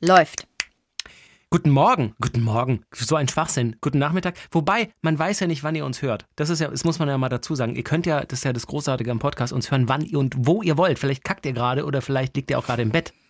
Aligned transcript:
Läuft. 0.00 0.46
Guten 1.48 1.70
Morgen, 1.70 2.14
guten 2.20 2.42
Morgen. 2.42 2.82
So 2.92 3.16
ein 3.16 3.28
Schwachsinn. 3.28 3.76
Guten 3.80 3.98
Nachmittag. 3.98 4.34
Wobei, 4.50 4.90
man 5.00 5.18
weiß 5.18 5.40
ja 5.40 5.46
nicht, 5.46 5.62
wann 5.62 5.74
ihr 5.74 5.86
uns 5.86 6.02
hört. 6.02 6.26
Das 6.34 6.50
ist 6.50 6.60
ja, 6.60 6.68
das 6.68 6.84
muss 6.84 6.98
man 6.98 7.08
ja 7.08 7.16
mal 7.16 7.28
dazu 7.28 7.54
sagen. 7.54 7.76
Ihr 7.76 7.84
könnt 7.84 8.04
ja, 8.04 8.24
das 8.24 8.40
ist 8.40 8.44
ja 8.44 8.52
das 8.52 8.66
Großartige 8.66 9.10
am 9.10 9.20
Podcast, 9.20 9.52
uns 9.52 9.70
hören, 9.70 9.88
wann 9.88 10.02
ihr 10.02 10.18
und 10.18 10.34
wo 10.36 10.60
ihr 10.62 10.76
wollt. 10.76 10.98
Vielleicht 10.98 11.24
kackt 11.24 11.46
ihr 11.46 11.52
gerade 11.52 11.86
oder 11.86 12.02
vielleicht 12.02 12.36
liegt 12.36 12.50
ihr 12.50 12.58
auch 12.58 12.66
gerade 12.66 12.82
im 12.82 12.90
Bett. 12.90 13.12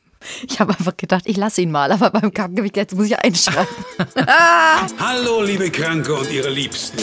Ich 0.48 0.58
habe 0.60 0.72
einfach 0.72 0.96
gedacht, 0.96 1.24
ich 1.26 1.36
lasse 1.36 1.60
ihn 1.60 1.70
mal, 1.70 1.92
aber 1.92 2.08
beim 2.08 2.32
ich 2.64 2.74
jetzt 2.74 2.96
muss 2.96 3.06
ich 3.06 3.18
einschreiben. 3.18 3.68
Hallo, 4.98 5.42
liebe 5.42 5.70
Kranke 5.70 6.14
und 6.14 6.32
ihre 6.32 6.48
Liebsten. 6.48 6.98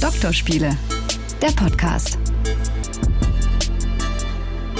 Doktorspiele, 0.00 0.78
der 1.42 1.50
Podcast. 1.50 2.16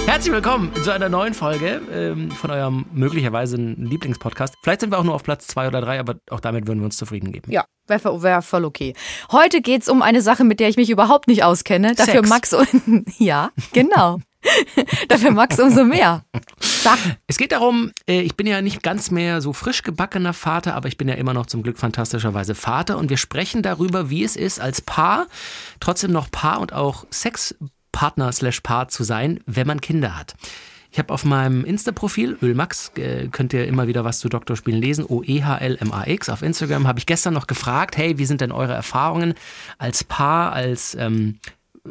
Herzlich 0.05 0.31
willkommen 0.31 0.71
zu 0.83 0.91
einer 0.91 1.09
neuen 1.09 1.33
Folge 1.33 1.81
ähm, 1.91 2.29
von 2.29 2.51
eurem 2.51 2.85
möglicherweise 2.93 3.57
Lieblingspodcast. 3.57 4.55
Vielleicht 4.61 4.81
sind 4.81 4.91
wir 4.91 4.99
auch 4.99 5.03
nur 5.03 5.15
auf 5.15 5.23
Platz 5.23 5.47
zwei 5.47 5.67
oder 5.67 5.81
drei, 5.81 5.99
aber 5.99 6.15
auch 6.29 6.39
damit 6.39 6.67
würden 6.67 6.79
wir 6.79 6.85
uns 6.85 6.95
zufrieden 6.95 7.31
geben. 7.31 7.51
Ja, 7.51 7.65
wäre 7.87 8.21
wär 8.21 8.43
voll 8.43 8.65
okay. 8.65 8.93
Heute 9.31 9.61
geht's 9.61 9.89
um 9.89 10.03
eine 10.03 10.21
Sache, 10.21 10.43
mit 10.43 10.59
der 10.59 10.69
ich 10.69 10.77
mich 10.77 10.91
überhaupt 10.91 11.27
nicht 11.27 11.43
auskenne. 11.43 11.95
Dafür 11.95 12.23
Sex. 12.23 12.29
Max 12.29 12.53
und 12.53 13.05
ja, 13.17 13.49
genau. 13.73 14.19
Dafür 15.07 15.31
Max 15.31 15.59
umso 15.59 15.83
mehr. 15.83 16.23
Sag. 16.59 16.99
Es 17.25 17.37
geht 17.37 17.51
darum, 17.51 17.91
äh, 18.07 18.21
ich 18.21 18.35
bin 18.35 18.45
ja 18.45 18.61
nicht 18.61 18.83
ganz 18.83 19.09
mehr 19.09 19.41
so 19.41 19.53
frisch 19.53 19.81
gebackener 19.81 20.33
Vater, 20.33 20.75
aber 20.75 20.87
ich 20.87 20.97
bin 20.97 21.07
ja 21.07 21.15
immer 21.15 21.33
noch 21.33 21.47
zum 21.47 21.63
Glück 21.63 21.79
fantastischerweise 21.79 22.53
Vater 22.53 22.99
und 22.99 23.09
wir 23.09 23.17
sprechen 23.17 23.63
darüber, 23.63 24.09
wie 24.09 24.23
es 24.23 24.35
ist, 24.35 24.59
als 24.61 24.81
Paar 24.81 25.25
trotzdem 25.79 26.11
noch 26.11 26.29
Paar 26.29 26.59
und 26.59 26.73
auch 26.73 27.05
Sexpartner 27.95 28.31
slash 28.33 28.59
Paar 28.59 28.89
zu 28.89 29.03
sein, 29.03 29.39
wenn 29.45 29.67
man 29.67 29.79
Kinder 29.79 30.17
hat. 30.17 30.35
Ich 30.91 30.99
habe 30.99 31.13
auf 31.13 31.23
meinem 31.23 31.63
Insta-Profil, 31.63 32.37
Ölmax, 32.41 32.91
äh, 32.97 33.27
könnt 33.29 33.53
ihr 33.53 33.67
immer 33.67 33.87
wieder 33.87 34.03
was 34.03 34.19
zu 34.19 34.27
Doktorspielen 34.27 34.81
lesen, 34.81 35.05
O-E-H-L-M-A-X. 35.05 36.29
Auf 36.29 36.41
Instagram 36.41 36.87
habe 36.87 36.99
ich 36.99 37.05
gestern 37.05 37.33
noch 37.33 37.47
gefragt, 37.47 37.97
hey, 37.97 38.17
wie 38.17 38.25
sind 38.25 38.41
denn 38.41 38.51
eure 38.51 38.73
Erfahrungen 38.73 39.33
als 39.77 40.03
Paar, 40.03 40.51
als 40.51 40.95
ähm, 40.95 41.39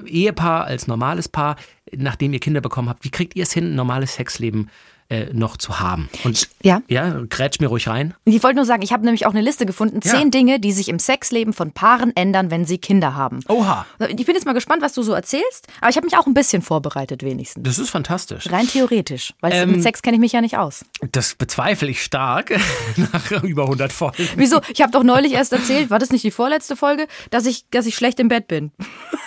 Ehepaar, 0.06 0.64
als 0.64 0.86
normales 0.86 1.28
Paar, 1.28 1.56
nachdem 1.94 2.34
ihr 2.34 2.40
Kinder 2.40 2.60
bekommen 2.60 2.88
habt? 2.90 3.04
Wie 3.04 3.10
kriegt 3.10 3.34
ihr 3.34 3.44
es 3.44 3.52
hin, 3.52 3.72
ein 3.72 3.74
normales 3.74 4.14
Sexleben 4.14 4.70
äh, 5.08 5.26
noch 5.32 5.56
zu 5.56 5.80
haben? 5.80 6.08
Und 6.24 6.48
Ja. 6.62 6.82
ja, 6.88 7.20
grätsch 7.28 7.60
mir 7.60 7.68
ruhig 7.68 7.88
rein. 7.88 8.14
Ich 8.24 8.42
wollte 8.42 8.56
nur 8.56 8.64
sagen, 8.64 8.82
ich 8.82 8.92
habe 8.92 9.04
nämlich 9.04 9.26
auch 9.26 9.30
eine 9.32 9.40
Liste 9.42 9.66
gefunden. 9.66 10.00
Ja. 10.02 10.10
Zehn 10.12 10.30
Dinge, 10.30 10.60
die 10.60 10.72
sich 10.72 10.88
im 10.88 10.98
Sexleben 10.98 11.52
von 11.52 11.72
Paaren 11.72 12.14
ändern, 12.16 12.50
wenn 12.50 12.64
sie 12.64 12.78
Kinder 12.78 13.14
haben. 13.14 13.40
Oha, 13.48 13.86
Ich 14.08 14.26
bin 14.26 14.34
jetzt 14.34 14.46
mal 14.46 14.52
gespannt, 14.52 14.82
was 14.82 14.92
du 14.94 15.02
so 15.02 15.12
erzählst, 15.12 15.66
aber 15.80 15.90
ich 15.90 15.96
habe 15.96 16.06
mich 16.06 16.16
auch 16.16 16.26
ein 16.26 16.34
bisschen 16.34 16.62
vorbereitet, 16.62 17.22
wenigstens. 17.22 17.62
das 17.64 17.78
ist 17.78 17.90
fantastisch. 17.90 18.50
Rein 18.50 18.66
theoretisch, 18.66 19.34
weil 19.40 19.52
Ähm, 19.52 19.72
mit 19.72 19.82
Sex 19.82 20.02
kenne 20.02 20.16
ich 20.16 20.20
mich 20.20 20.32
ja 20.32 20.40
nicht 20.40 20.56
aus. 20.58 20.84
Das 21.12 21.34
bezweifle 21.34 21.88
ich 21.90 22.02
stark 22.02 22.52
nach 22.96 23.42
über 23.42 23.64
100 23.64 23.92
Folgen. 23.92 24.28
Wieso? 24.36 24.60
Ich 24.72 24.80
habe 24.82 24.92
doch 24.92 25.02
neulich 25.02 25.32
erst 25.32 25.52
erzählt, 25.52 25.90
war 25.90 25.98
das 25.98 26.10
nicht 26.10 26.24
die 26.24 26.30
vorletzte 26.30 26.76
Folge, 26.76 27.06
dass 27.30 27.46
ich, 27.46 27.64
dass 27.70 27.86
ich 27.86 27.94
schlecht 27.94 28.18
im 28.20 28.28
Bett 28.28 28.48
bin. 28.48 28.72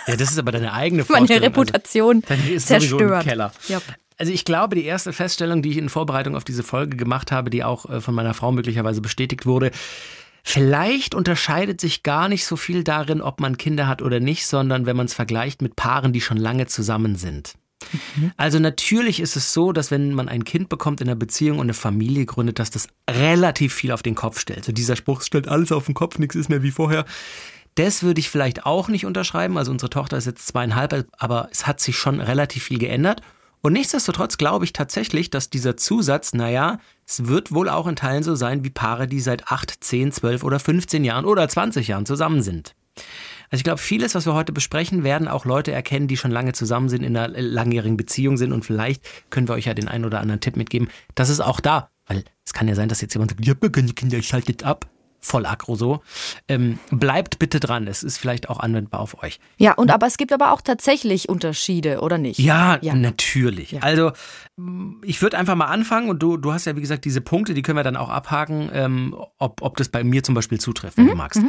Ja, 0.06 0.16
das 0.16 0.30
ist 0.30 0.38
aber 0.38 0.52
deine 0.52 0.72
eigene 0.72 1.02
Meine 1.08 1.18
Vorstellung. 1.26 1.42
Reputation 1.44 2.22
Also, 2.28 2.58
zerstört. 2.66 3.22
im 3.24 3.28
Keller. 3.28 3.52
Ja. 3.68 3.78
Also 4.18 4.32
ich 4.32 4.44
glaube, 4.44 4.74
die 4.74 4.84
erste 4.84 5.12
Feststellung, 5.12 5.62
die 5.62 5.70
ich 5.70 5.76
in 5.76 5.88
Vorbereitung 5.88 6.34
auf 6.34 6.44
diese 6.44 6.64
Folge 6.64 6.96
gemacht 6.96 7.30
habe, 7.30 7.50
die 7.50 7.62
auch 7.64 7.88
äh, 7.88 8.00
von 8.00 8.14
meiner 8.14 8.34
Frau 8.34 8.50
möglicherweise 8.50 9.00
bestätigt 9.00 9.46
wurde, 9.46 9.70
vielleicht 10.42 11.14
unterscheidet 11.14 11.80
sich 11.80 12.02
gar 12.02 12.28
nicht 12.28 12.44
so 12.44 12.56
viel 12.56 12.82
darin, 12.82 13.22
ob 13.22 13.40
man 13.40 13.56
Kinder 13.56 13.86
hat 13.86 14.02
oder 14.02 14.18
nicht, 14.18 14.46
sondern 14.46 14.86
wenn 14.86 14.96
man 14.96 15.06
es 15.06 15.14
vergleicht 15.14 15.62
mit 15.62 15.76
Paaren, 15.76 16.12
die 16.12 16.20
schon 16.20 16.36
lange 16.36 16.66
zusammen 16.66 17.16
sind. 17.16 17.54
Also 18.36 18.58
natürlich 18.58 19.20
ist 19.20 19.36
es 19.36 19.52
so, 19.52 19.72
dass 19.72 19.92
wenn 19.92 20.12
man 20.12 20.28
ein 20.28 20.42
Kind 20.42 20.68
bekommt 20.68 21.00
in 21.00 21.08
einer 21.08 21.16
Beziehung 21.16 21.58
und 21.58 21.66
eine 21.66 21.74
Familie 21.74 22.26
gründet, 22.26 22.58
dass 22.58 22.70
das 22.70 22.88
relativ 23.08 23.72
viel 23.72 23.92
auf 23.92 24.02
den 24.02 24.16
Kopf 24.16 24.40
stellt. 24.40 24.64
So 24.64 24.72
dieser 24.72 24.96
Spruch 24.96 25.22
stellt 25.22 25.46
alles 25.46 25.70
auf 25.70 25.86
den 25.86 25.94
Kopf, 25.94 26.18
nichts 26.18 26.34
ist 26.34 26.48
mehr 26.48 26.64
wie 26.64 26.72
vorher. 26.72 27.04
Das 27.76 28.02
würde 28.02 28.18
ich 28.18 28.30
vielleicht 28.30 28.66
auch 28.66 28.88
nicht 28.88 29.06
unterschreiben. 29.06 29.56
Also 29.56 29.70
unsere 29.70 29.90
Tochter 29.90 30.16
ist 30.16 30.26
jetzt 30.26 30.48
zweieinhalb, 30.48 31.06
aber 31.16 31.48
es 31.52 31.68
hat 31.68 31.78
sich 31.78 31.96
schon 31.96 32.20
relativ 32.20 32.64
viel 32.64 32.78
geändert. 32.78 33.22
Und 33.60 33.72
nichtsdestotrotz 33.72 34.38
glaube 34.38 34.64
ich 34.64 34.72
tatsächlich, 34.72 35.30
dass 35.30 35.50
dieser 35.50 35.76
Zusatz, 35.76 36.32
naja, 36.32 36.78
es 37.06 37.26
wird 37.26 37.52
wohl 37.52 37.68
auch 37.68 37.86
in 37.86 37.96
Teilen 37.96 38.22
so 38.22 38.34
sein 38.34 38.64
wie 38.64 38.70
Paare, 38.70 39.06
die 39.08 39.20
seit 39.20 39.48
8, 39.48 39.82
10, 39.82 40.12
12 40.12 40.44
oder 40.44 40.58
15 40.58 41.04
Jahren 41.04 41.24
oder 41.24 41.48
20 41.48 41.88
Jahren 41.88 42.06
zusammen 42.06 42.42
sind. 42.42 42.74
Also 43.50 43.60
ich 43.60 43.64
glaube, 43.64 43.78
vieles, 43.78 44.14
was 44.14 44.26
wir 44.26 44.34
heute 44.34 44.52
besprechen, 44.52 45.04
werden 45.04 45.26
auch 45.26 45.44
Leute 45.44 45.72
erkennen, 45.72 46.06
die 46.06 46.16
schon 46.16 46.30
lange 46.30 46.52
zusammen 46.52 46.88
sind, 46.88 47.02
in 47.02 47.16
einer 47.16 47.28
langjährigen 47.28 47.96
Beziehung 47.96 48.36
sind 48.36 48.52
und 48.52 48.64
vielleicht 48.64 49.02
können 49.30 49.48
wir 49.48 49.54
euch 49.54 49.66
ja 49.66 49.74
den 49.74 49.88
einen 49.88 50.04
oder 50.04 50.20
anderen 50.20 50.40
Tipp 50.40 50.56
mitgeben. 50.56 50.88
Das 51.14 51.30
ist 51.30 51.40
auch 51.40 51.60
da, 51.60 51.90
weil 52.06 52.24
es 52.44 52.52
kann 52.52 52.68
ja 52.68 52.74
sein, 52.74 52.88
dass 52.88 53.00
jetzt 53.00 53.14
jemand 53.14 53.30
sagt, 53.30 53.48
habe 53.48 53.70
keine 53.70 53.92
Kinder, 53.92 54.18
ich 54.18 54.28
schalte 54.28 54.66
ab. 54.66 54.88
Voll 55.20 55.46
aggro 55.46 55.74
so. 55.74 56.00
Ähm, 56.46 56.78
bleibt 56.90 57.38
bitte 57.40 57.58
dran, 57.58 57.88
es 57.88 58.02
ist 58.04 58.18
vielleicht 58.18 58.48
auch 58.48 58.60
anwendbar 58.60 59.00
auf 59.00 59.22
euch. 59.22 59.40
Ja, 59.56 59.72
und 59.74 59.90
aber 59.90 60.06
es 60.06 60.16
gibt 60.16 60.32
aber 60.32 60.52
auch 60.52 60.60
tatsächlich 60.60 61.28
Unterschiede, 61.28 62.00
oder 62.02 62.18
nicht? 62.18 62.38
Ja, 62.38 62.78
Ja. 62.82 62.94
natürlich. 62.94 63.72
Ja. 63.72 63.80
Also 63.82 64.12
m, 64.56 65.00
ich 65.04 65.20
würde 65.20 65.36
einfach 65.36 65.56
mal 65.56 65.66
anfangen 65.66 66.08
und 66.08 66.22
du, 66.22 66.36
du 66.36 66.52
hast 66.52 66.66
ja 66.66 66.76
wie 66.76 66.80
gesagt 66.80 67.04
diese 67.04 67.20
Punkte, 67.20 67.54
die 67.54 67.62
können 67.62 67.76
wir 67.78 67.82
dann 67.82 67.96
auch 67.96 68.10
abhaken, 68.10 68.70
ähm, 68.72 69.16
ob, 69.38 69.60
ob 69.62 69.76
das 69.76 69.88
bei 69.88 70.04
mir 70.04 70.22
zum 70.22 70.34
Beispiel 70.36 70.60
zutrifft, 70.60 70.96
wenn 70.98 71.08
du 71.08 71.14
magst. 71.16 71.42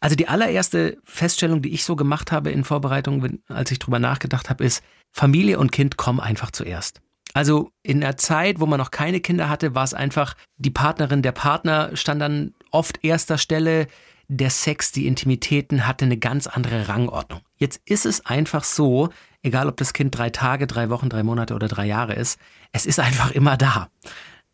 Also 0.00 0.14
die 0.14 0.28
allererste 0.28 0.98
Feststellung, 1.04 1.60
die 1.60 1.70
ich 1.74 1.84
so 1.84 1.96
gemacht 1.96 2.30
habe 2.30 2.50
in 2.50 2.62
Vorbereitung, 2.64 3.22
wenn, 3.22 3.42
als 3.48 3.70
ich 3.72 3.78
drüber 3.80 3.98
nachgedacht 3.98 4.48
habe, 4.48 4.64
ist, 4.64 4.82
Familie 5.10 5.58
und 5.58 5.72
Kind 5.72 5.96
kommen 5.96 6.20
einfach 6.20 6.50
zuerst. 6.52 7.00
Also 7.34 7.70
in 7.82 8.00
der 8.00 8.16
Zeit, 8.16 8.60
wo 8.60 8.66
man 8.66 8.78
noch 8.78 8.90
keine 8.90 9.20
Kinder 9.20 9.48
hatte, 9.48 9.74
war 9.74 9.84
es 9.84 9.94
einfach, 9.94 10.34
die 10.56 10.70
Partnerin, 10.70 11.22
der 11.22 11.32
Partner 11.32 11.96
stand 11.96 12.20
dann 12.20 12.54
oft 12.70 13.04
erster 13.04 13.38
Stelle, 13.38 13.86
der 14.28 14.50
Sex, 14.50 14.92
die 14.92 15.06
Intimitäten 15.06 15.86
hatte 15.86 16.04
eine 16.04 16.18
ganz 16.18 16.46
andere 16.46 16.88
Rangordnung. 16.88 17.40
Jetzt 17.56 17.80
ist 17.86 18.04
es 18.04 18.24
einfach 18.26 18.62
so, 18.62 19.08
egal 19.42 19.68
ob 19.68 19.76
das 19.78 19.94
Kind 19.94 20.16
drei 20.16 20.30
Tage, 20.30 20.66
drei 20.66 20.90
Wochen, 20.90 21.08
drei 21.08 21.22
Monate 21.22 21.54
oder 21.54 21.68
drei 21.68 21.86
Jahre 21.86 22.14
ist, 22.14 22.38
es 22.72 22.84
ist 22.84 23.00
einfach 23.00 23.30
immer 23.30 23.56
da. 23.56 23.88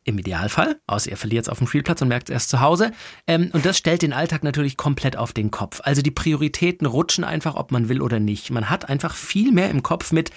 Im 0.07 0.19
Idealfall, 0.19 0.79
außer 0.87 1.11
ihr 1.11 1.17
verliert 1.17 1.47
es 1.47 1.49
auf 1.49 1.59
dem 1.59 1.67
Spielplatz 1.67 2.03
und 2.03 2.09
merkt 2.09 2.29
es 2.29 2.35
erst 2.35 2.51
zu 2.51 2.61
Hause. 2.61 2.93
Ähm, 3.27 3.49
und 3.55 3.65
das 3.65 3.79
stellt 3.79 4.03
den 4.03 4.13
Alltag 4.13 4.45
natürlich 4.45 4.77
komplett 4.77 5.17
auf 5.17 5.33
den 5.33 5.51
Kopf. 5.51 5.81
Also 5.83 6.03
die 6.03 6.11
Prioritäten 6.11 6.87
rutschen 6.87 7.25
einfach, 7.25 7.55
ob 7.55 7.73
man 7.73 7.89
will 7.89 8.03
oder 8.03 8.21
nicht. 8.21 8.51
Man 8.51 8.69
hat 8.69 8.91
einfach 8.91 9.15
viel 9.15 9.51
mehr 9.51 9.71
im 9.71 9.83
Kopf 9.83 10.13
mit, 10.13 10.31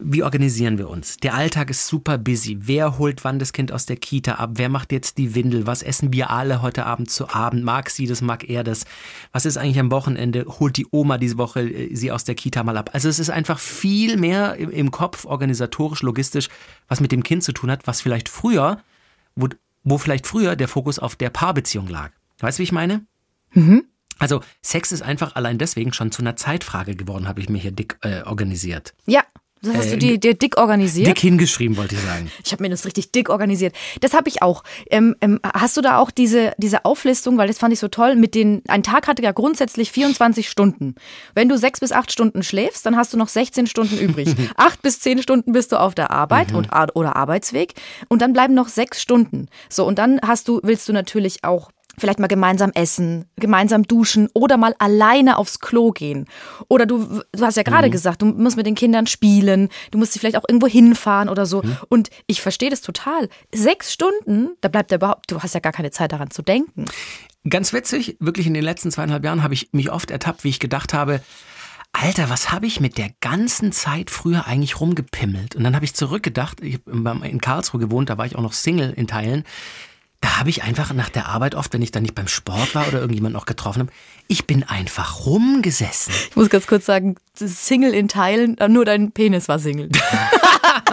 wie 0.00 0.22
organisieren 0.22 0.78
wir 0.78 0.88
uns? 0.88 1.16
Der 1.16 1.34
Alltag 1.34 1.70
ist 1.70 1.88
super 1.88 2.18
busy. 2.18 2.56
Wer 2.60 2.98
holt 2.98 3.24
wann 3.24 3.40
das 3.40 3.52
Kind 3.52 3.72
aus 3.72 3.84
der 3.84 3.96
Kita 3.96 4.34
ab? 4.34 4.50
Wer 4.54 4.68
macht 4.68 4.92
jetzt 4.92 5.18
die 5.18 5.34
Windel? 5.34 5.66
Was 5.66 5.82
essen 5.82 6.12
wir 6.12 6.30
alle 6.30 6.62
heute 6.62 6.86
Abend 6.86 7.10
zu 7.10 7.28
Abend? 7.28 7.64
Mag 7.64 7.90
sie 7.90 8.06
das? 8.06 8.22
Mag 8.22 8.48
er 8.48 8.62
das? 8.62 8.84
Was 9.32 9.44
ist 9.44 9.56
eigentlich 9.56 9.80
am 9.80 9.90
Wochenende? 9.90 10.46
Holt 10.46 10.76
die 10.76 10.86
Oma 10.92 11.18
diese 11.18 11.36
Woche 11.36 11.62
äh, 11.62 11.94
sie 11.94 12.12
aus 12.12 12.22
der 12.22 12.36
Kita 12.36 12.62
mal 12.62 12.76
ab? 12.76 12.90
Also 12.92 13.08
es 13.08 13.18
ist 13.18 13.30
einfach 13.30 13.58
viel 13.58 14.16
mehr 14.16 14.54
im, 14.54 14.70
im 14.70 14.90
Kopf, 14.92 15.24
organisatorisch, 15.24 16.02
logistisch, 16.02 16.48
was 16.86 17.00
mit 17.00 17.10
dem 17.10 17.24
Kind 17.24 17.42
zu 17.42 17.52
tun 17.52 17.70
hat, 17.70 17.86
was 17.88 18.00
vielleicht 18.00 18.28
früher, 18.28 18.80
wo, 19.34 19.48
wo 19.82 19.98
vielleicht 19.98 20.28
früher 20.28 20.54
der 20.54 20.68
Fokus 20.68 21.00
auf 21.00 21.16
der 21.16 21.30
Paarbeziehung 21.30 21.88
lag. 21.88 22.12
Weißt 22.38 22.58
du, 22.58 22.60
wie 22.60 22.64
ich 22.64 22.72
meine? 22.72 23.04
Also 24.20 24.42
Sex 24.62 24.92
ist 24.92 25.02
einfach 25.02 25.34
allein 25.34 25.58
deswegen 25.58 25.92
schon 25.92 26.12
zu 26.12 26.22
einer 26.22 26.36
Zeitfrage 26.36 26.94
geworden, 26.94 27.26
habe 27.26 27.40
ich 27.40 27.48
mir 27.48 27.58
hier 27.58 27.72
dick 27.72 27.98
äh, 28.02 28.22
organisiert. 28.22 28.94
Ja, 29.06 29.24
das 29.62 29.74
hast 29.76 29.86
Äh, 29.86 29.90
du 29.90 29.98
dir, 29.98 30.18
dir 30.18 30.34
dick 30.34 30.56
organisiert. 30.58 31.06
Dick 31.08 31.18
hingeschrieben, 31.18 31.76
wollte 31.76 31.94
ich 31.94 32.00
sagen. 32.00 32.30
Ich 32.44 32.52
habe 32.52 32.62
mir 32.62 32.70
das 32.70 32.84
richtig 32.84 33.12
dick 33.12 33.28
organisiert. 33.30 33.74
Das 34.00 34.14
habe 34.14 34.28
ich 34.28 34.42
auch. 34.42 34.62
Ähm, 34.90 35.16
ähm, 35.20 35.40
hast 35.44 35.76
du 35.76 35.80
da 35.80 35.98
auch 35.98 36.10
diese, 36.10 36.52
diese 36.58 36.84
Auflistung, 36.84 37.38
weil 37.38 37.48
das 37.48 37.58
fand 37.58 37.72
ich 37.72 37.78
so 37.80 37.88
toll, 37.88 38.16
mit 38.16 38.34
den, 38.34 38.62
ein 38.68 38.82
Tag 38.82 39.08
hatte 39.08 39.22
ja 39.22 39.32
grundsätzlich 39.32 39.90
24 39.92 40.48
Stunden. 40.48 40.94
Wenn 41.34 41.48
du 41.48 41.58
sechs 41.58 41.80
bis 41.80 41.92
acht 41.92 42.12
Stunden 42.12 42.42
schläfst, 42.42 42.86
dann 42.86 42.96
hast 42.96 43.12
du 43.12 43.16
noch 43.16 43.28
16 43.28 43.66
Stunden 43.66 43.98
übrig. 43.98 44.28
acht 44.56 44.82
bis 44.82 45.00
zehn 45.00 45.22
Stunden 45.22 45.52
bist 45.52 45.72
du 45.72 45.80
auf 45.80 45.94
der 45.94 46.10
Arbeit 46.10 46.52
und, 46.52 46.72
Ar- 46.72 46.94
oder 46.94 47.16
Arbeitsweg 47.16 47.74
und 48.08 48.22
dann 48.22 48.32
bleiben 48.32 48.54
noch 48.54 48.68
sechs 48.68 49.02
Stunden. 49.02 49.46
So, 49.68 49.86
und 49.86 49.98
dann 49.98 50.20
hast 50.22 50.48
du, 50.48 50.60
willst 50.62 50.88
du 50.88 50.92
natürlich 50.92 51.44
auch 51.44 51.70
vielleicht 51.98 52.18
mal 52.18 52.26
gemeinsam 52.26 52.70
essen, 52.74 53.26
gemeinsam 53.36 53.82
duschen 53.84 54.28
oder 54.34 54.56
mal 54.56 54.74
alleine 54.78 55.38
aufs 55.38 55.60
Klo 55.60 55.90
gehen. 55.90 56.26
Oder 56.68 56.86
du, 56.86 57.22
du 57.32 57.44
hast 57.44 57.56
ja 57.56 57.62
gerade 57.62 57.90
gesagt, 57.90 58.22
du 58.22 58.26
musst 58.26 58.56
mit 58.56 58.66
den 58.66 58.74
Kindern 58.74 59.06
spielen, 59.06 59.68
du 59.90 59.98
musst 59.98 60.12
sie 60.12 60.18
vielleicht 60.18 60.36
auch 60.36 60.44
irgendwo 60.48 60.66
hinfahren 60.66 61.28
oder 61.28 61.46
so. 61.46 61.62
Und 61.88 62.10
ich 62.26 62.40
verstehe 62.40 62.70
das 62.70 62.80
total. 62.80 63.28
Sechs 63.54 63.92
Stunden, 63.92 64.50
da 64.60 64.68
bleibt 64.68 64.90
ja 64.90 64.96
überhaupt, 64.96 65.30
du 65.30 65.40
hast 65.40 65.54
ja 65.54 65.60
gar 65.60 65.72
keine 65.72 65.90
Zeit 65.90 66.12
daran 66.12 66.30
zu 66.30 66.42
denken. 66.42 66.86
Ganz 67.48 67.72
witzig, 67.72 68.16
wirklich 68.20 68.46
in 68.46 68.54
den 68.54 68.64
letzten 68.64 68.90
zweieinhalb 68.90 69.24
Jahren 69.24 69.42
habe 69.42 69.54
ich 69.54 69.70
mich 69.72 69.90
oft 69.90 70.10
ertappt, 70.10 70.44
wie 70.44 70.48
ich 70.48 70.60
gedacht 70.60 70.92
habe, 70.92 71.20
Alter, 71.92 72.28
was 72.28 72.52
habe 72.52 72.66
ich 72.66 72.80
mit 72.80 72.98
der 72.98 73.10
ganzen 73.20 73.72
Zeit 73.72 74.10
früher 74.10 74.46
eigentlich 74.46 74.80
rumgepimmelt? 74.80 75.56
Und 75.56 75.64
dann 75.64 75.74
habe 75.74 75.84
ich 75.84 75.94
zurückgedacht, 75.94 76.60
ich 76.62 76.80
habe 76.86 77.26
in 77.26 77.40
Karlsruhe 77.40 77.80
gewohnt, 77.80 78.10
da 78.10 78.18
war 78.18 78.26
ich 78.26 78.36
auch 78.36 78.42
noch 78.42 78.52
Single 78.52 78.92
in 78.92 79.06
Teilen. 79.06 79.44
Da 80.20 80.38
habe 80.38 80.50
ich 80.50 80.62
einfach 80.62 80.92
nach 80.92 81.10
der 81.10 81.26
Arbeit 81.26 81.54
oft, 81.54 81.72
wenn 81.72 81.82
ich 81.82 81.92
dann 81.92 82.02
nicht 82.02 82.14
beim 82.14 82.28
Sport 82.28 82.74
war 82.74 82.88
oder 82.88 83.00
irgendjemand 83.00 83.34
noch 83.34 83.46
getroffen 83.46 83.82
habe, 83.82 83.92
ich 84.26 84.46
bin 84.46 84.64
einfach 84.64 85.26
rumgesessen. 85.26 86.12
Ich 86.30 86.36
muss 86.36 86.50
ganz 86.50 86.66
kurz 86.66 86.86
sagen, 86.86 87.16
Single 87.38 87.94
in 87.94 88.08
Teilen, 88.08 88.56
nur 88.68 88.84
dein 88.84 89.12
Penis 89.12 89.48
war 89.48 89.58
Single. 89.58 89.88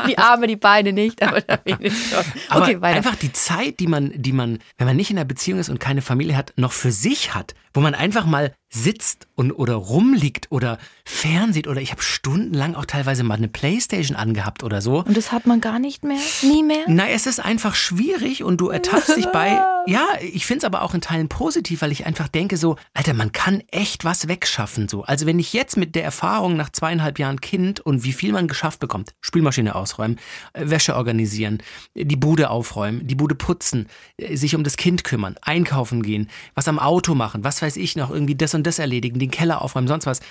die 0.07 0.17
Arme, 0.17 0.47
die 0.47 0.55
Beine 0.55 0.93
nicht, 0.93 1.21
aber 1.21 1.41
der 1.41 1.57
Penis 1.57 2.09
schon. 2.09 2.19
Okay, 2.19 2.75
aber 2.75 2.81
weiter. 2.81 2.97
einfach 2.97 3.15
die 3.15 3.33
Zeit, 3.33 3.79
die 3.79 3.87
man, 3.87 4.11
die 4.15 4.33
man, 4.33 4.59
wenn 4.77 4.87
man 4.87 4.95
nicht 4.95 5.11
in 5.11 5.17
einer 5.17 5.25
Beziehung 5.25 5.59
ist 5.59 5.69
und 5.69 5.79
keine 5.79 6.01
Familie 6.01 6.37
hat, 6.37 6.53
noch 6.57 6.71
für 6.71 6.91
sich 6.91 7.33
hat, 7.33 7.55
wo 7.73 7.81
man 7.81 7.95
einfach 7.95 8.25
mal 8.25 8.53
sitzt 8.69 9.27
und 9.35 9.51
oder 9.51 9.75
rumliegt 9.75 10.47
oder 10.49 10.77
fernsieht 11.05 11.67
oder 11.67 11.81
ich 11.81 11.91
habe 11.91 12.01
stundenlang 12.01 12.75
auch 12.75 12.85
teilweise 12.85 13.23
mal 13.23 13.37
eine 13.37 13.47
Playstation 13.47 14.17
angehabt 14.17 14.63
oder 14.63 14.81
so. 14.81 15.03
Und 15.03 15.15
das 15.15 15.31
hat 15.31 15.45
man 15.45 15.61
gar 15.61 15.79
nicht 15.79 16.03
mehr? 16.03 16.19
Nie 16.41 16.63
mehr? 16.63 16.83
Na, 16.87 17.07
es 17.07 17.25
ist 17.25 17.39
einfach 17.39 17.75
schwierig 17.75 18.43
und 18.43 18.59
du 18.59 18.69
ertappst 18.69 19.15
dich 19.15 19.27
bei. 19.27 19.61
Ja, 19.87 20.07
ich 20.19 20.47
finde 20.47 20.59
es 20.59 20.63
aber 20.63 20.81
auch 20.81 20.95
in 20.95 21.01
Teilen 21.01 21.29
positiv, 21.29 21.83
weil 21.83 21.91
ich 21.91 22.07
einfach 22.07 22.27
denke 22.27 22.57
so, 22.57 22.75
Alter, 22.95 23.13
man 23.13 23.31
kann 23.33 23.61
echt 23.69 24.03
was 24.03 24.27
wegschaffen 24.27 24.87
so. 24.87 25.03
Also 25.03 25.27
wenn 25.27 25.37
ich 25.37 25.53
jetzt 25.53 25.77
mit 25.77 25.93
der 25.93 26.03
Erfahrung 26.03 26.34
nach 26.55 26.69
zweieinhalb 26.69 27.19
Jahren 27.19 27.41
Kind 27.41 27.79
und 27.79 28.03
wie 28.03 28.13
viel 28.13 28.31
man 28.31 28.47
geschafft 28.47 28.79
bekommt, 28.79 29.15
Spülmaschine 29.21 29.75
ausräumen, 29.75 30.19
äh, 30.53 30.69
Wäsche 30.69 30.95
organisieren, 30.95 31.59
die 31.95 32.15
Bude 32.15 32.49
aufräumen, 32.49 33.07
die 33.07 33.15
Bude 33.15 33.35
putzen, 33.35 33.87
äh, 34.17 34.35
sich 34.35 34.55
um 34.55 34.63
das 34.63 34.77
Kind 34.77 35.03
kümmern, 35.03 35.35
einkaufen 35.41 36.03
gehen, 36.03 36.29
was 36.53 36.67
am 36.67 36.79
Auto 36.79 37.15
machen, 37.15 37.43
was 37.43 37.61
weiß 37.61 37.77
ich 37.77 37.95
noch, 37.95 38.11
irgendwie 38.11 38.35
das 38.35 38.53
und 38.53 38.65
das 38.65 38.79
erledigen, 38.79 39.19
den 39.19 39.31
Keller 39.31 39.61
aufräumen, 39.61 39.87
sonst 39.87 40.05
was. 40.05 40.21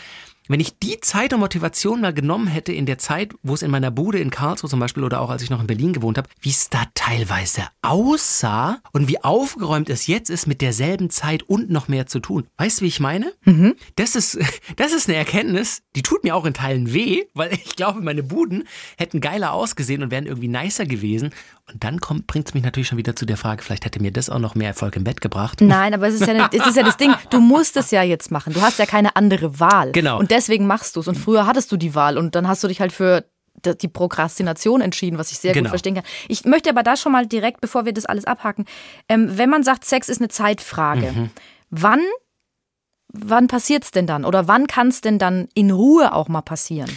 Wenn 0.46 0.60
ich 0.60 0.78
die 0.78 1.00
Zeit 1.00 1.32
und 1.32 1.40
Motivation 1.40 2.02
mal 2.02 2.12
genommen 2.12 2.48
hätte 2.48 2.72
in 2.72 2.84
der 2.84 2.98
Zeit, 2.98 3.32
wo 3.42 3.54
es 3.54 3.62
in 3.62 3.70
meiner 3.70 3.90
Bude 3.90 4.18
in 4.18 4.28
Karlsruhe 4.28 4.68
zum 4.68 4.78
Beispiel 4.78 5.02
oder 5.02 5.22
auch 5.22 5.30
als 5.30 5.40
ich 5.40 5.48
noch 5.48 5.60
in 5.60 5.66
Berlin 5.66 5.94
gewohnt 5.94 6.18
habe, 6.18 6.28
wie 6.40 6.50
es 6.50 6.68
da 6.68 6.82
teilweise 6.94 7.62
aussah 7.80 8.78
und 8.92 9.08
wie 9.08 9.24
aufgeräumt 9.24 9.88
es 9.88 10.06
jetzt 10.06 10.28
ist, 10.28 10.46
mit 10.46 10.60
derselben 10.60 11.08
Zeit 11.08 11.44
und 11.44 11.70
noch 11.70 11.88
mehr 11.88 12.06
zu 12.06 12.20
tun. 12.20 12.46
Weißt 12.58 12.80
du, 12.80 12.84
wie 12.84 12.88
ich 12.88 13.00
meine? 13.00 13.32
Mhm. 13.44 13.74
Das, 13.96 14.16
ist, 14.16 14.38
das 14.76 14.92
ist 14.92 15.08
eine 15.08 15.16
Erkenntnis, 15.16 15.80
die 15.96 16.02
tut 16.02 16.24
mir 16.24 16.36
auch 16.36 16.44
in 16.44 16.52
Teilen 16.52 16.92
weh, 16.92 17.22
weil 17.32 17.54
ich 17.54 17.74
glaube, 17.74 18.02
meine 18.02 18.22
Buden 18.22 18.64
hätten 18.98 19.22
geiler 19.22 19.54
ausgesehen 19.54 20.02
und 20.02 20.10
wären 20.10 20.26
irgendwie 20.26 20.48
nicer 20.48 20.84
gewesen. 20.84 21.30
Und 21.72 21.82
dann 21.82 21.96
bringt 22.26 22.48
es 22.48 22.52
mich 22.52 22.62
natürlich 22.62 22.88
schon 22.88 22.98
wieder 22.98 23.16
zu 23.16 23.24
der 23.24 23.38
Frage, 23.38 23.62
vielleicht 23.62 23.86
hätte 23.86 24.02
mir 24.02 24.12
das 24.12 24.28
auch 24.28 24.38
noch 24.38 24.54
mehr 24.54 24.68
Erfolg 24.68 24.96
im 24.96 25.04
Bett 25.04 25.22
gebracht. 25.22 25.62
Nein, 25.62 25.94
aber 25.94 26.08
es 26.08 26.20
ist, 26.20 26.26
ja, 26.26 26.50
es 26.52 26.66
ist 26.66 26.76
ja 26.76 26.82
das 26.82 26.98
Ding, 26.98 27.14
du 27.30 27.40
musst 27.40 27.78
es 27.78 27.90
ja 27.90 28.02
jetzt 28.02 28.30
machen. 28.30 28.52
Du 28.52 28.60
hast 28.60 28.78
ja 28.78 28.84
keine 28.84 29.16
andere 29.16 29.58
Wahl. 29.60 29.92
Genau. 29.92 30.18
Und 30.18 30.30
deswegen 30.34 30.66
machst 30.66 30.96
du 30.96 31.00
es. 31.00 31.08
Und 31.08 31.14
früher 31.14 31.46
hattest 31.46 31.70
du 31.72 31.76
die 31.76 31.94
Wahl 31.94 32.18
und 32.18 32.34
dann 32.34 32.48
hast 32.48 32.62
du 32.64 32.68
dich 32.68 32.80
halt 32.80 32.92
für 32.92 33.24
die 33.64 33.88
Prokrastination 33.88 34.80
entschieden, 34.80 35.16
was 35.16 35.30
ich 35.30 35.38
sehr 35.38 35.52
genau. 35.52 35.64
gut 35.64 35.70
verstehen 35.70 35.94
kann. 35.94 36.04
Ich 36.28 36.44
möchte 36.44 36.68
aber 36.70 36.82
da 36.82 36.96
schon 36.96 37.12
mal 37.12 37.26
direkt, 37.26 37.60
bevor 37.60 37.84
wir 37.84 37.92
das 37.92 38.04
alles 38.04 38.24
abhaken, 38.24 38.66
ähm, 39.08 39.38
wenn 39.38 39.48
man 39.48 39.62
sagt, 39.62 39.84
Sex 39.84 40.08
ist 40.08 40.20
eine 40.20 40.28
Zeitfrage, 40.28 41.12
mhm. 41.12 41.30
wann, 41.70 42.00
wann 43.08 43.46
passiert 43.46 43.84
es 43.84 43.90
denn 43.92 44.06
dann? 44.06 44.24
Oder 44.24 44.48
wann 44.48 44.66
kann 44.66 44.88
es 44.88 45.00
denn 45.00 45.18
dann 45.18 45.48
in 45.54 45.70
Ruhe 45.70 46.12
auch 46.12 46.28
mal 46.28 46.42
passieren? 46.42 46.90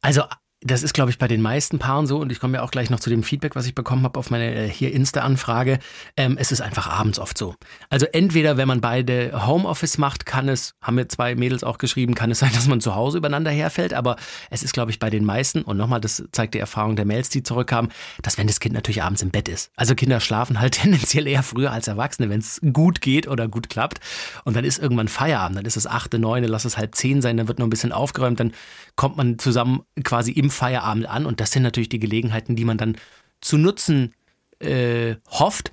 Also 0.00 0.24
das 0.62 0.82
ist, 0.82 0.92
glaube 0.92 1.10
ich, 1.10 1.16
bei 1.16 1.26
den 1.26 1.40
meisten 1.40 1.78
Paaren 1.78 2.06
so 2.06 2.18
und 2.18 2.30
ich 2.30 2.38
komme 2.38 2.58
ja 2.58 2.62
auch 2.62 2.70
gleich 2.70 2.90
noch 2.90 3.00
zu 3.00 3.08
dem 3.08 3.22
Feedback, 3.22 3.56
was 3.56 3.66
ich 3.66 3.74
bekommen 3.74 4.02
habe 4.04 4.18
auf 4.18 4.30
meine 4.30 4.54
äh, 4.54 4.68
hier 4.68 4.92
Insta-Anfrage. 4.92 5.78
Ähm, 6.18 6.36
es 6.38 6.52
ist 6.52 6.60
einfach 6.60 6.86
abends 6.86 7.18
oft 7.18 7.38
so. 7.38 7.54
Also 7.88 8.04
entweder, 8.12 8.58
wenn 8.58 8.68
man 8.68 8.82
beide 8.82 9.46
Homeoffice 9.46 9.96
macht, 9.96 10.26
kann 10.26 10.50
es, 10.50 10.74
haben 10.82 10.96
mir 10.96 11.08
zwei 11.08 11.34
Mädels 11.34 11.64
auch 11.64 11.78
geschrieben, 11.78 12.14
kann 12.14 12.30
es 12.30 12.40
sein, 12.40 12.50
dass 12.54 12.68
man 12.68 12.82
zu 12.82 12.94
Hause 12.94 13.18
übereinander 13.18 13.50
herfällt, 13.50 13.94
aber 13.94 14.16
es 14.50 14.62
ist, 14.62 14.74
glaube 14.74 14.90
ich, 14.90 14.98
bei 14.98 15.08
den 15.08 15.24
meisten 15.24 15.62
und 15.62 15.78
nochmal, 15.78 16.00
das 16.00 16.24
zeigt 16.32 16.52
die 16.52 16.58
Erfahrung 16.58 16.94
der 16.94 17.06
Mails, 17.06 17.30
die 17.30 17.42
zurückkamen, 17.42 17.90
dass 18.20 18.36
wenn 18.36 18.46
das 18.46 18.60
Kind 18.60 18.74
natürlich 18.74 19.02
abends 19.02 19.22
im 19.22 19.30
Bett 19.30 19.48
ist. 19.48 19.70
Also 19.76 19.94
Kinder 19.94 20.20
schlafen 20.20 20.60
halt 20.60 20.74
tendenziell 20.80 21.26
eher 21.26 21.42
früher 21.42 21.72
als 21.72 21.88
Erwachsene, 21.88 22.28
wenn 22.28 22.40
es 22.40 22.60
gut 22.74 23.00
geht 23.00 23.28
oder 23.28 23.48
gut 23.48 23.70
klappt 23.70 24.00
und 24.44 24.54
dann 24.56 24.66
ist 24.66 24.78
irgendwann 24.78 25.08
Feierabend, 25.08 25.56
dann 25.56 25.64
ist 25.64 25.78
es 25.78 25.86
achte, 25.86 26.18
neune, 26.18 26.48
lass 26.48 26.66
es 26.66 26.76
halb 26.76 26.94
zehn 26.96 27.22
sein, 27.22 27.38
dann 27.38 27.48
wird 27.48 27.58
noch 27.58 27.66
ein 27.66 27.70
bisschen 27.70 27.92
aufgeräumt, 27.92 28.38
dann 28.38 28.52
kommt 28.94 29.16
man 29.16 29.38
zusammen 29.38 29.80
quasi 30.04 30.32
im 30.32 30.49
Feierabend 30.50 31.06
an. 31.06 31.26
Und 31.26 31.40
das 31.40 31.52
sind 31.52 31.62
natürlich 31.62 31.88
die 31.88 32.00
Gelegenheiten, 32.00 32.56
die 32.56 32.64
man 32.64 32.78
dann 32.78 32.96
zu 33.40 33.58
nutzen 33.58 34.14
äh, 34.60 35.16
hofft. 35.30 35.72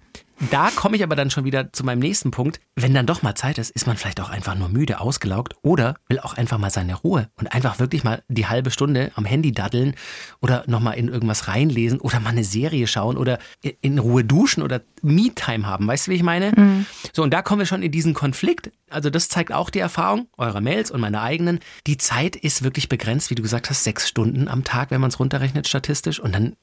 Da 0.52 0.70
komme 0.70 0.96
ich 0.96 1.04
aber 1.04 1.16
dann 1.16 1.32
schon 1.32 1.46
wieder 1.46 1.74
zu 1.74 1.84
meinem 1.84 2.00
nächsten 2.00 2.32
Punkt. 2.32 2.60
Wenn 2.76 2.94
dann 2.94 3.08
doch 3.08 3.24
mal 3.24 3.36
Zeit 3.36 3.58
ist, 3.58 3.72
ist 3.72 3.88
man 3.88 3.98
vielleicht 3.98 4.22
auch 4.22 4.30
einfach 4.30 4.56
nur 4.56 4.70
müde, 4.70 5.00
ausgelaugt 5.00 5.56
oder 5.64 5.96
will 6.08 6.20
auch 6.20 6.36
einfach 6.36 6.58
mal 6.58 6.70
seine 6.70 6.96
Ruhe 6.96 7.30
und 7.38 7.48
einfach 7.48 7.80
wirklich 7.80 8.04
mal 8.04 8.22
die 8.28 8.46
halbe 8.46 8.70
Stunde 8.70 9.12
am 9.16 9.26
Handy 9.26 9.52
daddeln 9.52 9.96
oder 10.40 10.64
nochmal 10.68 10.96
in 10.96 11.08
irgendwas 11.08 11.48
reinlesen 11.48 12.00
oder 12.00 12.20
mal 12.20 12.30
eine 12.30 12.44
Serie 12.44 12.88
schauen 12.88 13.18
oder 13.18 13.40
in 13.82 13.98
Ruhe 13.98 14.24
duschen 14.24 14.62
oder 14.62 14.82
Me-Time 15.02 15.66
haben. 15.66 15.88
Weißt 15.88 16.08
du, 16.08 16.12
wie 16.12 16.16
ich 16.16 16.24
meine? 16.24 16.52
Mhm. 16.56 16.86
So, 17.14 17.24
und 17.24 17.34
da 17.34 17.42
kommen 17.42 17.60
wir 17.60 17.66
schon 17.66 17.82
in 17.82 17.92
diesen 17.92 18.14
Konflikt. 18.14 18.72
Also 18.90 19.10
das 19.10 19.30
zeigt 19.30 19.52
auch 19.52 19.70
die 19.70 19.80
Erfahrung 19.80 20.28
eurer 20.38 20.62
Mails 20.62 20.92
und 20.92 21.02
meiner 21.02 21.22
eigenen. 21.22 21.60
Die 21.88 21.98
Zeit 21.98 22.36
ist 22.36 22.64
wirklich 22.64 22.90
begrenzt, 22.90 23.30
wie 23.30 23.36
du 23.36 23.42
gesagt 23.42 23.70
hast, 23.70 23.84
sechs 23.84 24.08
Stunden 24.08 24.48
am 24.48 24.64
Tag, 24.64 24.92
wenn 24.92 25.02
man 25.02 25.10
es 25.10 25.20
runterrechnet 25.20 25.68
statistisch. 25.68 26.20
Und 26.20 26.34
dann, 26.34 26.56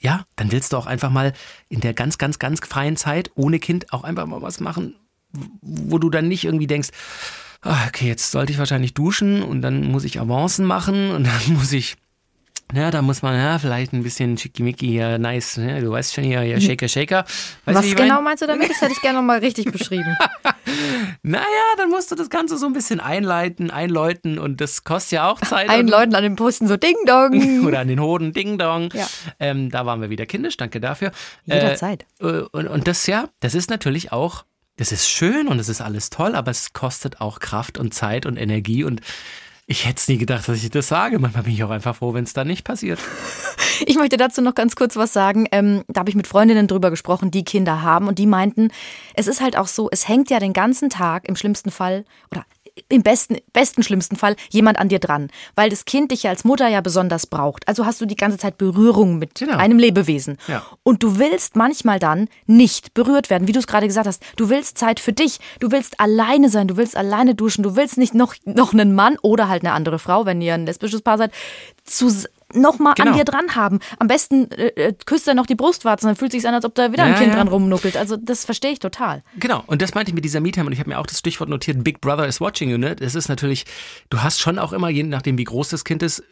ja, 0.00 0.24
dann 0.36 0.50
willst 0.50 0.72
du 0.72 0.76
auch 0.76 0.86
einfach 0.86 1.10
mal 1.10 1.32
in 1.68 1.80
der 1.80 1.94
ganz, 1.94 2.18
ganz, 2.18 2.38
ganz 2.38 2.60
freien 2.60 2.96
Zeit 2.96 3.30
ohne 3.34 3.58
Kind 3.58 3.92
auch 3.92 4.02
einfach 4.02 4.26
mal 4.26 4.42
was 4.42 4.60
machen, 4.60 4.96
wo 5.60 5.98
du 5.98 6.10
dann 6.10 6.26
nicht 6.26 6.44
irgendwie 6.44 6.66
denkst, 6.66 6.88
ah, 7.62 7.86
okay, 7.86 8.06
jetzt 8.06 8.30
sollte 8.30 8.52
ich 8.52 8.58
wahrscheinlich 8.58 8.94
duschen 8.94 9.42
und 9.42 9.60
dann 9.62 9.84
muss 9.84 10.04
ich 10.04 10.18
Avancen 10.18 10.64
machen 10.64 11.10
und 11.10 11.24
dann 11.26 11.54
muss 11.54 11.72
ich 11.72 11.96
ja, 12.74 12.90
da 12.90 13.02
muss 13.02 13.22
man 13.22 13.36
ja 13.36 13.58
vielleicht 13.58 13.92
ein 13.92 14.02
bisschen 14.02 14.38
schickimicki 14.38 14.86
hier, 14.86 15.18
nice, 15.18 15.56
ne? 15.56 15.80
du 15.80 15.90
weißt 15.90 16.14
schon 16.14 16.24
hier, 16.24 16.40
hier 16.40 16.60
Shaker, 16.60 16.88
Shaker. 16.88 17.24
Weißt 17.64 17.78
Was 17.78 17.94
genau 17.94 18.16
mein? 18.16 18.24
meinst 18.24 18.42
du 18.42 18.46
damit? 18.46 18.70
Das 18.70 18.80
hätte 18.80 18.92
ich 18.92 19.00
gerne 19.00 19.18
nochmal 19.18 19.38
richtig 19.38 19.66
beschrieben. 19.72 20.16
naja, 21.22 21.44
dann 21.76 21.90
musst 21.90 22.10
du 22.10 22.14
das 22.14 22.30
Ganze 22.30 22.56
so 22.58 22.66
ein 22.66 22.72
bisschen 22.72 23.00
einleiten, 23.00 23.70
einläuten 23.70 24.38
und 24.38 24.60
das 24.60 24.84
kostet 24.84 25.12
ja 25.12 25.30
auch 25.30 25.40
Zeit. 25.40 25.68
Einläuten 25.70 26.14
an 26.14 26.22
den 26.22 26.36
Posten 26.36 26.68
so 26.68 26.76
Ding 26.76 26.96
Dong. 27.06 27.64
Oder 27.66 27.80
an 27.80 27.88
den 27.88 28.00
Hoden 28.00 28.32
Ding 28.32 28.58
Dong. 28.58 28.90
Ja. 28.94 29.06
Ähm, 29.38 29.70
da 29.70 29.86
waren 29.86 30.00
wir 30.00 30.10
wieder 30.10 30.26
kindisch, 30.26 30.56
danke 30.56 30.80
dafür. 30.80 31.12
Jederzeit. 31.44 32.06
Äh, 32.20 32.42
und, 32.52 32.68
und 32.68 32.86
das 32.86 33.06
ja, 33.06 33.28
das 33.40 33.54
ist 33.54 33.70
natürlich 33.70 34.12
auch 34.12 34.44
das 34.76 34.92
ist 34.92 35.10
schön 35.10 35.46
und 35.46 35.58
es 35.58 35.68
ist 35.68 35.82
alles 35.82 36.08
toll, 36.08 36.34
aber 36.34 36.50
es 36.50 36.72
kostet 36.72 37.20
auch 37.20 37.38
Kraft 37.38 37.76
und 37.76 37.92
Zeit 37.92 38.24
und 38.24 38.38
Energie 38.38 38.82
und 38.82 39.02
ich 39.70 39.86
hätte 39.86 39.98
es 39.98 40.08
nie 40.08 40.18
gedacht, 40.18 40.48
dass 40.48 40.64
ich 40.64 40.70
das 40.70 40.88
sage. 40.88 41.20
Manchmal 41.20 41.44
bin 41.44 41.52
ich 41.52 41.62
auch 41.62 41.70
einfach 41.70 41.94
froh, 41.94 42.12
wenn 42.12 42.24
es 42.24 42.32
dann 42.32 42.48
nicht 42.48 42.64
passiert. 42.64 42.98
Ich 43.86 43.96
möchte 43.96 44.18
dazu 44.18 44.42
noch 44.42 44.54
ganz 44.54 44.76
kurz 44.76 44.94
was 44.96 45.14
sagen. 45.14 45.48
Ähm, 45.52 45.84
da 45.88 46.00
habe 46.00 46.10
ich 46.10 46.14
mit 46.14 46.26
Freundinnen 46.26 46.68
drüber 46.68 46.90
gesprochen, 46.90 47.30
die 47.30 47.44
Kinder 47.44 47.80
haben 47.80 48.08
und 48.08 48.18
die 48.18 48.26
meinten, 48.26 48.68
es 49.14 49.26
ist 49.26 49.40
halt 49.40 49.56
auch 49.56 49.68
so, 49.68 49.88
es 49.90 50.06
hängt 50.06 50.28
ja 50.28 50.38
den 50.38 50.52
ganzen 50.52 50.90
Tag 50.90 51.26
im 51.26 51.34
schlimmsten 51.34 51.70
Fall 51.70 52.04
oder 52.30 52.44
im 52.88 53.02
besten, 53.02 53.38
besten 53.52 53.82
schlimmsten 53.82 54.16
Fall 54.16 54.36
jemand 54.50 54.78
an 54.78 54.88
dir 54.88 54.98
dran, 54.98 55.28
weil 55.54 55.70
das 55.70 55.84
Kind 55.84 56.10
dich 56.10 56.24
ja 56.24 56.30
als 56.30 56.44
Mutter 56.44 56.68
ja 56.68 56.80
besonders 56.80 57.26
braucht. 57.26 57.66
Also 57.68 57.86
hast 57.86 58.00
du 58.00 58.06
die 58.06 58.16
ganze 58.16 58.38
Zeit 58.38 58.58
Berührung 58.58 59.18
mit 59.18 59.34
genau. 59.34 59.56
einem 59.56 59.78
Lebewesen. 59.78 60.38
Ja. 60.48 60.62
Und 60.82 61.02
du 61.02 61.18
willst 61.18 61.56
manchmal 61.56 61.98
dann 61.98 62.28
nicht 62.46 62.94
berührt 62.94 63.30
werden, 63.30 63.48
wie 63.48 63.52
du 63.52 63.58
es 63.58 63.66
gerade 63.66 63.86
gesagt 63.86 64.06
hast. 64.06 64.22
Du 64.36 64.48
willst 64.48 64.78
Zeit 64.78 65.00
für 65.00 65.12
dich. 65.12 65.38
Du 65.58 65.70
willst 65.70 66.00
alleine 66.00 66.48
sein. 66.48 66.68
Du 66.68 66.76
willst 66.76 66.96
alleine 66.96 67.34
duschen. 67.34 67.62
Du 67.62 67.76
willst 67.76 67.98
nicht 67.98 68.14
noch, 68.14 68.34
noch 68.44 68.72
einen 68.72 68.94
Mann 68.94 69.16
oder 69.22 69.48
halt 69.48 69.62
eine 69.62 69.72
andere 69.72 69.98
Frau, 69.98 70.26
wenn 70.26 70.40
ihr 70.40 70.54
ein 70.54 70.66
lesbisches 70.66 71.02
Paar 71.02 71.18
seid, 71.18 71.32
zu, 71.84 72.10
nochmal 72.54 72.94
genau. 72.94 73.12
an 73.12 73.16
dir 73.16 73.24
dran 73.24 73.54
haben. 73.54 73.80
Am 73.98 74.08
besten 74.08 74.50
äh, 74.52 74.68
äh, 74.68 74.94
küsst 75.06 75.28
er 75.28 75.34
noch 75.34 75.46
die 75.46 75.54
Brustwarzen, 75.54 76.08
dann 76.08 76.16
fühlt 76.16 76.32
es 76.34 76.42
sich 76.42 76.48
an, 76.48 76.54
als 76.54 76.64
ob 76.64 76.74
da 76.74 76.92
wieder 76.92 77.04
ja, 77.04 77.10
ein 77.10 77.16
Kind 77.16 77.28
ja. 77.28 77.36
dran 77.36 77.48
rumnuckelt. 77.48 77.96
Also 77.96 78.16
das 78.16 78.44
verstehe 78.44 78.72
ich 78.72 78.78
total. 78.78 79.22
Genau, 79.38 79.62
und 79.66 79.82
das 79.82 79.94
meinte 79.94 80.10
ich 80.10 80.14
mit 80.14 80.24
dieser 80.24 80.40
Me-Time 80.40 80.66
und 80.66 80.72
ich 80.72 80.80
habe 80.80 80.90
mir 80.90 80.98
auch 80.98 81.06
das 81.06 81.18
Stichwort 81.18 81.50
notiert, 81.50 81.82
Big 81.82 82.00
Brother 82.00 82.26
is 82.26 82.40
watching 82.40 82.70
you, 82.70 82.78
ne? 82.78 82.96
Das 82.96 83.14
ist 83.14 83.28
natürlich, 83.28 83.64
du 84.10 84.22
hast 84.22 84.40
schon 84.40 84.58
auch 84.58 84.72
immer, 84.72 84.88
je 84.88 85.02
nachdem 85.02 85.38
wie 85.38 85.44
groß 85.44 85.68
das 85.68 85.84
Kind 85.84 86.02
ist, 86.02 86.22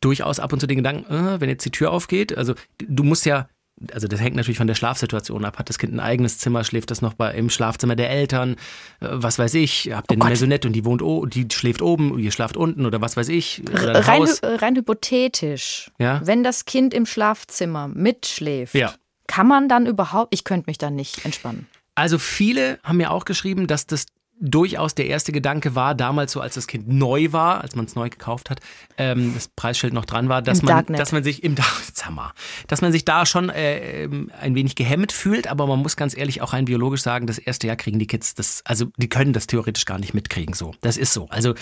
durchaus 0.00 0.40
ab 0.40 0.52
und 0.52 0.60
zu 0.60 0.66
den 0.66 0.78
Gedanken, 0.78 1.12
äh, 1.12 1.40
wenn 1.40 1.48
jetzt 1.48 1.64
die 1.64 1.70
Tür 1.70 1.92
aufgeht, 1.92 2.36
also 2.36 2.54
du 2.78 3.04
musst 3.04 3.24
ja 3.24 3.48
also 3.92 4.08
das 4.08 4.20
hängt 4.20 4.36
natürlich 4.36 4.58
von 4.58 4.66
der 4.66 4.74
Schlafsituation 4.74 5.44
ab. 5.44 5.58
Hat 5.58 5.68
das 5.68 5.78
Kind 5.78 5.92
ein 5.92 6.00
eigenes 6.00 6.38
Zimmer, 6.38 6.64
schläft 6.64 6.90
das 6.90 7.02
noch 7.02 7.14
bei, 7.14 7.32
im 7.34 7.50
Schlafzimmer 7.50 7.96
der 7.96 8.10
Eltern, 8.10 8.52
äh, 9.00 9.08
was 9.10 9.38
weiß 9.38 9.54
ich, 9.54 9.90
habt 9.92 10.10
ihr 10.10 10.16
oh 10.16 10.20
eine 10.20 10.30
Maisonette 10.30 10.68
und 10.68 10.72
die 10.72 10.84
wohnt 10.84 11.02
oh, 11.02 11.26
die 11.26 11.46
schläft 11.52 11.82
oben, 11.82 12.18
ihr 12.18 12.32
schlaft 12.32 12.56
unten 12.56 12.86
oder 12.86 13.00
was 13.00 13.16
weiß 13.16 13.28
ich. 13.28 13.62
rein, 13.72 14.24
rein 14.42 14.76
hypothetisch, 14.76 15.90
ja? 15.98 16.20
wenn 16.24 16.42
das 16.42 16.64
Kind 16.64 16.94
im 16.94 17.06
Schlafzimmer 17.06 17.88
mitschläft, 17.88 18.74
ja. 18.74 18.94
kann 19.26 19.46
man 19.46 19.68
dann 19.68 19.86
überhaupt, 19.86 20.32
ich 20.32 20.44
könnte 20.44 20.68
mich 20.68 20.78
dann 20.78 20.94
nicht 20.94 21.24
entspannen. 21.24 21.66
Also 21.94 22.18
viele 22.18 22.78
haben 22.82 22.98
mir 22.98 23.10
auch 23.10 23.24
geschrieben, 23.24 23.66
dass 23.66 23.86
das 23.86 24.06
durchaus 24.38 24.94
der 24.94 25.06
erste 25.06 25.32
Gedanke 25.32 25.74
war, 25.74 25.94
damals 25.94 26.32
so, 26.32 26.40
als 26.40 26.54
das 26.54 26.66
Kind 26.66 26.88
neu 26.88 27.32
war, 27.32 27.62
als 27.62 27.74
man 27.74 27.86
es 27.86 27.94
neu 27.94 28.10
gekauft 28.10 28.50
hat, 28.50 28.60
ähm, 28.98 29.32
das 29.34 29.48
Preisschild 29.48 29.94
noch 29.94 30.04
dran 30.04 30.28
war, 30.28 30.42
dass 30.42 30.62
man, 30.62 30.86
dass 30.86 31.12
man 31.12 31.24
sich 31.24 31.42
im 31.42 31.54
Dachzimmer, 31.54 32.32
dass 32.66 32.82
man 32.82 32.92
sich 32.92 33.04
da 33.04 33.24
schon 33.24 33.48
äh, 33.48 34.04
ähm, 34.04 34.30
ein 34.38 34.54
wenig 34.54 34.74
gehemmt 34.74 35.12
fühlt, 35.12 35.46
aber 35.46 35.66
man 35.66 35.80
muss 35.80 35.96
ganz 35.96 36.16
ehrlich 36.16 36.42
auch 36.42 36.52
rein 36.52 36.66
biologisch 36.66 37.02
sagen, 37.02 37.26
das 37.26 37.38
erste 37.38 37.66
Jahr 37.66 37.76
kriegen 37.76 37.98
die 37.98 38.06
Kids 38.06 38.34
das, 38.34 38.62
also 38.66 38.86
die 38.96 39.08
können 39.08 39.32
das 39.32 39.46
theoretisch 39.46 39.86
gar 39.86 39.98
nicht 39.98 40.12
mitkriegen, 40.12 40.54
so. 40.54 40.72
Das 40.82 40.96
ist 40.96 41.12
so. 41.12 41.28
Also 41.30 41.54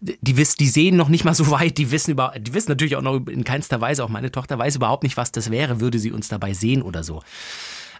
die 0.00 0.36
wissen, 0.36 0.56
die 0.60 0.68
sehen 0.68 0.96
noch 0.96 1.08
nicht 1.08 1.24
mal 1.24 1.34
so 1.34 1.50
weit, 1.50 1.76
die 1.76 1.90
wissen 1.90 2.12
über, 2.12 2.32
die 2.38 2.54
wissen 2.54 2.70
natürlich 2.70 2.96
auch 2.96 3.02
noch 3.02 3.26
in 3.26 3.44
keinster 3.44 3.80
Weise, 3.80 4.02
auch 4.02 4.08
meine 4.08 4.32
Tochter 4.32 4.58
weiß 4.58 4.76
überhaupt 4.76 5.02
nicht, 5.02 5.16
was 5.16 5.30
das 5.30 5.50
wäre, 5.50 5.80
würde 5.80 5.98
sie 5.98 6.10
uns 6.10 6.28
dabei 6.28 6.54
sehen 6.54 6.82
oder 6.82 7.04
so. 7.04 7.20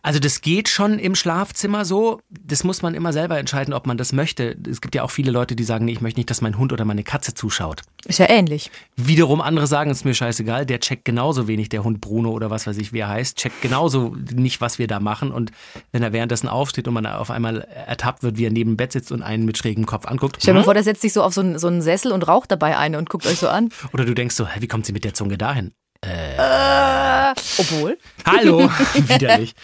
Also 0.05 0.19
das 0.21 0.43
geht 0.43 0.69
schon 0.69 0.99
im 0.99 1.15
Schlafzimmer 1.15 1.87
so. 1.87 2.21
Das 2.29 2.63
muss 2.63 2.83
man 2.83 2.95
immer 2.95 3.15
selber 3.15 3.39
entscheiden, 3.39 3.73
ob 3.73 3.87
man 3.87 3.97
das 3.97 4.13
möchte. 4.13 4.55
Es 4.71 4.83
gibt 4.83 4.95
ja 4.95 5.03
auch 5.03 5.11
viele 5.11 5.31
Leute, 5.31 5.57
die 5.57 5.65
sagen, 5.65 5.87
nee, 5.87 5.93
ich 5.93 6.03
möchte 6.03 6.21
nicht, 6.21 6.29
dass 6.29 6.43
mein 6.43 6.59
Hund 6.59 6.75
oder 6.75 6.85
meine 6.85 7.03
Katze 7.03 7.33
zuschaut. 7.33 7.81
Ist 8.05 8.19
ja 8.19 8.29
ähnlich. 8.29 8.71
Wiederum 8.97 9.41
andere 9.41 9.67
sagen, 9.67 9.91
es 9.91 9.99
ist 9.99 10.05
mir 10.05 10.13
scheißegal, 10.13 10.67
der 10.67 10.81
checkt 10.81 11.07
genauso 11.07 11.49
wenig, 11.49 11.71
der 11.71 11.85
Hund 11.85 12.03
Bruno 12.03 12.33
oder 12.33 12.51
was 12.51 12.67
weiß 12.67 12.77
ich, 12.77 12.93
wie 12.93 12.99
er 12.99 13.09
heißt, 13.09 13.39
checkt 13.39 13.63
genauso 13.63 14.15
nicht, 14.35 14.61
was 14.61 14.79
wir 14.79 14.89
da 14.89 15.01
machen. 15.01 15.33
Und 15.33 15.53
wenn 15.91 16.03
er 16.03 16.13
währenddessen 16.13 16.49
aufsteht 16.49 16.87
und 16.87 16.93
man 16.93 17.07
auf 17.07 17.31
einmal 17.31 17.63
ertappt 17.63 18.23
wird, 18.23 18.37
wie 18.37 18.45
er 18.45 18.51
neben 18.51 18.73
dem 18.73 18.77
Bett 18.77 18.93
sitzt 18.93 19.11
und 19.11 19.23
einen 19.23 19.47
mit 19.47 19.57
schrägem 19.57 19.87
Kopf 19.87 20.05
anguckt. 20.05 20.37
Stell 20.39 20.53
dir 20.53 20.61
mal 20.61 20.65
vor, 20.65 20.75
der 20.75 20.83
setzt 20.83 21.01
sich 21.01 21.15
so 21.15 21.23
auf 21.23 21.33
so 21.33 21.41
einen, 21.41 21.59
so 21.59 21.69
einen 21.69 21.81
Sessel 21.81 22.13
und 22.13 22.29
raucht 22.29 22.51
dabei 22.51 22.77
eine 22.77 22.99
und 22.99 23.09
guckt 23.09 23.25
euch 23.27 23.39
so 23.39 23.49
an. 23.49 23.71
Oder 23.95 24.05
du 24.05 24.13
denkst 24.13 24.35
so, 24.35 24.47
hä, 24.47 24.61
wie 24.61 24.69
kommt 24.69 24.85
sie 24.85 24.93
mit 24.93 25.05
der 25.05 25.15
Zunge 25.15 25.39
dahin? 25.39 25.73
Äh, 26.07 27.35
obwohl. 27.59 27.99
Hallo, 28.27 28.69
widerlich. 28.95 29.55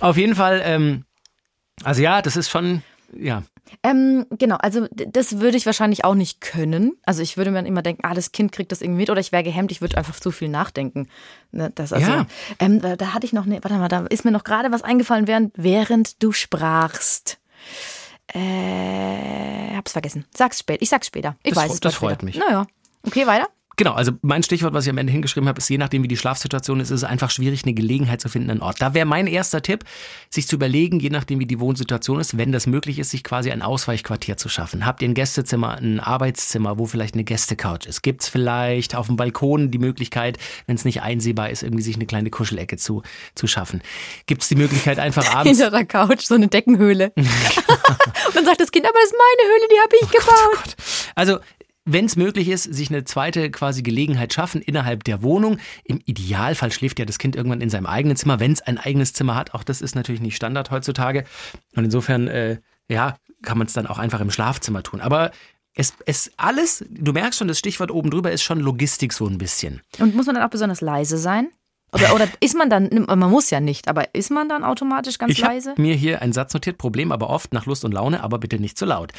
Auf 0.00 0.16
jeden 0.16 0.34
Fall, 0.34 0.60
ähm, 0.64 1.04
also 1.84 2.02
ja, 2.02 2.22
das 2.22 2.36
ist 2.36 2.50
schon, 2.50 2.82
ja. 3.16 3.42
Ähm, 3.82 4.24
genau, 4.30 4.56
also 4.56 4.86
das 4.92 5.40
würde 5.40 5.58
ich 5.58 5.66
wahrscheinlich 5.66 6.02
auch 6.04 6.14
nicht 6.14 6.40
können. 6.40 6.92
Also 7.04 7.20
ich 7.22 7.36
würde 7.36 7.50
mir 7.50 7.58
dann 7.58 7.66
immer 7.66 7.82
denken, 7.82 8.00
ah, 8.04 8.14
das 8.14 8.32
Kind 8.32 8.50
kriegt 8.50 8.72
das 8.72 8.80
irgendwie 8.80 9.00
mit 9.02 9.10
oder 9.10 9.20
ich 9.20 9.30
wäre 9.30 9.42
gehemmt, 9.42 9.70
ich 9.70 9.82
würde 9.82 9.98
einfach 9.98 10.18
zu 10.18 10.30
viel 10.30 10.48
nachdenken. 10.48 11.06
Ne, 11.52 11.70
das 11.74 11.92
also, 11.92 12.10
Ja. 12.10 12.26
ähm, 12.60 12.80
da, 12.80 12.96
da 12.96 13.12
hatte 13.12 13.26
ich 13.26 13.34
noch, 13.34 13.44
ne, 13.44 13.58
warte 13.62 13.76
mal, 13.76 13.88
da 13.88 14.06
ist 14.08 14.24
mir 14.24 14.30
noch 14.30 14.44
gerade 14.44 14.72
was 14.72 14.82
eingefallen, 14.82 15.26
während, 15.26 15.52
während 15.56 16.22
du 16.22 16.32
sprachst. 16.32 17.38
Äh, 18.32 19.74
hab's 19.76 19.92
vergessen. 19.92 20.24
Sag's 20.34 20.58
später. 20.60 20.82
Ich 20.82 20.88
sag's 20.88 21.06
später. 21.06 21.36
Ich 21.42 21.54
Das 21.54 21.64
weiß 21.64 21.74
es 21.74 21.80
das 21.80 21.94
freut 21.94 22.14
später. 22.14 22.24
mich. 22.24 22.36
Naja. 22.38 22.66
Okay, 23.06 23.26
weiter. 23.26 23.48
Genau, 23.78 23.92
also 23.92 24.10
mein 24.22 24.42
Stichwort, 24.42 24.74
was 24.74 24.86
ich 24.86 24.90
am 24.90 24.98
Ende 24.98 25.12
hingeschrieben 25.12 25.48
habe, 25.48 25.58
ist, 25.58 25.70
je 25.70 25.78
nachdem, 25.78 26.02
wie 26.02 26.08
die 26.08 26.16
Schlafsituation 26.16 26.80
ist, 26.80 26.90
ist 26.90 27.02
es 27.02 27.04
einfach 27.04 27.30
schwierig, 27.30 27.62
eine 27.62 27.74
Gelegenheit 27.74 28.20
zu 28.20 28.28
finden, 28.28 28.50
einen 28.50 28.60
Ort. 28.60 28.82
Da 28.82 28.92
wäre 28.92 29.06
mein 29.06 29.28
erster 29.28 29.62
Tipp, 29.62 29.84
sich 30.30 30.48
zu 30.48 30.56
überlegen, 30.56 30.98
je 30.98 31.10
nachdem, 31.10 31.38
wie 31.38 31.46
die 31.46 31.60
Wohnsituation 31.60 32.18
ist, 32.18 32.36
wenn 32.36 32.50
das 32.50 32.66
möglich 32.66 32.98
ist, 32.98 33.10
sich 33.10 33.22
quasi 33.22 33.52
ein 33.52 33.62
Ausweichquartier 33.62 34.36
zu 34.36 34.48
schaffen. 34.48 34.84
Habt 34.84 35.00
ihr 35.00 35.08
ein 35.08 35.14
Gästezimmer, 35.14 35.76
ein 35.76 36.00
Arbeitszimmer, 36.00 36.76
wo 36.76 36.86
vielleicht 36.86 37.14
eine 37.14 37.22
Gästecouch 37.22 37.86
ist? 37.86 38.02
Gibt 38.02 38.22
es 38.22 38.28
vielleicht 38.28 38.96
auf 38.96 39.06
dem 39.06 39.14
Balkon 39.14 39.70
die 39.70 39.78
Möglichkeit, 39.78 40.38
wenn 40.66 40.74
es 40.74 40.84
nicht 40.84 41.02
einsehbar 41.02 41.50
ist, 41.50 41.62
irgendwie 41.62 41.84
sich 41.84 41.94
eine 41.94 42.06
kleine 42.06 42.30
Kuschelecke 42.30 42.78
zu, 42.78 43.02
zu 43.36 43.46
schaffen? 43.46 43.80
Gibt 44.26 44.42
es 44.42 44.48
die 44.48 44.56
Möglichkeit, 44.56 44.98
einfach 44.98 45.24
abends... 45.36 45.56
Hinter 45.56 45.70
der 45.70 45.86
Couch, 45.86 46.22
so 46.22 46.34
eine 46.34 46.48
Deckenhöhle. 46.48 47.12
und 47.16 48.34
dann 48.34 48.44
sagt 48.44 48.60
das 48.60 48.72
Kind, 48.72 48.86
aber 48.86 48.98
das 49.00 49.12
ist 49.12 49.16
meine 49.16 49.52
Höhle, 49.52 49.68
die 49.70 49.80
habe 49.80 49.96
ich 50.02 50.10
gebaut. 50.10 50.76
Also, 51.14 51.38
wenn 51.90 52.04
es 52.04 52.16
möglich 52.16 52.48
ist, 52.48 52.64
sich 52.64 52.90
eine 52.90 53.04
zweite 53.04 53.50
quasi 53.50 53.82
Gelegenheit 53.82 54.32
schaffen 54.32 54.60
innerhalb 54.60 55.04
der 55.04 55.22
Wohnung. 55.22 55.58
Im 55.84 56.00
Idealfall 56.04 56.70
schläft 56.70 56.98
ja 56.98 57.04
das 57.04 57.18
Kind 57.18 57.34
irgendwann 57.34 57.60
in 57.60 57.70
seinem 57.70 57.86
eigenen 57.86 58.16
Zimmer, 58.16 58.40
wenn 58.40 58.52
es 58.52 58.60
ein 58.60 58.78
eigenes 58.78 59.12
Zimmer 59.12 59.34
hat. 59.34 59.54
Auch 59.54 59.64
das 59.64 59.80
ist 59.80 59.94
natürlich 59.94 60.20
nicht 60.20 60.36
Standard 60.36 60.70
heutzutage. 60.70 61.24
Und 61.74 61.84
insofern, 61.84 62.28
äh, 62.28 62.58
ja, 62.88 63.16
kann 63.42 63.58
man 63.58 63.66
es 63.66 63.72
dann 63.72 63.86
auch 63.86 63.98
einfach 63.98 64.20
im 64.20 64.30
Schlafzimmer 64.30 64.82
tun. 64.82 65.00
Aber 65.00 65.30
es, 65.74 65.94
es 66.06 66.32
alles, 66.36 66.84
du 66.90 67.12
merkst 67.12 67.38
schon, 67.38 67.48
das 67.48 67.58
Stichwort 67.58 67.90
oben 67.90 68.10
drüber 68.10 68.32
ist 68.32 68.42
schon 68.42 68.60
Logistik 68.60 69.12
so 69.12 69.26
ein 69.26 69.38
bisschen. 69.38 69.80
Und 69.98 70.14
muss 70.14 70.26
man 70.26 70.34
dann 70.34 70.44
auch 70.44 70.50
besonders 70.50 70.80
leise 70.80 71.18
sein? 71.18 71.48
Oder, 71.92 72.14
oder 72.14 72.28
ist 72.40 72.56
man 72.56 72.70
dann, 72.70 72.88
man 73.06 73.30
muss 73.30 73.50
ja 73.50 73.60
nicht, 73.60 73.88
aber 73.88 74.14
ist 74.14 74.30
man 74.30 74.48
dann 74.48 74.64
automatisch 74.64 75.18
ganz 75.18 75.32
Ich 75.32 75.40
leise? 75.40 75.70
habe 75.70 75.82
mir 75.82 75.94
hier 75.94 76.22
einen 76.22 76.32
Satz 76.32 76.54
notiert, 76.54 76.78
Problem 76.78 77.12
aber 77.12 77.30
oft 77.30 77.52
nach 77.52 77.66
Lust 77.66 77.84
und 77.84 77.92
Laune, 77.92 78.22
aber 78.22 78.38
bitte 78.38 78.58
nicht 78.58 78.78
zu 78.78 78.84
laut. 78.84 79.12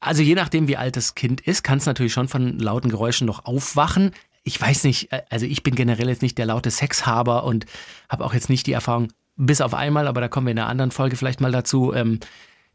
Also 0.00 0.22
je 0.22 0.34
nachdem, 0.34 0.68
wie 0.68 0.76
alt 0.76 0.96
das 0.96 1.14
Kind 1.14 1.40
ist, 1.40 1.62
kann 1.62 1.78
es 1.78 1.86
natürlich 1.86 2.12
schon 2.12 2.28
von 2.28 2.58
lauten 2.58 2.90
Geräuschen 2.90 3.26
noch 3.26 3.44
aufwachen. 3.44 4.12
Ich 4.44 4.60
weiß 4.60 4.84
nicht, 4.84 5.12
äh, 5.12 5.22
also 5.30 5.46
ich 5.46 5.62
bin 5.62 5.74
generell 5.74 6.08
jetzt 6.08 6.22
nicht 6.22 6.38
der 6.38 6.46
laute 6.46 6.70
Sexhaber 6.70 7.44
und 7.44 7.66
habe 8.08 8.24
auch 8.24 8.34
jetzt 8.34 8.48
nicht 8.48 8.66
die 8.66 8.72
Erfahrung, 8.72 9.08
bis 9.36 9.60
auf 9.60 9.74
einmal, 9.74 10.08
aber 10.08 10.20
da 10.20 10.28
kommen 10.28 10.46
wir 10.46 10.52
in 10.52 10.58
einer 10.58 10.68
anderen 10.68 10.90
Folge 10.90 11.16
vielleicht 11.16 11.40
mal 11.40 11.52
dazu, 11.52 11.92
ähm, 11.94 12.18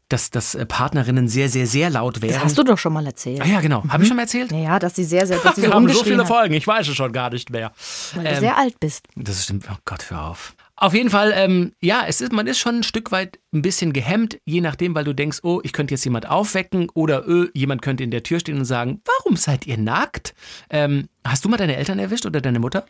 dass, 0.08 0.30
dass 0.30 0.54
äh, 0.54 0.66
Partnerinnen 0.66 1.28
sehr, 1.28 1.48
sehr, 1.48 1.66
sehr 1.66 1.90
laut 1.90 2.22
wären. 2.22 2.34
Das 2.34 2.44
hast 2.44 2.58
du 2.58 2.62
doch 2.62 2.78
schon 2.78 2.92
mal 2.92 3.06
erzählt. 3.06 3.40
ah 3.40 3.46
ja, 3.46 3.60
genau. 3.60 3.82
Habe 3.88 4.02
ich 4.02 4.08
schon 4.08 4.16
mal 4.16 4.24
erzählt? 4.24 4.52
Ja, 4.52 4.78
dass 4.78 4.94
sie 4.96 5.04
sehr, 5.04 5.26
sehr, 5.26 5.38
dass 5.42 5.56
sie 5.56 5.62
wir 5.62 5.68
so 5.70 5.74
haben 5.74 5.88
so 5.88 6.04
viele 6.04 6.18
hat, 6.18 6.28
Folgen, 6.28 6.54
ich 6.54 6.66
weiß 6.66 6.88
es 6.88 6.94
schon 6.94 7.12
gar 7.12 7.30
nicht 7.30 7.50
mehr. 7.50 7.72
weil 8.14 8.24
du 8.24 8.30
Ähm, 8.30 8.40
sehr 8.40 8.58
alt 8.58 8.78
bist. 8.80 9.06
Das 9.16 9.44
stimmt. 9.44 9.66
Oh 9.70 9.76
Gott, 9.84 10.10
hör 10.10 10.24
auf. 10.28 10.54
Auf 10.76 10.92
jeden 10.92 11.08
Fall, 11.08 11.32
ähm, 11.36 11.72
ja, 11.80 12.02
es 12.06 12.20
ist, 12.20 12.32
man 12.32 12.48
ist 12.48 12.58
schon 12.58 12.78
ein 12.78 12.82
Stück 12.82 13.12
weit 13.12 13.38
ein 13.54 13.62
bisschen 13.62 13.92
gehemmt, 13.92 14.38
je 14.44 14.60
nachdem, 14.60 14.96
weil 14.96 15.04
du 15.04 15.14
denkst, 15.14 15.38
oh, 15.44 15.60
ich 15.62 15.72
könnte 15.72 15.94
jetzt 15.94 16.04
jemand 16.04 16.28
aufwecken 16.28 16.88
oder 16.94 17.28
öh, 17.28 17.48
jemand 17.54 17.80
könnte 17.80 18.02
in 18.02 18.10
der 18.10 18.24
Tür 18.24 18.40
stehen 18.40 18.58
und 18.58 18.64
sagen, 18.64 19.00
warum 19.04 19.36
seid 19.36 19.68
ihr 19.68 19.78
nackt? 19.78 20.34
Ähm, 20.70 21.08
hast 21.24 21.44
du 21.44 21.48
mal 21.48 21.58
deine 21.58 21.76
Eltern 21.76 22.00
erwischt 22.00 22.26
oder 22.26 22.40
deine 22.40 22.58
Mutter? 22.58 22.84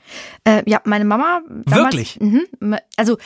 Äh, 0.44 0.62
ja, 0.64 0.80
meine 0.84 1.04
Mama. 1.04 1.42
Damals, 1.66 1.76
Wirklich? 1.76 2.18
Mhm, 2.20 2.76
also 2.96 3.18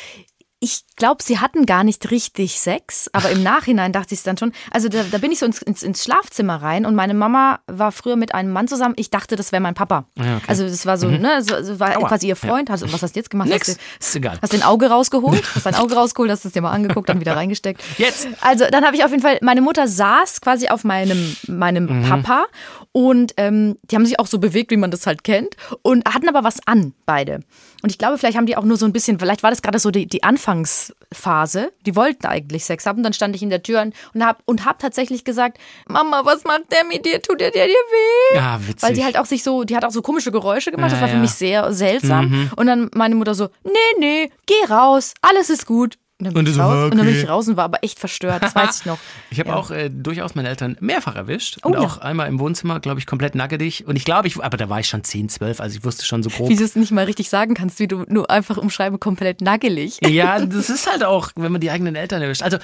ich 0.61 0.81
glaube, 0.97 1.23
sie 1.23 1.39
hatten 1.39 1.67
gar 1.67 1.85
nicht 1.85 2.11
richtig 2.11 2.59
Sex, 2.59 3.09
aber 3.13 3.31
im 3.31 3.45
Nachhinein 3.45 3.93
dachte 3.93 4.13
ich 4.15 4.19
es 4.21 4.25
dann 4.25 4.37
schon. 4.37 4.53
Also 4.73 4.89
da, 4.89 5.05
da 5.09 5.19
bin 5.19 5.31
ich 5.31 5.39
so 5.39 5.47
ins, 5.47 5.63
ins, 5.63 5.85
ins 5.85 6.03
Schlafzimmer 6.03 6.61
rein 6.61 6.85
und 6.85 6.97
meine 6.97 7.15
Mama 7.15 7.61
war 7.69 7.93
früher 7.93 8.17
mit 8.17 8.35
einem 8.35 8.51
Mann 8.53 8.67
zusammen. 8.67 8.95
Ich 8.97 9.09
dachte, 9.11 9.37
das 9.37 9.53
wäre 9.53 9.61
mein 9.63 9.75
Papa. 9.75 10.07
Ja, 10.17 10.39
okay. 10.39 10.45
Also 10.49 10.65
das 10.65 10.85
war 10.85 10.99
so, 10.99 11.09
ne, 11.09 11.43
so, 11.45 11.63
so 11.63 11.79
war 11.79 11.97
Aua. 11.97 12.09
quasi 12.09 12.27
ihr 12.27 12.35
Freund. 12.35 12.71
Also, 12.71 12.93
was 12.93 13.03
hast 13.03 13.15
du 13.15 13.21
jetzt 13.21 13.31
gemacht? 13.31 13.49
Nix. 13.49 13.69
Hast 13.69 13.79
du, 13.79 13.83
Ist 14.01 14.17
egal. 14.17 14.39
Hast 14.43 14.53
dein 14.53 14.65
Auge 14.65 14.89
rausgeholt? 14.91 15.45
Hast 15.55 15.65
dein 15.67 15.77
Auge 15.77 15.95
rausgeholt, 15.95 16.31
hast 16.31 16.45
es 16.45 16.51
dir 16.53 16.63
mal 16.63 16.73
angeguckt, 16.73 17.09
dann 17.09 17.21
wieder 17.21 17.37
reingesteckt. 17.37 17.81
Jetzt. 17.97 18.27
Also 18.41 18.65
dann 18.69 18.85
habe 18.85 18.97
ich 18.97 19.05
auf 19.05 19.11
jeden 19.13 19.23
Fall, 19.23 19.39
meine 19.43 19.61
Mutter 19.61 19.87
saß 19.87 20.41
quasi 20.41 20.69
auf 20.69 20.83
meinem, 20.83 21.37
meinem 21.47 21.85
Mhm. 22.01 22.03
Papa 22.09 22.47
und 22.91 23.33
ähm, 23.37 23.77
die 23.85 23.95
haben 23.95 24.05
sich 24.07 24.19
auch 24.19 24.27
so 24.27 24.39
bewegt, 24.41 24.73
wie 24.73 24.77
man 24.77 24.91
das 24.91 25.07
halt 25.07 25.23
kennt 25.23 25.55
und 25.83 26.05
hatten 26.13 26.29
aber 26.29 26.43
was 26.43 26.59
an, 26.67 26.95
beide. 27.07 27.41
Und 27.83 27.91
ich 27.91 27.99
glaube, 27.99 28.19
vielleicht 28.19 28.37
haben 28.37 28.47
die 28.47 28.57
auch 28.57 28.65
nur 28.65 28.77
so 28.77 28.87
ein 28.87 28.93
bisschen, 28.93 29.19
vielleicht 29.19 29.43
war 29.43 29.51
das 29.51 29.63
gerade 29.63 29.79
so 29.79 29.91
die, 29.91 30.07
die 30.07 30.23
Anfangsphase. 30.25 31.73
Die 31.87 31.95
wollten 31.97 32.27
eigentlich 32.27 32.65
Sex 32.65 32.87
haben. 32.87 33.03
Dann 33.03 33.13
stand 33.13 33.37
ich 33.37 33.43
in 33.43 33.51
der 33.51 33.63
Tür 33.63 33.83
und 34.15 34.25
habe 34.25 34.39
und 34.47 34.65
hab 34.65 34.79
tatsächlich 34.79 35.25
gesagt, 35.25 35.59
Mama, 35.89 36.23
was 36.25 36.45
macht 36.45 36.73
der 36.73 36.85
mit 36.85 37.07
dir? 37.07 37.23
Tut 37.23 37.41
der 37.41 37.51
dir 37.51 37.67
weh? 37.67 38.37
Ja, 38.37 38.59
witzig. 38.67 38.83
Weil 38.83 38.95
die 38.95 39.05
halt 39.05 39.19
auch 39.19 39.27
sich 39.27 39.43
so, 39.43 39.65
die 39.65 39.77
hat 39.77 39.85
auch 39.85 39.91
so 39.91 40.03
komische 40.03 40.33
Geräusche 40.33 40.71
gemacht. 40.71 40.91
das 40.91 40.99
Ja, 40.99 41.03
war 41.03 41.09
für 41.09 41.15
ja. 41.17 41.21
mich 41.21 41.33
sehr 41.33 41.73
seltsam. 41.73 42.51
Und 42.57 42.67
dann 42.67 42.91
meine 42.95 43.15
Mutter 43.15 43.35
so, 43.35 43.49
nee, 43.65 43.71
nee, 43.99 44.31
geh 44.47 44.73
raus, 44.73 45.15
alles 45.23 45.51
ist 45.51 45.67
gut. 45.67 45.99
Und 46.21 46.25
dann 46.25 46.35
bin, 46.35 46.41
Und 46.41 46.49
ich, 46.49 46.55
so, 46.57 46.63
raus, 46.63 46.73
und 46.73 46.91
dann 46.91 47.07
bin 47.07 47.09
okay. 47.15 47.23
ich 47.23 47.31
und 47.49 47.57
war 47.57 47.65
aber 47.65 47.85
echt 47.85 48.01
verstört, 48.01 48.43
das 48.43 48.53
weiß 48.53 48.81
ich 48.81 48.87
noch. 48.87 48.99
Ich 49.31 49.39
habe 49.39 49.51
Ja. 49.51 49.55
auch 49.55 49.71
äh, 49.71 49.89
durchaus 49.89 50.35
meine 50.35 50.49
Eltern 50.49 50.77
mehrfach 50.81 51.15
erwischt. 51.15 51.59
Und 51.63 51.77
Oh 51.77 51.81
ja. 51.81 51.87
auch 51.87 51.99
einmal 51.99 52.27
im 52.27 52.41
Wohnzimmer, 52.41 52.81
glaube 52.81 52.99
ich, 52.99 53.07
komplett 53.07 53.37
nackedig. 53.37 53.85
Und 53.87 53.95
ich 53.95 54.05
glaube, 54.05 54.27
ich, 54.27 54.43
aber 54.43 54.57
da 54.57 54.69
war 54.69 54.81
ich 54.81 54.89
schon 54.89 55.05
10, 55.05 55.29
12, 55.29 55.61
also 55.61 55.77
ich 55.79 55.85
wusste 55.85 56.05
schon 56.05 56.25
so 56.25 56.31
grob. 56.31 56.49
Wie 56.49 56.57
du 56.57 56.65
es 56.65 56.75
nicht 56.75 56.91
mal 56.91 57.05
richtig 57.05 57.29
sagen 57.31 57.55
kannst, 57.55 57.79
wie 57.79 57.87
du 57.87 58.05
nur 58.09 58.29
einfach 58.31 58.57
umschreiben, 58.57 58.99
komplett 58.99 59.41
nackelig. 59.43 59.99
Ja, 60.05 60.45
das 60.45 60.69
ist 60.71 60.91
halt 60.91 61.05
auch, 61.05 61.31
wenn 61.37 61.53
man 61.53 61.61
die 61.61 61.71
eigenen 61.71 61.95
Eltern 61.95 62.21
erwischt. 62.21 62.43
Also, 62.43 62.59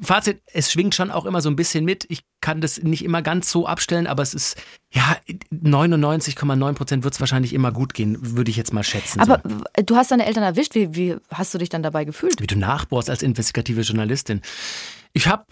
Fazit, 0.00 0.42
es 0.52 0.72
schwingt 0.72 0.94
schon 0.94 1.10
auch 1.10 1.26
immer 1.26 1.42
so 1.42 1.50
ein 1.50 1.56
bisschen 1.56 1.84
mit. 1.84 2.06
Ich 2.08 2.20
kann 2.40 2.60
das 2.60 2.82
nicht 2.82 3.04
immer 3.04 3.20
ganz 3.20 3.50
so 3.50 3.66
abstellen, 3.66 4.06
aber 4.06 4.22
es 4.22 4.32
ist, 4.32 4.56
ja, 4.90 5.16
99,9 5.52 6.72
Prozent 6.72 7.04
wird 7.04 7.14
es 7.14 7.20
wahrscheinlich 7.20 7.52
immer 7.52 7.70
gut 7.70 7.92
gehen, 7.92 8.16
würde 8.36 8.50
ich 8.50 8.56
jetzt 8.56 8.72
mal 8.72 8.82
schätzen. 8.82 9.20
Aber 9.20 9.42
so. 9.44 9.82
du 9.84 9.96
hast 9.96 10.10
deine 10.10 10.24
Eltern 10.24 10.42
erwischt. 10.42 10.74
Wie, 10.74 10.94
wie 10.94 11.16
hast 11.30 11.52
du 11.52 11.58
dich 11.58 11.68
dann 11.68 11.82
dabei 11.82 12.04
gefühlt? 12.04 12.40
Wie 12.40 12.46
du 12.46 12.58
nachbohrst 12.58 13.10
als 13.10 13.22
investigative 13.22 13.82
Journalistin. 13.82 14.40
Ich 15.12 15.28
habe 15.28 15.44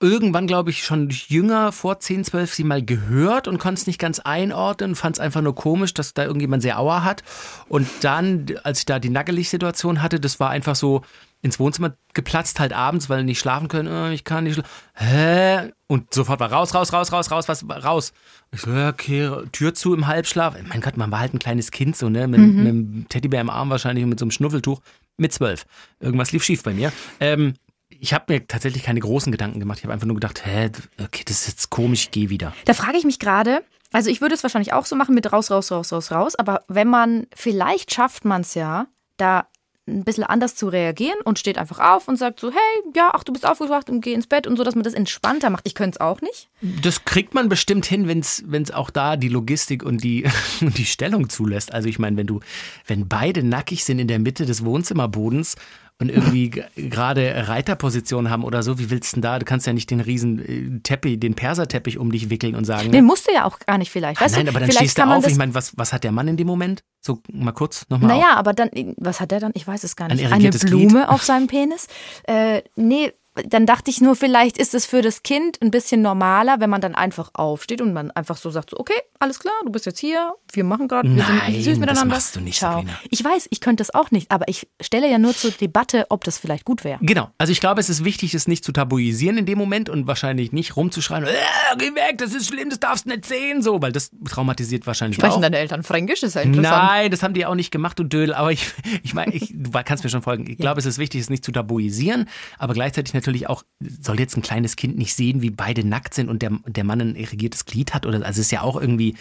irgendwann, 0.00 0.46
glaube 0.46 0.70
ich, 0.70 0.82
schon 0.82 1.10
jünger, 1.10 1.72
vor 1.72 2.00
10, 2.00 2.24
12, 2.24 2.54
sie 2.54 2.64
mal 2.64 2.82
gehört 2.82 3.46
und 3.46 3.58
konnte 3.58 3.80
es 3.80 3.86
nicht 3.86 3.98
ganz 3.98 4.18
einordnen, 4.18 4.96
fand 4.96 5.16
es 5.16 5.20
einfach 5.20 5.42
nur 5.42 5.54
komisch, 5.54 5.92
dass 5.92 6.14
da 6.14 6.24
irgendjemand 6.24 6.62
sehr 6.62 6.78
Auer 6.78 7.04
hat. 7.04 7.22
Und 7.68 7.86
dann, 8.00 8.46
als 8.64 8.80
ich 8.80 8.86
da 8.86 8.98
die 8.98 9.10
Nackelig-Situation 9.10 10.02
hatte, 10.02 10.18
das 10.18 10.40
war 10.40 10.50
einfach 10.50 10.74
so 10.74 11.02
ins 11.42 11.58
Wohnzimmer 11.58 11.94
geplatzt, 12.12 12.60
halt 12.60 12.72
abends, 12.72 13.08
weil 13.08 13.24
nicht 13.24 13.38
schlafen 13.38 13.68
können. 13.68 13.88
Äh, 13.88 14.12
ich 14.12 14.24
kann 14.24 14.44
nicht 14.44 14.54
schlafen. 14.54 14.70
Hä? 14.94 15.70
Und 15.86 16.12
sofort 16.12 16.40
war 16.40 16.52
raus, 16.52 16.74
raus, 16.74 16.92
raus, 16.92 17.12
raus, 17.12 17.30
raus, 17.30 17.48
was, 17.48 17.64
raus. 17.68 18.12
Ich 18.52 18.60
so, 18.60 18.70
okay, 18.70 19.30
Tür 19.52 19.74
zu 19.74 19.94
im 19.94 20.06
Halbschlaf. 20.06 20.56
Mein 20.68 20.80
Gott, 20.80 20.96
man 20.96 21.10
war 21.10 21.20
halt 21.20 21.34
ein 21.34 21.38
kleines 21.38 21.70
Kind 21.70 21.96
so, 21.96 22.08
ne? 22.08 22.26
Mit, 22.26 22.40
mit 22.40 22.66
einem 22.66 23.06
Teddybär 23.08 23.40
im 23.40 23.50
Arm 23.50 23.70
wahrscheinlich 23.70 24.04
und 24.04 24.10
mit 24.10 24.18
so 24.18 24.24
einem 24.24 24.32
Schnuffeltuch. 24.32 24.80
Mit 25.16 25.32
zwölf. 25.32 25.66
Irgendwas 25.98 26.32
lief 26.32 26.44
schief 26.44 26.62
bei 26.62 26.72
mir. 26.72 26.92
Ähm, 27.20 27.54
ich 28.00 28.14
habe 28.14 28.32
mir 28.32 28.46
tatsächlich 28.46 28.82
keine 28.82 29.00
großen 29.00 29.30
Gedanken 29.30 29.60
gemacht. 29.60 29.78
Ich 29.78 29.84
habe 29.84 29.92
einfach 29.92 30.06
nur 30.06 30.16
gedacht, 30.16 30.44
hä, 30.44 30.70
okay, 31.02 31.22
das 31.26 31.42
ist 31.42 31.48
jetzt 31.48 31.70
komisch, 31.70 32.04
ich 32.04 32.10
gehe 32.10 32.30
wieder. 32.30 32.54
Da 32.64 32.74
frage 32.74 32.98
ich 32.98 33.04
mich 33.04 33.18
gerade, 33.18 33.62
also 33.92 34.10
ich 34.10 34.20
würde 34.20 34.34
es 34.34 34.42
wahrscheinlich 34.42 34.72
auch 34.72 34.86
so 34.86 34.96
machen 34.96 35.14
mit 35.14 35.32
raus, 35.32 35.50
raus, 35.50 35.70
raus, 35.70 35.92
raus, 35.92 36.10
raus, 36.10 36.34
aber 36.36 36.64
wenn 36.68 36.88
man, 36.88 37.26
vielleicht 37.34 37.92
schafft 37.92 38.24
man 38.24 38.40
es 38.40 38.54
ja, 38.54 38.86
da 39.16 39.46
ein 39.86 40.04
bisschen 40.04 40.24
anders 40.24 40.54
zu 40.54 40.68
reagieren 40.68 41.20
und 41.24 41.38
steht 41.38 41.58
einfach 41.58 41.80
auf 41.80 42.06
und 42.06 42.16
sagt 42.16 42.38
so, 42.38 42.50
hey, 42.50 42.92
ja, 42.94 43.10
ach, 43.12 43.24
du 43.24 43.32
bist 43.32 43.44
aufgewacht 43.44 43.90
und 43.90 44.00
geh 44.02 44.12
ins 44.12 44.28
Bett 44.28 44.46
und 44.46 44.56
so, 44.56 44.62
dass 44.62 44.74
man 44.74 44.84
das 44.84 44.94
entspannter 44.94 45.50
macht. 45.50 45.66
Ich 45.66 45.74
könnte 45.74 45.96
es 45.96 46.00
auch 46.00 46.20
nicht. 46.20 46.48
Das 46.60 47.04
kriegt 47.04 47.34
man 47.34 47.48
bestimmt 47.48 47.86
hin, 47.86 48.06
wenn 48.06 48.20
es 48.20 48.70
auch 48.70 48.90
da 48.90 49.16
die 49.16 49.28
Logistik 49.28 49.82
und 49.82 50.04
die, 50.04 50.30
und 50.60 50.78
die 50.78 50.84
Stellung 50.84 51.28
zulässt. 51.28 51.72
Also 51.72 51.88
ich 51.88 51.98
meine, 51.98 52.16
wenn 52.16 52.26
du, 52.26 52.40
wenn 52.86 53.08
beide 53.08 53.42
nackig 53.42 53.84
sind 53.84 53.98
in 53.98 54.06
der 54.08 54.20
Mitte 54.20 54.46
des 54.46 54.64
Wohnzimmerbodens 54.64 55.56
und 56.00 56.08
irgendwie 56.08 56.50
gerade 56.76 57.46
Reiterposition 57.48 58.30
haben 58.30 58.42
oder 58.42 58.62
so, 58.62 58.78
wie 58.78 58.90
willst 58.90 59.12
du 59.12 59.16
denn 59.16 59.22
da? 59.22 59.38
Du 59.38 59.44
kannst 59.44 59.66
ja 59.66 59.72
nicht 59.72 59.90
den 59.90 60.00
riesen 60.00 60.38
äh, 60.38 60.80
Teppich, 60.80 61.20
den 61.20 61.34
Perserteppich 61.34 61.98
um 61.98 62.10
dich 62.10 62.30
wickeln 62.30 62.54
und 62.54 62.64
sagen. 62.64 62.90
Den 62.90 63.04
musst 63.04 63.28
du 63.28 63.32
ja 63.32 63.44
auch 63.44 63.58
gar 63.58 63.76
nicht 63.76 63.90
vielleicht. 63.90 64.20
Ah, 64.20 64.24
weißt 64.24 64.36
nein, 64.36 64.46
du, 64.46 64.52
aber 64.52 64.60
dann 64.60 64.72
stehst 64.72 64.98
du 64.98 65.02
auf. 65.02 65.26
Ich 65.26 65.36
meine, 65.36 65.54
was, 65.54 65.76
was 65.76 65.92
hat 65.92 66.02
der 66.02 66.12
Mann 66.12 66.26
in 66.26 66.38
dem 66.38 66.46
Moment? 66.46 66.82
So 67.02 67.20
mal 67.30 67.52
kurz 67.52 67.86
nochmal. 67.90 68.16
Naja, 68.16 68.34
aber 68.34 68.54
dann, 68.54 68.70
was 68.96 69.20
hat 69.20 69.30
der 69.30 69.40
dann? 69.40 69.52
Ich 69.54 69.66
weiß 69.66 69.84
es 69.84 69.94
gar 69.94 70.08
Ein 70.08 70.16
nicht. 70.16 70.26
Eine 70.26 70.34
irrigiertes 70.34 70.64
Blume 70.64 71.08
auf 71.10 71.22
seinem 71.22 71.46
Penis? 71.46 71.86
Äh, 72.24 72.62
nee, 72.76 73.12
dann 73.34 73.64
dachte 73.64 73.90
ich 73.90 74.00
nur, 74.00 74.16
vielleicht 74.16 74.58
ist 74.58 74.74
es 74.74 74.86
für 74.86 75.02
das 75.02 75.22
Kind 75.22 75.60
ein 75.62 75.70
bisschen 75.70 76.02
normaler, 76.02 76.56
wenn 76.58 76.68
man 76.68 76.80
dann 76.80 76.94
einfach 76.96 77.30
aufsteht 77.34 77.80
und 77.80 77.92
man 77.92 78.10
einfach 78.10 78.36
so 78.36 78.50
sagt, 78.50 78.70
so, 78.70 78.78
okay, 78.78 79.00
alles 79.20 79.38
klar, 79.38 79.54
du 79.64 79.70
bist 79.70 79.86
jetzt 79.86 80.00
hier, 80.00 80.34
wir 80.52 80.64
machen 80.64 80.88
gerade, 80.88 81.08
wir 81.08 81.22
Nein, 81.22 81.52
sind 81.52 81.62
süß 81.62 81.66
das 81.66 81.78
miteinander. 81.78 82.14
machst 82.14 82.34
du 82.34 82.40
nicht, 82.40 82.58
Ciao. 82.58 82.72
Sabrina. 82.72 82.98
Ich 83.08 83.22
weiß, 83.22 83.48
ich 83.50 83.60
könnte 83.60 83.82
das 83.82 83.94
auch 83.94 84.10
nicht, 84.10 84.30
aber 84.32 84.48
ich 84.48 84.68
stelle 84.80 85.08
ja 85.08 85.18
nur 85.18 85.34
zur 85.34 85.52
Debatte, 85.52 86.06
ob 86.08 86.24
das 86.24 86.38
vielleicht 86.38 86.64
gut 86.64 86.82
wäre. 86.82 86.98
Genau. 87.02 87.30
Also 87.38 87.52
ich 87.52 87.60
glaube, 87.60 87.80
es 87.80 87.88
ist 87.88 88.04
wichtig, 88.04 88.34
es 88.34 88.48
nicht 88.48 88.64
zu 88.64 88.72
tabuisieren 88.72 89.38
in 89.38 89.46
dem 89.46 89.58
Moment 89.58 89.88
und 89.88 90.08
wahrscheinlich 90.08 90.50
nicht 90.50 90.76
rumzuschreien, 90.76 91.24
äh, 91.24 91.30
geh 91.78 91.94
weg, 91.94 92.18
das 92.18 92.34
ist 92.34 92.48
schlimm, 92.48 92.68
das 92.68 92.80
darfst 92.80 93.04
du 93.04 93.10
nicht 93.10 93.26
sehen, 93.26 93.62
so, 93.62 93.80
weil 93.80 93.92
das 93.92 94.10
traumatisiert 94.28 94.86
wahrscheinlich 94.86 95.18
auch. 95.18 95.24
Sprechen 95.24 95.42
deine 95.42 95.58
Eltern 95.58 95.84
Fränkisch? 95.84 96.24
Ist 96.24 96.34
ja 96.34 96.40
interessant. 96.40 96.84
Nein, 96.88 97.10
das 97.12 97.22
haben 97.22 97.34
die 97.34 97.46
auch 97.46 97.54
nicht 97.54 97.70
gemacht, 97.70 97.96
du 97.98 98.04
Dödel. 98.04 98.34
Aber 98.34 98.50
ich, 98.50 98.66
ich 99.04 99.14
meine, 99.14 99.32
ich, 99.32 99.52
du 99.54 99.70
kannst 99.84 100.02
mir 100.02 100.10
schon 100.10 100.22
folgen. 100.22 100.50
Ich 100.50 100.58
glaube, 100.58 100.80
es 100.80 100.86
ist 100.86 100.98
wichtig, 100.98 101.20
es 101.20 101.30
nicht 101.30 101.44
zu 101.44 101.52
tabuisieren, 101.52 102.28
aber 102.58 102.74
gleichzeitig 102.74 103.14
natürlich 103.20 103.48
auch, 103.48 103.62
soll 103.80 104.18
jetzt 104.18 104.36
ein 104.36 104.42
kleines 104.42 104.76
Kind 104.76 104.96
nicht 104.98 105.14
sehen, 105.14 105.42
wie 105.42 105.50
beide 105.50 105.86
nackt 105.86 106.14
sind 106.14 106.28
und 106.28 106.42
der, 106.42 106.50
der 106.66 106.84
Mann 106.84 107.00
ein 107.00 107.16
irrigiertes 107.16 107.64
Glied 107.64 107.94
hat? 107.94 108.06
Oder, 108.06 108.18
also 108.18 108.40
es 108.40 108.46
ist 108.46 108.52
ja 108.52 108.62
auch 108.62 108.80
irgendwie, 108.80 109.14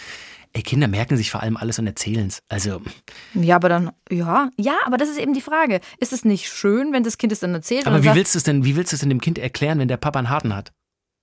ey, 0.53 0.61
Kinder 0.63 0.87
merken 0.87 1.17
sich 1.17 1.31
vor 1.31 1.41
allem 1.41 1.57
alles 1.57 1.79
und 1.79 1.87
erzählen 1.87 2.27
es. 2.27 2.41
Also, 2.49 2.81
Ja, 3.33 3.55
aber 3.55 3.69
dann, 3.69 3.91
ja, 4.09 4.49
ja, 4.57 4.77
aber 4.85 4.97
das 4.97 5.09
ist 5.09 5.19
eben 5.19 5.33
die 5.33 5.41
Frage. 5.41 5.79
Ist 5.99 6.13
es 6.13 6.25
nicht 6.25 6.49
schön, 6.49 6.93
wenn 6.93 7.03
das 7.03 7.17
Kind 7.17 7.31
es 7.31 7.39
dann 7.39 7.53
erzählt? 7.53 7.87
aber 7.87 8.01
wie 8.01 8.05
sagt, 8.05 8.15
willst 8.15 8.35
du 8.35 8.37
es 8.37 8.43
denn, 8.43 8.65
wie 8.65 8.75
willst 8.75 8.91
du 8.91 8.95
es 8.95 9.01
denn 9.01 9.09
dem 9.09 9.21
Kind 9.21 9.37
erklären, 9.37 9.79
wenn 9.79 9.87
der 9.87 9.97
Papa 9.97 10.19
einen 10.19 10.29
harten 10.29 10.55
hat? 10.55 10.71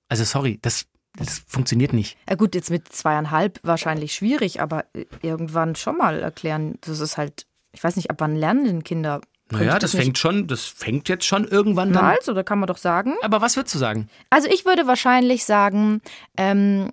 Also, 0.08 0.24
sorry, 0.24 0.58
das, 0.62 0.86
das 1.18 1.42
funktioniert 1.46 1.92
nicht. 1.92 2.16
Ja 2.28 2.36
gut, 2.36 2.54
jetzt 2.54 2.70
mit 2.70 2.92
zweieinhalb 2.92 3.58
wahrscheinlich 3.62 4.14
schwierig, 4.14 4.60
aber 4.60 4.84
äh, 4.94 5.06
irgendwann 5.22 5.74
schon 5.74 5.98
mal 5.98 6.20
erklären. 6.20 6.78
Das 6.82 7.00
ist 7.00 7.16
halt, 7.16 7.46
ich 7.72 7.82
weiß 7.82 7.96
nicht, 7.96 8.10
ab 8.10 8.16
wann 8.20 8.36
lernen 8.36 8.64
denn 8.64 8.84
Kinder? 8.84 9.20
Naja, 9.50 9.78
das 9.78 9.92
nicht- 9.94 10.02
fängt 10.02 10.18
schon, 10.18 10.46
das 10.48 10.64
fängt 10.64 11.08
jetzt 11.08 11.24
schon 11.24 11.46
irgendwann 11.46 11.90
Na 11.92 12.00
dann. 12.00 12.10
also, 12.16 12.34
da 12.34 12.42
kann 12.42 12.58
man 12.58 12.66
doch 12.66 12.78
sagen. 12.78 13.14
Aber 13.22 13.40
was 13.40 13.56
würdest 13.56 13.74
du 13.74 13.78
sagen? 13.78 14.08
Also 14.30 14.48
ich 14.50 14.64
würde 14.64 14.86
wahrscheinlich 14.86 15.44
sagen, 15.44 16.00
ähm, 16.36 16.90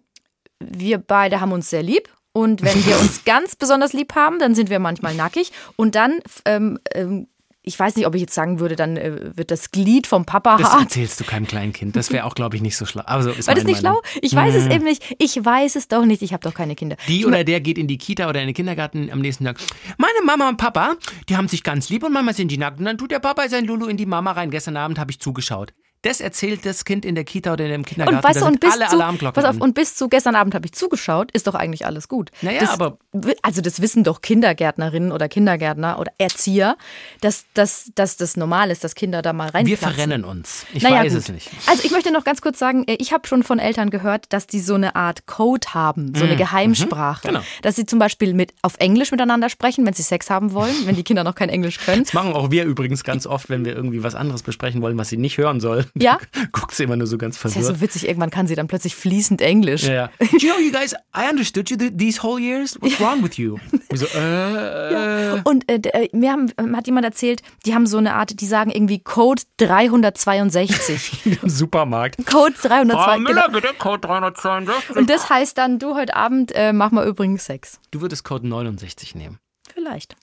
wir 0.60 0.98
beide 1.00 1.42
haben 1.42 1.52
uns 1.52 1.70
sehr 1.70 1.84
lieb. 1.84 2.10
Und 2.36 2.64
wenn 2.64 2.84
wir 2.86 2.98
uns 3.00 3.26
ganz 3.26 3.56
besonders 3.56 3.94
lieb 3.94 4.16
haben, 4.16 4.40
dann 4.40 4.56
sind 4.56 4.70
wir 4.70 4.80
manchmal 4.80 5.14
nackig. 5.16 5.52
Und 5.76 5.96
dann, 5.96 6.20
ähm, 6.46 6.80
ähm, 6.94 7.28
ich 7.66 7.80
weiß 7.80 7.96
nicht, 7.96 8.06
ob 8.06 8.14
ich 8.14 8.22
jetzt 8.22 8.34
sagen 8.34 8.60
würde, 8.60 8.76
dann 8.76 8.98
äh, 8.98 9.36
wird 9.38 9.50
das 9.50 9.72
Glied 9.72 10.06
vom 10.06 10.26
Papa 10.26 10.58
Das 10.58 10.72
hart. 10.72 10.82
erzählst 10.84 11.18
du 11.20 11.24
keinem 11.24 11.48
kleinen 11.48 11.72
Kind. 11.72 11.96
Das 11.96 12.12
wäre 12.12 12.26
auch, 12.26 12.36
glaube 12.36 12.58
ich, 12.58 12.62
nicht 12.62 12.76
so 12.76 12.86
schlau. 12.86 13.04
Also 13.06 13.30
ist 13.32 13.48
War 13.48 13.56
das 13.56 13.64
nicht 13.64 13.82
Meinung. 13.82 14.02
schlau? 14.04 14.20
Ich 14.22 14.36
weiß 14.36 14.54
es 14.54 14.68
eben 14.68 14.84
nicht. 14.84 15.16
Ich 15.18 15.44
weiß 15.44 15.78
es 15.78 15.88
doch 15.88 16.04
nicht. 16.06 16.22
Ich 16.22 16.34
habe 16.34 16.42
doch 16.44 16.54
keine 16.54 16.76
Kinder. 16.76 16.98
Die 17.08 17.26
oder 17.26 17.44
der 17.46 17.62
geht 17.62 17.78
in 17.78 17.88
die 17.88 17.98
Kita 17.98 18.28
oder 18.28 18.42
in 18.42 18.48
den 18.48 18.54
Kindergarten 18.54 19.10
am 19.12 19.20
nächsten 19.20 19.46
Tag. 19.46 19.58
Meine 19.98 20.26
Mama 20.26 20.50
und 20.50 20.58
Papa, 20.58 20.96
die 21.30 21.38
haben 21.38 21.48
sich 21.48 21.64
ganz 21.64 21.90
lieb 21.90 22.04
und 22.04 22.12
manchmal 22.12 22.34
sind 22.36 22.50
die 22.52 22.58
nackt. 22.58 22.80
Und 22.80 22.86
dann 22.86 22.98
tut 22.98 23.12
der 23.12 23.20
Papa 23.20 23.48
sein 23.48 23.66
Lulu 23.66 23.88
in 23.88 23.96
die 23.96 24.06
Mama 24.06 24.34
rein. 24.34 24.52
Gestern 24.52 24.76
Abend 24.76 25.00
habe 25.00 25.12
ich 25.12 25.20
zugeschaut. 25.22 25.74
Das 26.04 26.22
erzählt 26.22 26.66
das 26.66 26.86
Kind 26.86 27.04
in 27.06 27.16
der 27.16 27.24
Kita 27.24 27.54
oder 27.54 27.66
in 27.66 27.72
dem 27.72 27.86
Kindergarten. 27.86 28.18
Und 28.18 28.24
weißt 28.24 28.42
du, 28.42 28.46
und 28.46 28.60
bis 28.60 28.72
alle 28.74 28.86
zu, 28.88 28.96
Alarmglocken 28.96 29.34
pass 29.42 29.50
auf, 29.50 29.56
an. 29.56 29.62
und 29.62 29.74
bis 29.74 29.96
zu 29.96 30.08
gestern 30.10 30.36
Abend 30.36 30.54
habe 30.54 30.66
ich 30.66 30.74
zugeschaut, 30.74 31.32
ist 31.32 31.48
doch 31.48 31.56
eigentlich 31.56 31.86
alles 31.86 32.08
gut. 32.08 32.30
Naja, 32.42 32.60
das, 32.62 32.70
aber- 32.70 32.98
Also 33.42 33.62
das 33.62 33.82
wissen 33.82 34.04
doch 34.04 34.22
Kindergärtnerinnen 34.22 35.12
oder 35.12 35.28
Kindergärtner 35.30 36.00
oder 36.00 36.12
Erzieher, 36.18 36.78
dass, 37.22 37.46
dass, 37.54 37.92
dass 37.96 38.18
das 38.18 38.38
normal 38.38 38.70
ist, 38.70 38.84
dass 38.84 38.96
Kinder 38.96 39.22
da 39.22 39.34
mal 39.34 39.48
Wir 39.50 39.54
reinplatzen. 39.56 39.90
verrennen 39.94 40.24
uns. 40.26 40.66
Ich 40.74 40.84
Naja, 40.84 41.04
weiß 41.04 41.14
gut. 41.14 41.22
es 41.22 41.30
nicht. 41.30 41.50
Also 41.68 41.84
ich 41.84 41.92
möchte 41.92 42.12
noch 42.12 42.24
ganz 42.24 42.42
kurz 42.42 42.60
sagen, 42.60 42.84
äh, 42.88 42.96
ich 43.00 43.14
habe 43.14 43.28
schon 43.28 43.44
von 43.44 43.60
Eltern 43.60 43.90
gehört, 43.90 44.34
dass 44.34 44.46
die 44.48 44.60
so 44.60 44.76
eine 44.76 44.96
Art 44.96 45.26
Code 45.26 45.68
haben, 45.74 46.14
so 46.16 46.26
eine 46.26 46.36
Geheimsprache. 46.36 47.28
Genau. 47.28 47.42
Dass 47.62 47.76
sie 47.76 47.86
zum 47.86 48.00
Beispiel 48.00 48.34
mit, 48.34 48.54
auf 48.62 48.76
Englisch 48.80 49.12
miteinander 49.12 49.50
sprechen, 49.50 49.86
wenn 49.86 49.94
sie 49.94 50.04
Sex 50.04 50.30
haben 50.30 50.54
wollen, 50.54 50.76
wenn 50.86 50.96
die 50.96 51.04
Kinder 51.04 51.24
noch 51.24 51.36
kein 51.36 51.50
Englisch 51.50 51.80
können. 51.80 52.04
Das 52.04 52.14
machen 52.14 52.34
auch 52.34 52.52
wir 52.52 52.66
übrigens 52.66 53.04
ganz 53.04 53.26
oft, 53.26 53.50
wenn 53.50 53.64
wir 53.66 53.74
irgendwie 53.76 54.04
was 54.04 54.16
anderes 54.16 54.44
besprechen 54.44 54.82
wollen, 54.82 54.98
was 54.98 55.10
sie 55.10 55.18
nicht 55.18 55.38
hören 55.38 55.60
soll. 55.62 55.86
Ja. 55.96 56.18
Guckt 56.52 56.74
sie 56.74 56.84
immer 56.84 56.96
nur 56.96 57.06
so 57.08 57.18
ganz 57.20 57.40
Das 57.40 57.52
ist 57.52 57.56
ja 57.56 57.62
verwirrt. 57.62 57.78
so 57.80 57.82
witzig, 57.82 58.08
irgendwann 58.08 58.32
kann 58.32 58.48
sie 58.48 58.56
dann 58.56 58.68
plötzlich 58.68 58.96
fließend 58.96 59.42
Englisch. 59.42 59.84
Ja, 59.84 59.94
ja. 59.94 60.10
Do 60.20 60.26
you 60.38 60.52
know, 60.54 60.60
you 60.60 60.72
guys, 60.72 60.94
I 61.16 61.30
understood 61.30 61.70
you 61.70 61.78
th- 61.78 61.94
these 61.98 62.24
whole 62.24 62.42
years. 62.42 62.76
What's 62.82 63.00
wrong 63.00 63.24
with 63.24 63.38
you? 63.38 63.58
Wir 63.90 63.98
so, 64.00 64.06
äh, 64.08 65.42
Und 65.44 65.70
äh, 65.70 65.76
äh, 65.90 66.10
mir 66.18 66.32
haben, 66.32 66.52
ähm, 66.58 66.76
hat 66.76 66.88
jemand 66.88 67.06
erzählt, 67.06 67.42
die 67.66 67.76
haben 67.76 67.86
so 67.86 67.98
eine 67.98 68.16
Art, 68.16 68.40
die 68.42 68.46
sagen 68.48 68.72
irgendwie 68.72 69.00
Code 69.00 69.44
362. 69.58 71.26
im 71.42 71.50
Supermarkt. 71.50 72.18
Code 72.26 72.54
362. 72.62 73.28
Genau. 73.28 73.48
bitte, 73.52 73.74
Code 73.78 74.00
362. 74.08 74.96
Und 74.96 75.10
das 75.10 75.30
heißt 75.30 75.58
dann, 75.58 75.80
du 75.80 75.96
heute 75.96 76.16
Abend 76.16 76.52
äh, 76.56 76.74
mach 76.74 76.92
mal 76.92 77.08
übrigens 77.08 77.46
Sex. 77.46 77.80
Du 77.92 78.02
würdest 78.02 78.24
Code 78.24 78.48
69 78.48 79.16
nehmen. 79.16 79.40
Vielleicht. 79.74 80.16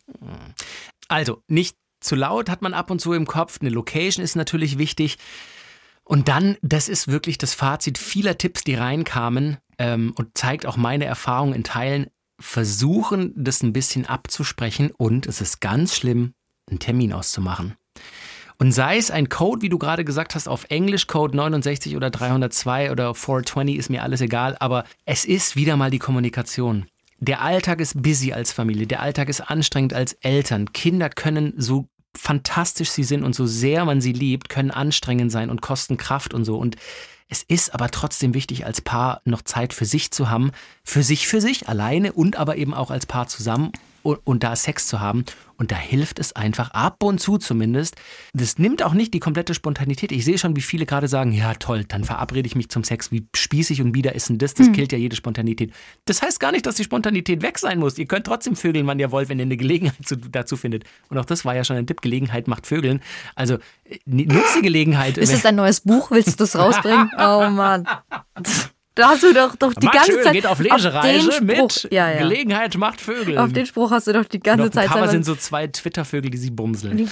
Also, 1.08 1.42
nicht 1.48 1.76
zu 2.00 2.14
laut 2.16 2.48
hat 2.48 2.62
man 2.62 2.74
ab 2.74 2.90
und 2.90 3.00
zu 3.00 3.12
im 3.12 3.26
Kopf. 3.26 3.58
Eine 3.60 3.70
Location 3.70 4.24
ist 4.24 4.36
natürlich 4.36 4.78
wichtig. 4.78 5.18
Und 6.10 6.26
dann, 6.26 6.56
das 6.60 6.88
ist 6.88 7.06
wirklich 7.06 7.38
das 7.38 7.54
Fazit 7.54 7.96
vieler 7.96 8.36
Tipps, 8.36 8.64
die 8.64 8.74
reinkamen 8.74 9.58
ähm, 9.78 10.12
und 10.16 10.36
zeigt 10.36 10.66
auch 10.66 10.76
meine 10.76 11.04
Erfahrung 11.04 11.54
in 11.54 11.62
Teilen. 11.62 12.08
Versuchen, 12.40 13.32
das 13.36 13.62
ein 13.62 13.72
bisschen 13.72 14.06
abzusprechen 14.06 14.90
und 14.90 15.26
es 15.26 15.40
ist 15.40 15.60
ganz 15.60 15.94
schlimm, 15.94 16.34
einen 16.68 16.80
Termin 16.80 17.12
auszumachen. 17.12 17.76
Und 18.58 18.72
sei 18.72 18.96
es 18.96 19.12
ein 19.12 19.28
Code, 19.28 19.62
wie 19.62 19.68
du 19.68 19.78
gerade 19.78 20.04
gesagt 20.04 20.34
hast, 20.34 20.48
auf 20.48 20.64
Englisch 20.68 21.06
Code 21.06 21.36
69 21.36 21.94
oder 21.94 22.10
302 22.10 22.90
oder 22.90 23.14
420 23.14 23.76
ist 23.76 23.88
mir 23.88 24.02
alles 24.02 24.20
egal, 24.20 24.56
aber 24.58 24.86
es 25.04 25.24
ist 25.24 25.54
wieder 25.54 25.76
mal 25.76 25.92
die 25.92 26.00
Kommunikation. 26.00 26.86
Der 27.18 27.40
Alltag 27.40 27.78
ist 27.78 28.02
busy 28.02 28.32
als 28.32 28.50
Familie, 28.50 28.88
der 28.88 29.00
Alltag 29.00 29.28
ist 29.28 29.42
anstrengend 29.42 29.94
als 29.94 30.14
Eltern. 30.14 30.72
Kinder 30.72 31.08
können 31.08 31.54
so 31.56 31.86
fantastisch 32.16 32.90
sie 32.90 33.04
sind 33.04 33.24
und 33.24 33.34
so 33.34 33.46
sehr 33.46 33.84
man 33.84 34.00
sie 34.00 34.12
liebt, 34.12 34.48
können 34.48 34.70
anstrengend 34.70 35.30
sein 35.30 35.50
und 35.50 35.62
kosten 35.62 35.96
Kraft 35.96 36.34
und 36.34 36.44
so. 36.44 36.58
Und 36.58 36.76
es 37.28 37.42
ist 37.42 37.74
aber 37.74 37.90
trotzdem 37.90 38.34
wichtig, 38.34 38.66
als 38.66 38.80
Paar 38.80 39.20
noch 39.24 39.42
Zeit 39.42 39.72
für 39.72 39.84
sich 39.84 40.10
zu 40.10 40.28
haben, 40.28 40.50
für 40.82 41.02
sich, 41.02 41.28
für 41.28 41.40
sich, 41.40 41.68
alleine 41.68 42.12
und 42.12 42.36
aber 42.36 42.56
eben 42.56 42.74
auch 42.74 42.90
als 42.90 43.06
Paar 43.06 43.28
zusammen 43.28 43.72
und, 44.02 44.18
und 44.24 44.42
da 44.42 44.56
Sex 44.56 44.86
zu 44.86 45.00
haben. 45.00 45.24
Und 45.56 45.72
da 45.72 45.76
hilft 45.76 46.18
es 46.18 46.34
einfach 46.34 46.70
ab 46.70 47.02
und 47.02 47.20
zu 47.20 47.36
zumindest. 47.36 47.96
Das 48.32 48.58
nimmt 48.58 48.82
auch 48.82 48.94
nicht 48.94 49.12
die 49.12 49.20
komplette 49.20 49.52
Spontanität. 49.52 50.10
Ich 50.10 50.24
sehe 50.24 50.38
schon, 50.38 50.56
wie 50.56 50.62
viele 50.62 50.86
gerade 50.86 51.06
sagen, 51.06 51.32
ja 51.32 51.52
toll, 51.52 51.84
dann 51.84 52.04
verabrede 52.04 52.46
ich 52.46 52.56
mich 52.56 52.70
zum 52.70 52.82
Sex. 52.82 53.12
Wie 53.12 53.26
spießig 53.36 53.82
und 53.82 53.94
wieder 53.94 54.14
ist 54.14 54.30
denn 54.30 54.38
das? 54.38 54.54
Das 54.54 54.72
killt 54.72 54.90
ja 54.92 54.96
jede 54.96 55.16
Spontanität. 55.16 55.72
Das 56.06 56.22
heißt 56.22 56.40
gar 56.40 56.50
nicht, 56.50 56.64
dass 56.64 56.76
die 56.76 56.84
Spontanität 56.84 57.42
weg 57.42 57.58
sein 57.58 57.78
muss. 57.78 57.98
Ihr 57.98 58.06
könnt 58.06 58.26
trotzdem 58.26 58.56
vögeln, 58.56 58.86
wann 58.86 58.98
ihr 58.98 59.10
wollt, 59.10 59.28
wenn 59.28 59.38
ihr 59.38 59.44
eine 59.44 59.58
Gelegenheit 59.58 60.06
zu, 60.06 60.16
dazu 60.16 60.56
findet. 60.56 60.84
Und 61.10 61.18
auch 61.18 61.26
das 61.26 61.44
war 61.44 61.54
ja 61.54 61.62
schon 61.62 61.76
ein 61.76 61.86
Tipp, 61.86 62.00
Gelegenheit 62.00 62.48
macht 62.48 62.66
Vögeln. 62.66 63.00
Also 63.34 63.56
äh, 63.84 63.98
nutzt 64.06 64.56
die 64.56 64.62
Gelegenheit. 64.62 65.18
Ist 65.18 65.32
das 65.32 65.42
dein 65.42 65.56
neues 65.56 65.80
Buch? 65.82 66.10
Willst 66.10 66.40
du 66.40 66.44
das 66.44 66.56
rausbringen? 66.56 67.10
Oh 67.20 67.50
Mann. 67.50 67.86
Da 69.00 69.08
hast 69.08 69.22
du 69.22 69.32
doch, 69.32 69.56
doch 69.56 69.72
die 69.74 69.86
Max 69.86 69.96
ganze 69.98 70.12
Schön 70.12 70.22
Zeit. 70.24 70.32
geht 70.34 70.46
auf 70.46 70.58
den 70.58 70.66
Lesereise 70.72 71.32
Spruch- 71.32 71.40
mit 71.84 71.88
Ja, 71.90 72.10
ja. 72.10 72.18
Gelegenheit 72.18 72.76
macht 72.76 73.00
Vögel. 73.00 73.38
Auf 73.38 73.52
den 73.52 73.66
Spruch 73.66 73.90
hast 73.90 74.06
du 74.06 74.12
doch 74.12 74.24
die 74.24 74.40
ganze 74.40 74.64
auf 74.66 74.70
Zeit 74.70 74.90
selber- 74.92 75.08
sind 75.08 75.24
so 75.24 75.34
zwei 75.34 75.66
Twitter-Vögel, 75.66 76.30
die 76.30 76.38
sie 76.38 76.50
bumseln. 76.50 77.08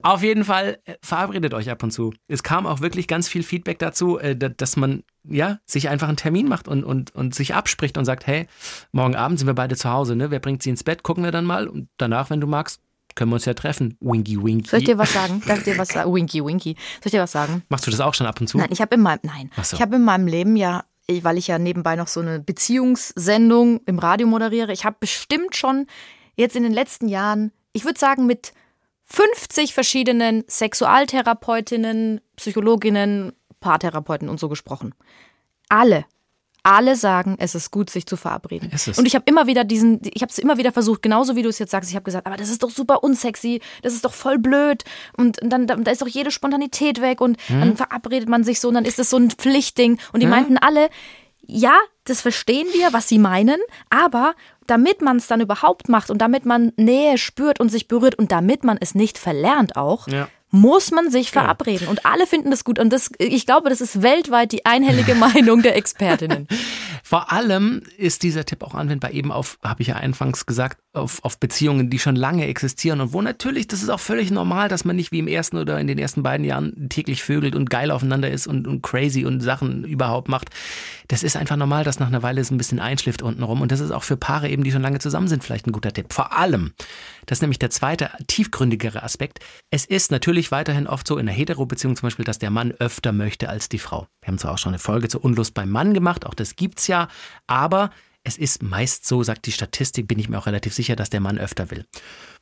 Auf 0.00 0.22
jeden 0.22 0.44
Fall 0.44 0.78
äh, 0.84 0.94
verabredet 1.02 1.54
euch 1.54 1.70
ab 1.70 1.82
und 1.82 1.90
zu. 1.90 2.12
Es 2.28 2.44
kam 2.44 2.66
auch 2.66 2.80
wirklich 2.80 3.08
ganz 3.08 3.26
viel 3.28 3.42
Feedback 3.42 3.78
dazu, 3.80 4.18
äh, 4.18 4.36
da- 4.36 4.48
dass 4.48 4.76
man 4.76 5.02
ja 5.24 5.58
sich 5.66 5.88
einfach 5.88 6.06
einen 6.08 6.16
Termin 6.16 6.48
macht 6.48 6.68
und, 6.68 6.84
und, 6.84 7.14
und 7.16 7.34
sich 7.34 7.54
abspricht 7.54 7.98
und 7.98 8.04
sagt, 8.04 8.26
hey, 8.26 8.46
morgen 8.92 9.16
Abend 9.16 9.38
sind 9.40 9.48
wir 9.48 9.54
beide 9.54 9.74
zu 9.76 9.90
Hause, 9.90 10.14
ne? 10.14 10.30
Wer 10.30 10.38
bringt 10.38 10.62
sie 10.62 10.70
ins 10.70 10.84
Bett? 10.84 11.02
Gucken 11.02 11.24
wir 11.24 11.32
dann 11.32 11.44
mal 11.44 11.66
und 11.66 11.88
danach, 11.96 12.30
wenn 12.30 12.40
du 12.40 12.46
magst, 12.46 12.80
können 13.16 13.32
wir 13.32 13.34
uns 13.34 13.44
ja 13.44 13.54
treffen. 13.54 13.96
Winky, 14.00 14.40
winky. 14.40 14.68
Soll 14.70 14.78
ich 14.78 14.84
dir 14.86 14.98
was 14.98 15.12
sagen? 15.12 15.42
Darf 15.46 15.58
ich 15.58 15.64
dir 15.64 15.76
was 15.78 15.88
sagen? 15.88 16.14
Winky, 16.14 16.44
winky. 16.44 16.76
Soll 17.00 17.06
ich 17.06 17.10
dir 17.12 17.20
was 17.20 17.32
sagen? 17.32 17.64
Machst 17.68 17.84
du 17.84 17.90
das 17.90 17.98
auch 18.00 18.14
schon 18.14 18.28
ab 18.28 18.40
und 18.40 18.46
zu? 18.46 18.58
Nein, 18.58 18.68
ich 18.70 18.80
habe 18.80 18.94
in 18.94 19.00
meinem 19.02 19.18
nein, 19.24 19.50
Ach 19.56 19.64
so. 19.64 19.74
ich 19.74 19.82
habe 19.82 19.96
in 19.96 20.04
meinem 20.04 20.28
Leben 20.28 20.54
ja, 20.54 20.84
weil 21.22 21.38
ich 21.38 21.46
ja 21.46 21.58
nebenbei 21.58 21.96
noch 21.96 22.08
so 22.08 22.20
eine 22.20 22.38
Beziehungssendung 22.38 23.80
im 23.86 23.98
Radio 23.98 24.26
moderiere, 24.26 24.72
ich 24.72 24.84
habe 24.84 24.96
bestimmt 25.00 25.56
schon 25.56 25.86
jetzt 26.36 26.54
in 26.54 26.62
den 26.62 26.72
letzten 26.72 27.08
Jahren, 27.08 27.52
ich 27.72 27.84
würde 27.84 27.98
sagen 27.98 28.26
mit 28.26 28.52
50 29.04 29.72
verschiedenen 29.72 30.44
Sexualtherapeutinnen, 30.48 32.20
Psychologinnen, 32.36 33.32
Paartherapeuten 33.60 34.28
und 34.28 34.38
so 34.38 34.48
gesprochen. 34.48 34.94
Alle 35.68 36.04
alle 36.62 36.96
sagen, 36.96 37.36
es 37.38 37.54
ist 37.54 37.70
gut, 37.70 37.88
sich 37.90 38.06
zu 38.06 38.16
verabreden. 38.16 38.70
Und 38.98 39.06
ich 39.06 39.14
habe 39.14 39.24
immer 39.26 39.46
wieder 39.46 39.64
diesen, 39.64 40.00
ich 40.04 40.22
habe 40.22 40.30
es 40.30 40.38
immer 40.38 40.58
wieder 40.58 40.72
versucht, 40.72 41.02
genauso 41.02 41.36
wie 41.36 41.42
du 41.42 41.48
es 41.48 41.58
jetzt 41.58 41.70
sagst. 41.70 41.88
Ich 41.90 41.96
habe 41.96 42.04
gesagt, 42.04 42.26
aber 42.26 42.36
das 42.36 42.50
ist 42.50 42.62
doch 42.62 42.70
super 42.70 43.02
unsexy, 43.02 43.60
das 43.82 43.92
ist 43.94 44.04
doch 44.04 44.12
voll 44.14 44.38
blöd 44.38 44.84
und 45.16 45.38
dann 45.42 45.66
da, 45.66 45.74
ist 45.90 46.02
doch 46.02 46.08
jede 46.08 46.30
Spontanität 46.30 47.00
weg 47.00 47.20
und 47.20 47.38
Hm? 47.48 47.60
dann 47.60 47.76
verabredet 47.76 48.28
man 48.28 48.44
sich 48.44 48.60
so 48.60 48.68
und 48.68 48.74
dann 48.74 48.84
ist 48.84 48.98
es 48.98 49.10
so 49.10 49.16
ein 49.16 49.30
Pflichtding. 49.30 49.98
Und 50.12 50.20
die 50.20 50.26
meinten 50.26 50.58
alle, 50.58 50.88
ja, 51.46 51.76
das 52.04 52.20
verstehen 52.20 52.66
wir, 52.72 52.92
was 52.92 53.08
sie 53.08 53.18
meinen, 53.18 53.58
aber 53.90 54.34
damit 54.66 55.00
man 55.00 55.16
es 55.16 55.26
dann 55.26 55.40
überhaupt 55.40 55.88
macht 55.88 56.10
und 56.10 56.18
damit 56.18 56.44
man 56.44 56.72
Nähe 56.76 57.16
spürt 57.16 57.58
und 57.60 57.70
sich 57.70 57.88
berührt 57.88 58.16
und 58.16 58.32
damit 58.32 58.64
man 58.64 58.76
es 58.80 58.94
nicht 58.94 59.16
verlernt 59.18 59.76
auch, 59.76 60.08
Ja. 60.08 60.28
Muss 60.50 60.90
man 60.90 61.10
sich 61.10 61.30
verabreden. 61.30 61.88
Und 61.88 62.06
alle 62.06 62.26
finden 62.26 62.50
das 62.50 62.64
gut. 62.64 62.78
Und 62.78 62.92
das, 62.92 63.10
ich 63.18 63.46
glaube, 63.46 63.68
das 63.68 63.80
ist 63.80 64.02
weltweit 64.02 64.52
die 64.52 64.64
einhellige 64.64 65.14
Meinung 65.16 65.62
der 65.62 65.76
Expertinnen. 65.76 66.48
Vor 67.02 67.32
allem 67.32 67.82
ist 67.96 68.22
dieser 68.22 68.44
Tipp 68.44 68.62
auch 68.62 68.74
anwendbar 68.74 69.12
eben 69.12 69.32
auf, 69.32 69.58
habe 69.62 69.82
ich 69.82 69.88
ja 69.88 69.96
anfangs 69.96 70.46
gesagt, 70.46 70.78
auf, 70.94 71.22
auf 71.22 71.38
Beziehungen, 71.38 71.90
die 71.90 71.98
schon 71.98 72.16
lange 72.16 72.46
existieren 72.46 73.00
und 73.00 73.12
wo 73.12 73.20
natürlich, 73.20 73.66
das 73.68 73.82
ist 73.82 73.90
auch 73.90 74.00
völlig 74.00 74.30
normal, 74.30 74.68
dass 74.68 74.84
man 74.84 74.96
nicht 74.96 75.12
wie 75.12 75.18
im 75.18 75.28
ersten 75.28 75.58
oder 75.58 75.78
in 75.78 75.86
den 75.86 75.98
ersten 75.98 76.22
beiden 76.22 76.44
Jahren 76.44 76.88
täglich 76.88 77.22
vögelt 77.22 77.54
und 77.54 77.68
geil 77.68 77.90
aufeinander 77.90 78.30
ist 78.30 78.46
und, 78.46 78.66
und 78.66 78.82
crazy 78.82 79.26
und 79.26 79.40
Sachen 79.40 79.84
überhaupt 79.84 80.28
macht. 80.28 80.48
Das 81.08 81.22
ist 81.22 81.36
einfach 81.36 81.56
normal, 81.56 81.84
dass 81.84 81.98
nach 81.98 82.06
einer 82.06 82.22
Weile 82.22 82.40
es 82.40 82.50
ein 82.50 82.56
bisschen 82.56 82.80
einschläft 82.80 83.20
untenrum 83.20 83.60
und 83.60 83.70
das 83.70 83.80
ist 83.80 83.90
auch 83.90 84.02
für 84.02 84.16
Paare 84.16 84.48
eben, 84.48 84.64
die 84.64 84.72
schon 84.72 84.82
lange 84.82 84.98
zusammen 84.98 85.28
sind, 85.28 85.44
vielleicht 85.44 85.66
ein 85.66 85.72
guter 85.72 85.92
Tipp. 85.92 86.12
Vor 86.12 86.32
allem, 86.36 86.72
das 87.26 87.38
ist 87.38 87.42
nämlich 87.42 87.58
der 87.58 87.70
zweite, 87.70 88.10
tiefgründigere 88.26 89.02
Aspekt. 89.02 89.40
Es 89.70 89.84
ist 89.84 90.10
natürlich 90.10 90.50
weiterhin 90.50 90.86
oft 90.86 91.06
so 91.06 91.18
in 91.18 91.26
der 91.26 91.34
Hetero-Beziehung 91.34 91.96
zum 91.96 92.06
Beispiel, 92.06 92.24
dass 92.24 92.38
der 92.38 92.50
Mann 92.50 92.72
öfter 92.72 93.12
möchte 93.12 93.50
als 93.50 93.68
die 93.68 93.78
Frau. 93.78 94.06
Wir 94.22 94.28
haben 94.28 94.38
zwar 94.38 94.52
auch 94.52 94.58
schon 94.58 94.72
eine 94.72 94.78
Folge 94.78 95.08
zur 95.08 95.22
Unlust 95.22 95.52
beim 95.52 95.70
Mann 95.70 95.92
gemacht, 95.92 96.24
auch 96.24 96.34
das 96.34 96.56
gibt's 96.56 96.86
ja, 96.86 97.08
aber 97.46 97.90
es 98.24 98.36
ist 98.36 98.62
meist 98.62 99.06
so, 99.06 99.22
sagt 99.22 99.46
die 99.46 99.52
Statistik, 99.52 100.06
bin 100.06 100.18
ich 100.18 100.28
mir 100.28 100.38
auch 100.38 100.46
relativ 100.46 100.74
sicher, 100.74 100.96
dass 100.96 101.10
der 101.10 101.20
Mann 101.20 101.38
öfter 101.38 101.70
will. 101.70 101.86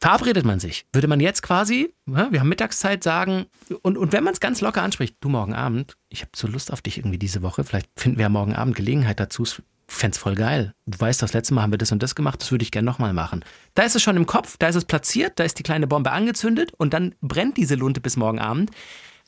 Verabredet 0.00 0.44
man 0.44 0.60
sich, 0.60 0.86
würde 0.92 1.08
man 1.08 1.20
jetzt 1.20 1.42
quasi, 1.42 1.94
wir 2.06 2.40
haben 2.40 2.48
Mittagszeit 2.48 3.04
sagen, 3.04 3.46
und, 3.82 3.96
und 3.96 4.12
wenn 4.12 4.24
man 4.24 4.32
es 4.32 4.40
ganz 4.40 4.60
locker 4.60 4.82
anspricht, 4.82 5.16
du 5.20 5.28
morgen 5.28 5.54
Abend, 5.54 5.96
ich 6.08 6.22
habe 6.22 6.30
so 6.34 6.48
Lust 6.48 6.72
auf 6.72 6.82
dich 6.82 6.98
irgendwie 6.98 7.18
diese 7.18 7.42
Woche, 7.42 7.64
vielleicht 7.64 7.88
finden 7.96 8.18
wir 8.18 8.24
ja 8.24 8.28
morgen 8.28 8.54
Abend 8.54 8.74
Gelegenheit 8.74 9.20
dazu, 9.20 9.44
fände 9.88 10.18
voll 10.18 10.34
geil. 10.34 10.74
Du 10.86 10.98
weißt, 10.98 11.22
das 11.22 11.32
letzte 11.32 11.54
Mal 11.54 11.62
haben 11.62 11.72
wir 11.72 11.78
das 11.78 11.92
und 11.92 12.02
das 12.02 12.14
gemacht, 12.14 12.40
das 12.42 12.50
würde 12.50 12.64
ich 12.64 12.72
gerne 12.72 12.86
nochmal 12.86 13.12
machen. 13.12 13.44
Da 13.74 13.82
ist 13.84 13.94
es 13.94 14.02
schon 14.02 14.16
im 14.16 14.26
Kopf, 14.26 14.56
da 14.58 14.68
ist 14.68 14.74
es 14.74 14.84
platziert, 14.84 15.38
da 15.38 15.44
ist 15.44 15.58
die 15.58 15.62
kleine 15.62 15.86
Bombe 15.86 16.10
angezündet 16.10 16.72
und 16.76 16.92
dann 16.92 17.14
brennt 17.20 17.56
diese 17.56 17.76
Lunte 17.76 18.00
bis 18.00 18.16
morgen 18.16 18.38
Abend. 18.38 18.70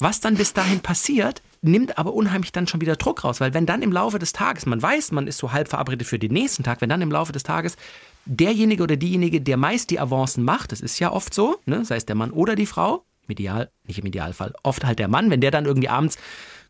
Was 0.01 0.21
dann 0.21 0.37
bis 0.37 0.53
dahin 0.53 0.79
passiert, 0.79 1.43
nimmt 1.61 1.99
aber 1.99 2.15
unheimlich 2.15 2.53
dann 2.53 2.69
schon 2.69 2.81
wieder 2.81 2.95
Druck 2.95 3.25
raus, 3.25 3.41
weil 3.41 3.53
wenn 3.53 3.67
dann 3.67 3.83
im 3.83 3.91
Laufe 3.91 4.21
des 4.21 4.33
Tages, 4.33 4.65
man 4.65 4.81
weiß, 4.81 5.11
man 5.11 5.27
ist 5.27 5.39
so 5.39 5.51
halb 5.51 5.67
verabredet 5.67 6.07
für 6.07 6.21
den 6.21 6.33
nächsten 6.33 6.63
Tag, 6.63 6.81
wenn 6.81 6.89
dann 6.89 7.03
im 7.03 7.11
Laufe 7.11 7.33
des 7.33 7.43
Tages 7.43 7.77
derjenige 8.25 8.85
oder 8.85 8.97
diejenige, 8.97 9.41
der 9.41 9.57
meist 9.57 9.91
die 9.91 9.99
Avancen 9.99 10.45
macht, 10.45 10.71
das 10.71 10.81
ist 10.81 11.01
ja 11.01 11.11
oft 11.11 11.35
so, 11.35 11.59
ne, 11.67 11.85
sei 11.85 11.97
es 11.97 12.07
der 12.07 12.15
Mann 12.15 12.31
oder 12.31 12.55
die 12.55 12.67
Frau, 12.67 13.05
im 13.27 13.33
Ideal, 13.33 13.73
nicht 13.89 13.99
im 13.99 14.07
Idealfall, 14.07 14.55
oft 14.63 14.85
halt 14.85 15.01
der 15.01 15.09
Mann, 15.09 15.31
wenn 15.31 15.41
der 15.41 15.51
dann 15.51 15.67
irgendwie 15.67 15.89
abends 15.89 16.17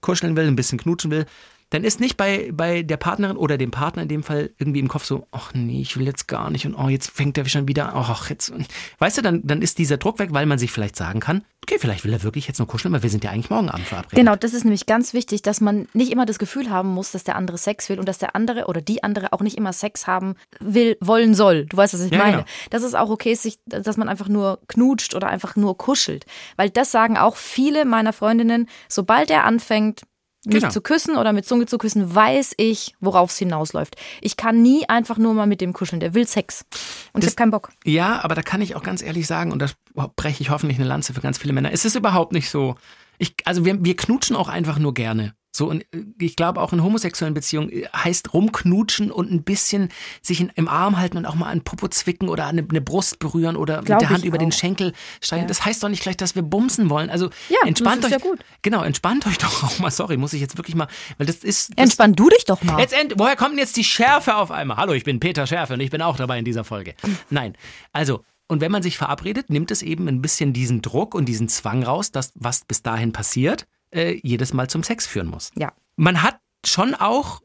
kuscheln 0.00 0.34
will, 0.34 0.46
ein 0.46 0.56
bisschen 0.56 0.78
knutschen 0.78 1.10
will, 1.10 1.26
dann 1.70 1.84
ist 1.84 2.00
nicht 2.00 2.16
bei, 2.16 2.50
bei 2.52 2.82
der 2.82 2.96
Partnerin 2.96 3.36
oder 3.36 3.58
dem 3.58 3.70
Partner 3.70 4.02
in 4.02 4.08
dem 4.08 4.22
Fall 4.22 4.50
irgendwie 4.58 4.80
im 4.80 4.88
Kopf 4.88 5.04
so, 5.04 5.26
ach 5.32 5.52
nee, 5.54 5.80
ich 5.82 5.96
will 5.96 6.06
jetzt 6.06 6.26
gar 6.26 6.50
nicht 6.50 6.66
und 6.66 6.74
oh, 6.74 6.88
jetzt 6.88 7.10
fängt 7.10 7.36
er 7.36 7.44
schon 7.46 7.68
wieder, 7.68 7.94
ach, 7.94 8.30
jetzt. 8.30 8.52
Weißt 8.98 9.18
du, 9.18 9.22
dann, 9.22 9.46
dann 9.46 9.60
ist 9.60 9.78
dieser 9.78 9.98
Druck 9.98 10.18
weg, 10.18 10.30
weil 10.32 10.46
man 10.46 10.58
sich 10.58 10.72
vielleicht 10.72 10.96
sagen 10.96 11.20
kann, 11.20 11.44
okay, 11.62 11.78
vielleicht 11.78 12.04
will 12.04 12.12
er 12.12 12.22
wirklich 12.22 12.48
jetzt 12.48 12.58
nur 12.58 12.66
kuscheln, 12.66 12.94
weil 12.94 13.02
wir 13.02 13.10
sind 13.10 13.24
ja 13.24 13.30
eigentlich 13.30 13.50
morgen 13.50 13.68
Abend 13.68 13.86
verabredet. 13.86 14.18
Genau, 14.18 14.36
das 14.36 14.54
ist 14.54 14.64
nämlich 14.64 14.86
ganz 14.86 15.12
wichtig, 15.12 15.42
dass 15.42 15.60
man 15.60 15.86
nicht 15.92 16.10
immer 16.10 16.24
das 16.24 16.38
Gefühl 16.38 16.70
haben 16.70 16.88
muss, 16.88 17.12
dass 17.12 17.24
der 17.24 17.36
andere 17.36 17.58
Sex 17.58 17.90
will 17.90 17.98
und 17.98 18.08
dass 18.08 18.16
der 18.16 18.34
andere 18.34 18.66
oder 18.66 18.80
die 18.80 19.02
andere 19.02 19.34
auch 19.34 19.42
nicht 19.42 19.58
immer 19.58 19.74
Sex 19.74 20.06
haben 20.06 20.34
will, 20.60 20.96
wollen 21.00 21.34
soll. 21.34 21.66
Du 21.66 21.76
weißt, 21.76 21.92
was 21.92 22.00
ich 22.00 22.12
ja, 22.12 22.18
meine. 22.18 22.36
Genau. 22.38 22.48
Dass 22.70 22.82
es 22.82 22.94
auch 22.94 23.10
okay 23.10 23.32
ist, 23.32 23.42
sich, 23.42 23.58
dass 23.66 23.98
man 23.98 24.08
einfach 24.08 24.28
nur 24.28 24.60
knutscht 24.68 25.14
oder 25.14 25.28
einfach 25.28 25.56
nur 25.56 25.76
kuschelt. 25.76 26.24
Weil 26.56 26.70
das 26.70 26.90
sagen 26.90 27.18
auch 27.18 27.36
viele 27.36 27.84
meiner 27.84 28.14
Freundinnen, 28.14 28.68
sobald 28.88 29.30
er 29.30 29.44
anfängt, 29.44 30.02
mich 30.44 30.60
genau. 30.60 30.70
zu 30.70 30.80
küssen 30.80 31.16
oder 31.16 31.32
mit 31.32 31.46
Zunge 31.46 31.66
zu 31.66 31.78
küssen, 31.78 32.14
weiß 32.14 32.54
ich, 32.56 32.94
worauf 33.00 33.30
es 33.30 33.38
hinausläuft. 33.38 33.96
Ich 34.20 34.36
kann 34.36 34.62
nie 34.62 34.88
einfach 34.88 35.18
nur 35.18 35.34
mal 35.34 35.46
mit 35.46 35.60
dem 35.60 35.72
kuscheln. 35.72 36.00
Der 36.00 36.14
will 36.14 36.26
Sex. 36.26 36.64
Und 37.12 37.22
das, 37.22 37.28
ich 37.28 37.32
habe 37.32 37.36
keinen 37.36 37.50
Bock. 37.50 37.70
Ja, 37.84 38.22
aber 38.22 38.34
da 38.34 38.42
kann 38.42 38.60
ich 38.60 38.76
auch 38.76 38.82
ganz 38.82 39.02
ehrlich 39.02 39.26
sagen, 39.26 39.52
und 39.52 39.58
das 39.58 39.74
breche 40.16 40.42
ich 40.42 40.50
hoffentlich 40.50 40.78
eine 40.78 40.88
Lanze 40.88 41.12
für 41.12 41.20
ganz 41.20 41.38
viele 41.38 41.52
Männer, 41.52 41.72
es 41.72 41.84
ist 41.84 41.96
überhaupt 41.96 42.32
nicht 42.32 42.50
so. 42.50 42.76
Ich, 43.18 43.34
also 43.44 43.64
wir, 43.64 43.84
wir 43.84 43.96
knutschen 43.96 44.36
auch 44.36 44.48
einfach 44.48 44.78
nur 44.78 44.94
gerne. 44.94 45.34
So, 45.50 45.68
und 45.68 45.82
äh, 45.94 46.04
ich 46.18 46.36
glaube 46.36 46.60
auch 46.60 46.72
in 46.72 46.82
homosexuellen 46.82 47.34
Beziehungen 47.34 47.70
äh, 47.70 47.86
heißt 47.94 48.34
rumknutschen 48.34 49.10
und 49.10 49.30
ein 49.30 49.42
bisschen 49.42 49.88
sich 50.22 50.40
in, 50.40 50.50
im 50.54 50.68
Arm 50.68 50.98
halten 50.98 51.16
und 51.16 51.26
auch 51.26 51.34
mal 51.34 51.48
an 51.48 51.62
Popo 51.62 51.88
zwicken 51.88 52.28
oder 52.28 52.46
eine, 52.46 52.66
eine 52.68 52.80
Brust 52.80 53.18
berühren 53.18 53.56
oder 53.56 53.82
Glaub 53.82 54.00
mit 54.00 54.02
der 54.02 54.10
Hand 54.10 54.24
über 54.24 54.36
auch. 54.36 54.40
den 54.40 54.52
Schenkel 54.52 54.92
streichen. 55.20 55.44
Ja. 55.44 55.48
Das 55.48 55.64
heißt 55.64 55.82
doch 55.82 55.88
nicht 55.88 56.02
gleich, 56.02 56.16
dass 56.16 56.34
wir 56.34 56.42
bumsen 56.42 56.90
wollen. 56.90 57.10
Also 57.10 57.30
ja, 57.48 57.58
entspannt 57.66 58.04
euch. 58.04 58.10
Ja 58.10 58.18
gut. 58.18 58.40
Genau, 58.62 58.82
entspannt 58.82 59.26
euch 59.26 59.38
doch 59.38 59.64
auch 59.64 59.78
mal. 59.78 59.90
Sorry, 59.90 60.16
muss 60.16 60.32
ich 60.32 60.40
jetzt 60.40 60.56
wirklich 60.58 60.76
mal, 60.76 60.88
weil 61.16 61.26
das 61.26 61.36
ist. 61.36 61.70
Das, 61.70 61.84
Entspann 61.84 62.14
du 62.14 62.28
dich 62.28 62.44
doch 62.44 62.62
mal. 62.62 62.78
Jetzt, 62.78 62.94
woher 63.16 63.36
kommt 63.36 63.52
denn 63.52 63.58
jetzt 63.58 63.76
die 63.76 63.84
Schärfe 63.84 64.36
auf 64.36 64.50
einmal? 64.50 64.76
Hallo, 64.76 64.92
ich 64.92 65.04
bin 65.04 65.18
Peter 65.18 65.46
Schärfe 65.46 65.74
und 65.74 65.80
ich 65.80 65.90
bin 65.90 66.02
auch 66.02 66.16
dabei 66.16 66.38
in 66.38 66.44
dieser 66.44 66.64
Folge. 66.64 66.94
Nein, 67.30 67.56
also 67.92 68.22
und 68.50 68.62
wenn 68.62 68.72
man 68.72 68.82
sich 68.82 68.96
verabredet, 68.96 69.50
nimmt 69.50 69.70
es 69.70 69.82
eben 69.82 70.08
ein 70.08 70.22
bisschen 70.22 70.54
diesen 70.54 70.80
Druck 70.80 71.14
und 71.14 71.26
diesen 71.26 71.48
Zwang 71.48 71.82
raus, 71.82 72.12
dass 72.12 72.32
was 72.34 72.64
bis 72.64 72.82
dahin 72.82 73.12
passiert 73.12 73.66
äh, 73.90 74.18
jedes 74.22 74.52
Mal 74.52 74.68
zum 74.68 74.82
Sex 74.82 75.06
führen 75.06 75.28
muss. 75.28 75.50
Ja. 75.56 75.72
Man 75.96 76.22
hat 76.22 76.38
schon 76.64 76.94
auch 76.94 77.40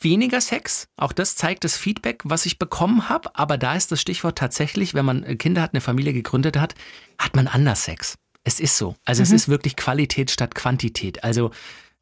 weniger 0.00 0.40
Sex. 0.40 0.88
Auch 0.96 1.12
das 1.12 1.36
zeigt 1.36 1.64
das 1.64 1.76
Feedback, 1.76 2.22
was 2.24 2.46
ich 2.46 2.58
bekommen 2.58 3.08
habe. 3.08 3.30
Aber 3.34 3.58
da 3.58 3.74
ist 3.74 3.90
das 3.90 4.00
Stichwort 4.00 4.38
tatsächlich, 4.38 4.94
wenn 4.94 5.04
man 5.04 5.38
Kinder 5.38 5.62
hat, 5.62 5.74
eine 5.74 5.80
Familie 5.80 6.12
gegründet 6.12 6.58
hat, 6.58 6.74
hat 7.18 7.34
man 7.34 7.48
anders 7.48 7.84
Sex. 7.84 8.16
Es 8.44 8.60
ist 8.60 8.76
so. 8.76 8.94
Also 9.04 9.22
mhm. 9.22 9.24
es 9.24 9.32
ist 9.32 9.48
wirklich 9.48 9.76
Qualität 9.76 10.30
statt 10.30 10.54
Quantität. 10.54 11.24
Also 11.24 11.50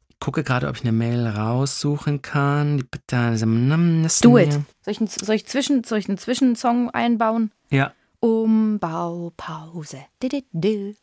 ich 0.09 0.19
gucke 0.19 0.43
gerade, 0.43 0.67
ob 0.67 0.75
ich 0.75 0.83
eine 0.83 0.91
Mail 0.91 1.25
raussuchen 1.27 2.21
kann. 2.21 2.83
Do 3.07 4.37
it. 4.37 4.51
Soll 4.81 4.93
ich, 4.93 4.99
soll 4.99 5.35
ich, 5.35 5.45
zwischen, 5.47 5.83
soll 5.83 5.99
ich 5.99 6.09
einen 6.09 6.17
Zwischensong 6.17 6.89
einbauen? 6.89 7.51
Ja. 7.69 7.93
Umbaupause. 8.23 10.05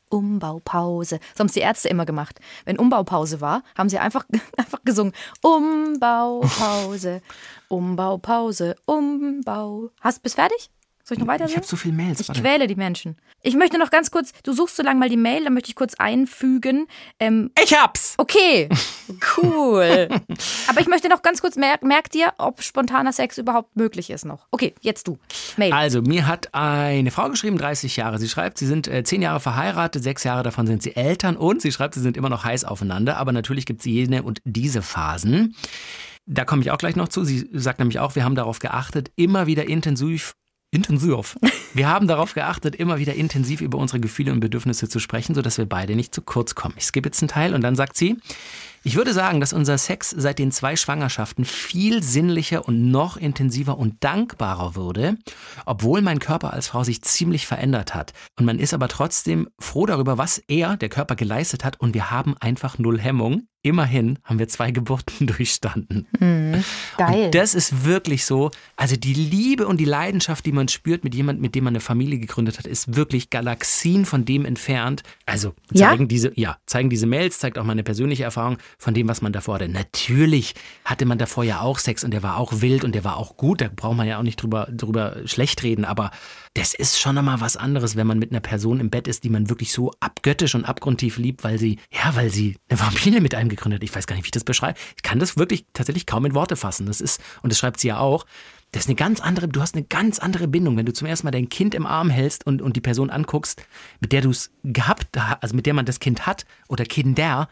Umbaupause. 0.08 1.20
So 1.34 1.40
haben 1.40 1.48
es 1.48 1.52
die 1.52 1.60
Ärzte 1.60 1.90
immer 1.90 2.06
gemacht. 2.06 2.40
Wenn 2.64 2.78
Umbaupause 2.78 3.42
war, 3.42 3.62
haben 3.76 3.90
sie 3.90 3.98
einfach, 3.98 4.24
einfach 4.56 4.82
gesungen. 4.86 5.12
Umbaupause, 5.42 7.20
Umbaupause, 7.68 8.74
Umbau. 8.86 9.90
Hast, 10.00 10.22
bist 10.22 10.36
fertig? 10.36 10.70
Soll 11.10 11.16
ich 11.16 11.22
noch 11.22 11.26
weiter? 11.26 11.46
Ich 11.46 11.56
habe 11.56 11.66
so 11.66 11.74
viele 11.74 11.92
Mails. 11.94 12.20
Ich 12.20 12.28
warte. 12.28 12.40
quäle 12.40 12.68
die 12.68 12.76
Menschen. 12.76 13.16
Ich 13.42 13.56
möchte 13.56 13.78
noch 13.78 13.90
ganz 13.90 14.12
kurz, 14.12 14.32
du 14.44 14.52
suchst 14.52 14.76
so 14.76 14.84
lange 14.84 15.00
mal 15.00 15.08
die 15.08 15.16
Mail, 15.16 15.42
dann 15.42 15.54
möchte 15.54 15.68
ich 15.68 15.74
kurz 15.74 15.94
einfügen. 15.94 16.86
Ähm, 17.18 17.50
ich 17.60 17.76
hab's! 17.76 18.14
Okay, 18.16 18.68
cool. 19.36 20.08
Aber 20.68 20.80
ich 20.80 20.86
möchte 20.86 21.08
noch 21.08 21.22
ganz 21.22 21.40
kurz, 21.40 21.56
merk, 21.56 21.82
merk 21.82 22.10
dir, 22.10 22.32
ob 22.38 22.62
spontaner 22.62 23.12
Sex 23.12 23.38
überhaupt 23.38 23.74
möglich 23.74 24.08
ist 24.10 24.24
noch. 24.24 24.46
Okay, 24.52 24.72
jetzt 24.82 25.08
du. 25.08 25.18
Mail. 25.56 25.72
Also, 25.72 26.00
mir 26.00 26.28
hat 26.28 26.54
eine 26.54 27.10
Frau 27.10 27.28
geschrieben, 27.28 27.58
30 27.58 27.96
Jahre. 27.96 28.20
Sie 28.20 28.28
schreibt, 28.28 28.58
sie 28.58 28.68
sind 28.68 28.86
äh, 28.86 29.02
10 29.02 29.20
Jahre 29.20 29.40
verheiratet, 29.40 30.04
6 30.04 30.22
Jahre 30.22 30.44
davon 30.44 30.68
sind 30.68 30.80
sie 30.80 30.94
Eltern 30.94 31.36
und 31.36 31.60
sie 31.60 31.72
schreibt, 31.72 31.94
sie 31.94 32.02
sind 32.02 32.16
immer 32.16 32.28
noch 32.28 32.44
heiß 32.44 32.62
aufeinander, 32.62 33.16
aber 33.16 33.32
natürlich 33.32 33.66
gibt 33.66 33.80
es 33.80 33.86
jene 33.86 34.22
und 34.22 34.40
diese 34.44 34.80
Phasen. 34.80 35.56
Da 36.26 36.44
komme 36.44 36.62
ich 36.62 36.70
auch 36.70 36.78
gleich 36.78 36.94
noch 36.94 37.08
zu. 37.08 37.24
Sie 37.24 37.48
sagt 37.52 37.80
nämlich 37.80 37.98
auch, 37.98 38.14
wir 38.14 38.22
haben 38.22 38.36
darauf 38.36 38.60
geachtet, 38.60 39.10
immer 39.16 39.48
wieder 39.48 39.68
intensiv 39.68 40.36
Intensiv. 40.72 41.36
Wir 41.74 41.88
haben 41.88 42.06
darauf 42.06 42.34
geachtet, 42.34 42.76
immer 42.76 42.98
wieder 42.98 43.14
intensiv 43.14 43.60
über 43.60 43.78
unsere 43.78 43.98
Gefühle 43.98 44.32
und 44.32 44.38
Bedürfnisse 44.38 44.88
zu 44.88 45.00
sprechen, 45.00 45.34
sodass 45.34 45.58
wir 45.58 45.66
beide 45.66 45.96
nicht 45.96 46.14
zu 46.14 46.22
kurz 46.22 46.54
kommen. 46.54 46.74
Ich 46.78 46.84
skippe 46.84 47.08
jetzt 47.08 47.20
einen 47.22 47.28
Teil 47.28 47.54
und 47.54 47.62
dann 47.62 47.74
sagt 47.74 47.96
sie, 47.96 48.16
ich 48.84 48.94
würde 48.94 49.12
sagen, 49.12 49.40
dass 49.40 49.52
unser 49.52 49.78
Sex 49.78 50.10
seit 50.10 50.38
den 50.38 50.52
zwei 50.52 50.76
Schwangerschaften 50.76 51.44
viel 51.44 52.02
sinnlicher 52.02 52.66
und 52.66 52.90
noch 52.90 53.16
intensiver 53.16 53.78
und 53.78 54.02
dankbarer 54.02 54.76
wurde, 54.76 55.16
obwohl 55.66 56.02
mein 56.02 56.20
Körper 56.20 56.52
als 56.52 56.68
Frau 56.68 56.84
sich 56.84 57.02
ziemlich 57.02 57.46
verändert 57.46 57.94
hat. 57.94 58.12
Und 58.38 58.46
man 58.46 58.60
ist 58.60 58.72
aber 58.72 58.88
trotzdem 58.88 59.48
froh 59.58 59.86
darüber, 59.86 60.18
was 60.18 60.38
er, 60.38 60.76
der 60.76 60.88
Körper, 60.88 61.16
geleistet 61.16 61.64
hat 61.64 61.80
und 61.80 61.94
wir 61.94 62.10
haben 62.10 62.36
einfach 62.38 62.78
null 62.78 62.98
Hemmung. 63.00 63.48
Immerhin 63.62 64.18
haben 64.24 64.38
wir 64.38 64.48
zwei 64.48 64.70
Geburten 64.70 65.26
durchstanden. 65.26 66.06
Mhm, 66.18 66.64
geil. 66.96 67.26
Und 67.26 67.34
das 67.34 67.54
ist 67.54 67.84
wirklich 67.84 68.24
so. 68.24 68.50
Also 68.76 68.96
die 68.96 69.12
Liebe 69.12 69.66
und 69.66 69.78
die 69.78 69.84
Leidenschaft, 69.84 70.46
die 70.46 70.52
man 70.52 70.68
spürt 70.68 71.04
mit 71.04 71.14
jemandem, 71.14 71.42
mit 71.42 71.54
dem 71.54 71.64
man 71.64 71.72
eine 71.72 71.80
Familie 71.80 72.18
gegründet 72.18 72.58
hat, 72.58 72.66
ist 72.66 72.96
wirklich 72.96 73.28
Galaxien 73.28 74.06
von 74.06 74.24
dem 74.24 74.46
entfernt. 74.46 75.02
Also 75.26 75.54
zeigen 75.74 76.04
ja? 76.04 76.08
diese, 76.08 76.32
ja, 76.40 76.56
zeigen 76.64 76.88
diese 76.88 77.06
Mails, 77.06 77.38
zeigt 77.38 77.58
auch 77.58 77.64
meine 77.64 77.82
persönliche 77.82 78.24
Erfahrung 78.24 78.56
von 78.78 78.94
dem, 78.94 79.08
was 79.08 79.20
man 79.20 79.32
davor 79.32 79.56
hatte. 79.56 79.68
Natürlich 79.68 80.54
hatte 80.86 81.04
man 81.04 81.18
davor 81.18 81.44
ja 81.44 81.60
auch 81.60 81.78
Sex 81.78 82.02
und 82.02 82.12
der 82.12 82.22
war 82.22 82.38
auch 82.38 82.62
wild 82.62 82.82
und 82.82 82.94
der 82.94 83.04
war 83.04 83.18
auch 83.18 83.36
gut. 83.36 83.60
Da 83.60 83.68
braucht 83.68 83.96
man 83.96 84.08
ja 84.08 84.18
auch 84.18 84.22
nicht 84.22 84.42
drüber, 84.42 84.68
drüber 84.72 85.16
schlecht 85.26 85.62
reden. 85.62 85.84
Aber 85.84 86.10
das 86.54 86.72
ist 86.72 86.98
schon 86.98 87.14
nochmal 87.14 87.40
was 87.40 87.56
anderes, 87.56 87.94
wenn 87.94 88.06
man 88.06 88.18
mit 88.18 88.32
einer 88.32 88.40
Person 88.40 88.80
im 88.80 88.88
Bett 88.88 89.06
ist, 89.06 89.22
die 89.22 89.28
man 89.28 89.50
wirklich 89.50 89.72
so 89.72 89.92
abgöttisch 90.00 90.54
und 90.54 90.64
abgrundtief 90.64 91.18
liebt, 91.18 91.44
weil 91.44 91.58
sie, 91.58 91.78
ja, 91.92 92.16
weil 92.16 92.30
sie 92.30 92.56
eine 92.68 92.78
Familie 92.78 93.20
mit 93.20 93.34
einem 93.34 93.49
gegründet. 93.50 93.82
Ich 93.82 93.94
weiß 93.94 94.06
gar 94.06 94.16
nicht, 94.16 94.24
wie 94.24 94.28
ich 94.28 94.32
das 94.32 94.44
beschreibe. 94.44 94.78
Ich 94.96 95.02
kann 95.02 95.18
das 95.18 95.36
wirklich 95.36 95.66
tatsächlich 95.72 96.06
kaum 96.06 96.24
in 96.24 96.34
Worte 96.34 96.56
fassen. 96.56 96.86
Das 96.86 97.00
ist, 97.00 97.20
und 97.42 97.52
das 97.52 97.58
schreibt 97.58 97.80
sie 97.80 97.88
ja 97.88 97.98
auch, 97.98 98.24
das 98.72 98.84
ist 98.84 98.88
eine 98.88 98.94
ganz 98.94 99.20
andere, 99.20 99.48
du 99.48 99.60
hast 99.60 99.74
eine 99.74 99.84
ganz 99.84 100.20
andere 100.20 100.46
Bindung, 100.46 100.76
wenn 100.76 100.86
du 100.86 100.92
zum 100.92 101.06
ersten 101.06 101.26
Mal 101.26 101.32
dein 101.32 101.48
Kind 101.48 101.74
im 101.74 101.86
Arm 101.86 102.08
hältst 102.08 102.46
und, 102.46 102.62
und 102.62 102.76
die 102.76 102.80
Person 102.80 103.10
anguckst, 103.10 103.62
mit 104.00 104.12
der 104.12 104.22
du 104.22 104.30
es 104.30 104.52
gehabt 104.62 105.08
also 105.40 105.56
mit 105.56 105.66
der 105.66 105.74
man 105.74 105.86
das 105.86 105.98
Kind 105.98 106.26
hat 106.26 106.44
oder 106.68 106.84
Kinder, 106.84 107.48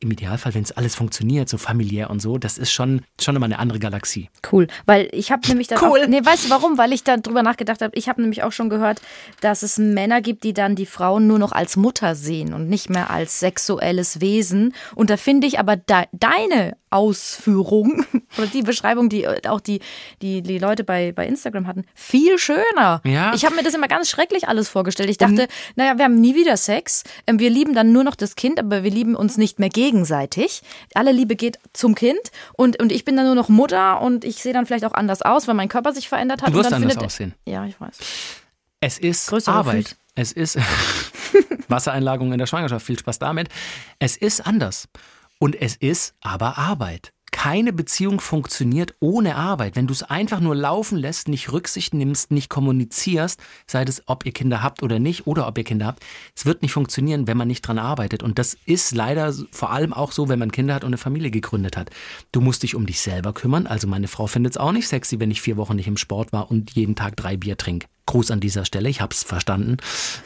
im 0.00 0.10
Idealfall, 0.10 0.54
wenn 0.54 0.62
es 0.62 0.72
alles 0.72 0.94
funktioniert, 0.94 1.48
so 1.48 1.58
familiär 1.58 2.10
und 2.10 2.20
so, 2.20 2.38
das 2.38 2.58
ist 2.58 2.72
schon, 2.72 3.02
schon 3.20 3.36
immer 3.36 3.46
eine 3.46 3.58
andere 3.58 3.78
Galaxie. 3.78 4.28
Cool, 4.50 4.66
weil 4.86 5.08
ich 5.12 5.30
habe 5.30 5.46
nämlich 5.46 5.68
dann 5.68 5.78
Cool. 5.82 6.02
auch, 6.02 6.06
nee, 6.08 6.24
weißt 6.24 6.46
du 6.46 6.50
warum? 6.50 6.78
Weil 6.78 6.92
ich 6.92 7.04
da 7.04 7.16
drüber 7.16 7.42
nachgedacht 7.42 7.80
habe, 7.82 7.96
ich 7.96 8.08
habe 8.08 8.20
nämlich 8.20 8.42
auch 8.42 8.52
schon 8.52 8.68
gehört, 8.70 9.00
dass 9.40 9.62
es 9.62 9.78
Männer 9.78 10.20
gibt, 10.22 10.44
die 10.44 10.54
dann 10.54 10.74
die 10.74 10.86
Frauen 10.86 11.26
nur 11.26 11.38
noch 11.38 11.52
als 11.52 11.76
Mutter 11.76 12.14
sehen 12.14 12.54
und 12.54 12.68
nicht 12.68 12.90
mehr 12.90 13.10
als 13.10 13.40
sexuelles 13.40 14.20
Wesen. 14.20 14.74
Und 14.94 15.10
da 15.10 15.16
finde 15.16 15.46
ich 15.46 15.58
aber 15.58 15.76
de 15.76 16.04
deine 16.12 16.76
Ausführung 16.90 18.04
oder 18.38 18.46
die 18.48 18.62
Beschreibung, 18.62 19.08
die 19.08 19.24
äh, 19.24 19.46
auch 19.48 19.60
die, 19.60 19.80
die, 20.22 20.42
die 20.42 20.58
Leute 20.58 20.82
bei, 20.82 21.12
bei 21.12 21.26
Instagram 21.26 21.66
hatten, 21.66 21.84
viel 21.94 22.38
schöner. 22.38 23.00
Ja. 23.04 23.32
Ich 23.34 23.44
habe 23.44 23.54
mir 23.54 23.62
das 23.62 23.74
immer 23.74 23.86
ganz 23.88 24.08
schrecklich 24.10 24.48
alles 24.48 24.68
vorgestellt. 24.68 25.08
Ich 25.10 25.18
dachte, 25.18 25.46
naja, 25.76 25.98
wir 25.98 26.04
haben 26.04 26.20
nie 26.20 26.34
wieder 26.34 26.56
Sex. 26.56 27.04
Ähm, 27.26 27.38
Wir 27.38 27.50
lieben 27.50 27.74
dann 27.74 27.92
nur 27.92 28.02
noch 28.02 28.16
das 28.16 28.34
Kind, 28.34 28.58
aber 28.58 28.82
wir 28.82 28.90
lieben 28.90 29.14
uns 29.14 29.36
nicht 29.36 29.59
mehr 29.60 29.68
gegenseitig. 29.68 30.62
Alle 30.94 31.12
Liebe 31.12 31.36
geht 31.36 31.58
zum 31.72 31.94
Kind 31.94 32.18
und, 32.54 32.80
und 32.80 32.90
ich 32.90 33.04
bin 33.04 33.16
dann 33.16 33.26
nur 33.26 33.34
noch 33.34 33.48
Mutter 33.48 34.00
und 34.00 34.24
ich 34.24 34.42
sehe 34.42 34.52
dann 34.52 34.66
vielleicht 34.66 34.84
auch 34.84 34.92
anders 34.92 35.22
aus, 35.22 35.46
weil 35.46 35.54
mein 35.54 35.68
Körper 35.68 35.92
sich 35.92 36.08
verändert 36.08 36.42
hat. 36.42 36.48
Du 36.48 36.54
wirst 36.54 36.66
und 36.66 36.72
dann 36.72 36.82
anders 36.82 37.04
aussehen. 37.04 37.34
Ja, 37.46 37.64
ich 37.66 37.80
weiß. 37.80 37.98
Es 38.80 38.98
ist 38.98 39.28
Größere 39.28 39.54
Arbeit. 39.54 39.88
Füße. 39.88 39.96
Es 40.16 40.32
ist 40.32 40.58
Wassereinlagerung 41.68 42.32
in 42.32 42.38
der 42.38 42.46
Schwangerschaft. 42.46 42.84
Viel 42.84 42.98
Spaß 42.98 43.18
damit. 43.18 43.48
Es 43.98 44.16
ist 44.16 44.46
anders. 44.46 44.88
Und 45.38 45.60
es 45.60 45.76
ist 45.76 46.14
aber 46.20 46.58
Arbeit. 46.58 47.12
Keine 47.32 47.72
Beziehung 47.72 48.20
funktioniert 48.20 48.94
ohne 49.00 49.36
Arbeit. 49.36 49.76
Wenn 49.76 49.86
du 49.86 49.92
es 49.92 50.02
einfach 50.02 50.40
nur 50.40 50.54
laufen 50.54 50.98
lässt, 50.98 51.28
nicht 51.28 51.52
Rücksicht 51.52 51.94
nimmst, 51.94 52.30
nicht 52.30 52.50
kommunizierst, 52.50 53.40
sei 53.66 53.82
es, 53.84 54.02
ob 54.06 54.26
ihr 54.26 54.32
Kinder 54.32 54.62
habt 54.62 54.82
oder 54.82 54.98
nicht, 54.98 55.26
oder 55.26 55.46
ob 55.46 55.56
ihr 55.56 55.64
Kinder 55.64 55.86
habt, 55.86 56.04
es 56.36 56.44
wird 56.44 56.62
nicht 56.62 56.72
funktionieren, 56.72 57.26
wenn 57.26 57.36
man 57.36 57.48
nicht 57.48 57.62
dran 57.62 57.78
arbeitet. 57.78 58.22
Und 58.22 58.38
das 58.38 58.56
ist 58.66 58.94
leider 58.94 59.32
vor 59.52 59.70
allem 59.70 59.92
auch 59.92 60.12
so, 60.12 60.28
wenn 60.28 60.38
man 60.38 60.52
Kinder 60.52 60.74
hat 60.74 60.84
und 60.84 60.88
eine 60.88 60.98
Familie 60.98 61.30
gegründet 61.30 61.76
hat. 61.76 61.90
Du 62.32 62.40
musst 62.40 62.62
dich 62.62 62.74
um 62.74 62.86
dich 62.86 63.00
selber 63.00 63.32
kümmern. 63.32 63.66
Also 63.66 63.86
meine 63.86 64.08
Frau 64.08 64.26
findet 64.26 64.54
es 64.54 64.56
auch 64.58 64.72
nicht 64.72 64.88
sexy, 64.88 65.20
wenn 65.20 65.30
ich 65.30 65.40
vier 65.40 65.56
Wochen 65.56 65.76
nicht 65.76 65.88
im 65.88 65.96
Sport 65.96 66.32
war 66.32 66.50
und 66.50 66.72
jeden 66.72 66.96
Tag 66.96 67.16
drei 67.16 67.36
Bier 67.36 67.56
trinke. 67.56 67.86
Gruß 68.10 68.32
an 68.32 68.40
dieser 68.40 68.64
Stelle, 68.64 68.88
ich 68.88 69.00
hab's 69.00 69.22
verstanden. 69.22 69.76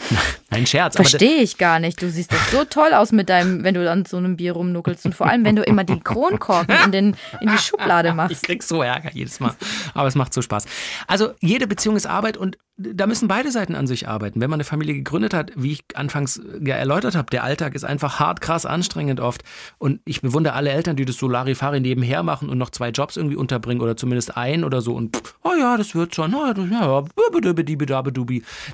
Nein, 0.51 0.67
Scherz. 0.67 0.97
Verstehe 0.97 1.43
ich 1.43 1.59
gar 1.59 1.81
nicht. 1.81 2.01
Du 2.01 2.09
siehst 2.09 2.33
doch 2.33 2.49
so 2.51 2.65
toll 2.65 2.95
aus 2.95 3.13
mit 3.13 3.29
deinem, 3.29 3.63
wenn 3.63 3.75
du 3.75 3.91
an 3.91 4.07
so 4.07 4.17
einem 4.17 4.37
Bier 4.37 4.53
rumnuckelst. 4.53 5.05
Und 5.05 5.15
vor 5.15 5.27
allem, 5.27 5.45
wenn 5.45 5.55
du 5.57 5.63
immer 5.63 5.85
die 5.85 6.01
Kronkorken 6.01 6.75
in, 6.87 6.93
den, 6.93 7.17
in 7.43 7.51
die 7.51 7.59
Schublade 7.59 8.09
Ich 8.15 8.15
machst. 8.15 8.43
krieg 8.43 8.63
so 8.63 8.81
Ärger 8.83 9.11
jedes 9.13 9.39
Mal. 9.39 9.55
Aber 9.93 10.09
es 10.09 10.15
macht 10.15 10.33
so 10.33 10.41
Spaß. 10.41 10.65
Also 11.07 11.35
jede 11.41 11.67
Beziehung 11.67 11.97
ist 11.97 12.07
Arbeit 12.07 12.39
und 12.39 12.57
da 12.77 13.07
müssen 13.07 13.29
beide 13.29 13.53
Seiten 13.53 13.77
an 13.77 13.87
sich 13.87 14.09
arbeiten. 14.09 14.41
Wenn 14.41 14.51
man 14.51 14.57
eine 14.57 14.65
Familie 14.65 14.95
gegründet 14.95 15.33
hat, 15.33 15.53
wie 15.55 15.73
ich 15.73 15.85
anfangs 15.95 16.41
ja 16.61 16.75
erläutert 16.75 17.15
habe, 17.15 17.31
der 17.31 17.45
Alltag 17.45 17.75
ist 17.77 17.85
einfach 17.85 18.19
hart, 18.19 18.41
krass, 18.41 18.67
anstrengend 18.67 19.21
oft. 19.21 19.45
Und 19.79 20.01
ich 20.05 20.23
bewundere 20.23 20.55
alle 20.55 20.71
Eltern, 20.71 20.97
die 20.97 21.05
das 21.05 21.17
so 21.17 21.29
Larifari 21.29 21.79
nebenher 21.79 22.25
machen 22.25 22.49
und 22.49 22.59
noch 22.59 22.71
zwei 22.71 22.89
Jobs 22.89 23.17
irgendwie 23.17 23.37
unterbringen 23.37 23.81
oder 23.81 23.97
zumindest 23.97 24.37
einen 24.37 24.65
oder 24.65 24.81
so. 24.81 24.93
Und 24.93 25.17
pff, 25.17 25.37
oh 25.45 25.53
ja, 25.59 25.77
das 25.77 25.95
wird 25.95 26.17
schon. 26.17 26.35
Oh, 26.35 26.53
das, 26.53 26.69
ja. 26.69 27.05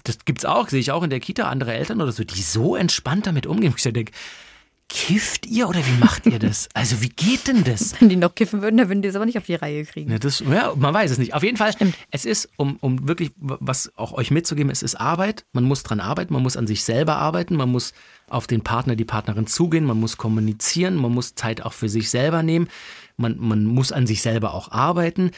Das 0.05 0.25
gibt's 0.25 0.45
auch, 0.47 0.69
sehe 0.69 0.81
ich 0.81 0.93
auch 0.93 1.03
in 1.03 1.11
der 1.11 1.21
Kita, 1.21 1.49
andere 1.49 1.75
Eltern 1.75 2.01
oder 2.01 2.13
so, 2.13 2.25
die 2.25 2.41
so 2.41 2.77
entspannt 2.77 3.27
damit 3.27 3.47
umgehen. 3.47 3.75
Ich 3.77 3.83
denke, 3.83 4.13
kifft 4.91 5.47
ihr 5.47 5.69
oder 5.69 5.79
wie 5.87 5.99
macht 5.99 6.27
ihr 6.27 6.39
das? 6.39 6.69
Also 6.75 7.01
wie 7.03 7.09
geht 7.09 7.47
denn 7.47 7.65
das? 7.65 8.01
Wenn 8.01 8.09
die 8.09 8.17
noch 8.17 8.35
kiffen 8.35 8.63
würden, 8.63 8.77
dann 8.77 8.89
würden 8.89 9.03
die 9.03 9.09
es 9.09 9.15
aber 9.15 9.27
nicht 9.27 9.39
auf 9.39 9.47
die 9.47 9.55
Reihe 9.55 9.85
kriegen. 9.85 10.11
Ja, 10.11 10.19
das, 10.19 10.41
ja, 10.41 10.75
man 10.77 10.93
weiß 10.93 11.11
es 11.11 11.19
nicht. 11.19 11.35
Auf 11.35 11.43
jeden 11.43 11.57
Fall, 11.57 11.73
es 12.11 12.25
ist, 12.25 12.49
um, 12.57 12.77
um 12.81 13.07
wirklich 13.07 13.33
was 13.37 13.93
auch 13.97 14.13
euch 14.13 14.31
mitzugeben, 14.31 14.71
es 14.71 14.83
ist 14.83 14.97
Arbeit. 14.97 15.45
Man 15.53 15.65
muss 15.65 15.83
dran 15.83 16.01
arbeiten, 16.01 16.33
man 16.33 16.43
muss 16.43 16.57
an 16.57 16.67
sich 16.67 16.85
selber 16.85 17.17
arbeiten, 17.17 17.57
man 17.57 17.71
muss 17.71 17.93
auf 18.29 18.47
den 18.47 18.63
Partner, 18.63 18.97
die 18.97 19.05
Partnerin 19.05 19.47
zugehen, 19.47 19.85
man 19.85 19.99
muss 19.99 20.17
kommunizieren, 20.17 20.97
man 20.97 21.13
muss 21.13 21.35
Zeit 21.35 21.63
auch 21.63 21.73
für 21.73 21.89
sich 21.89 22.11
selber 22.11 22.43
nehmen, 22.43 22.69
man, 23.17 23.37
man 23.39 23.65
muss 23.65 23.93
an 23.93 24.07
sich 24.07 24.23
selber 24.23 24.55
auch 24.55 24.71
arbeiten. 24.71 25.31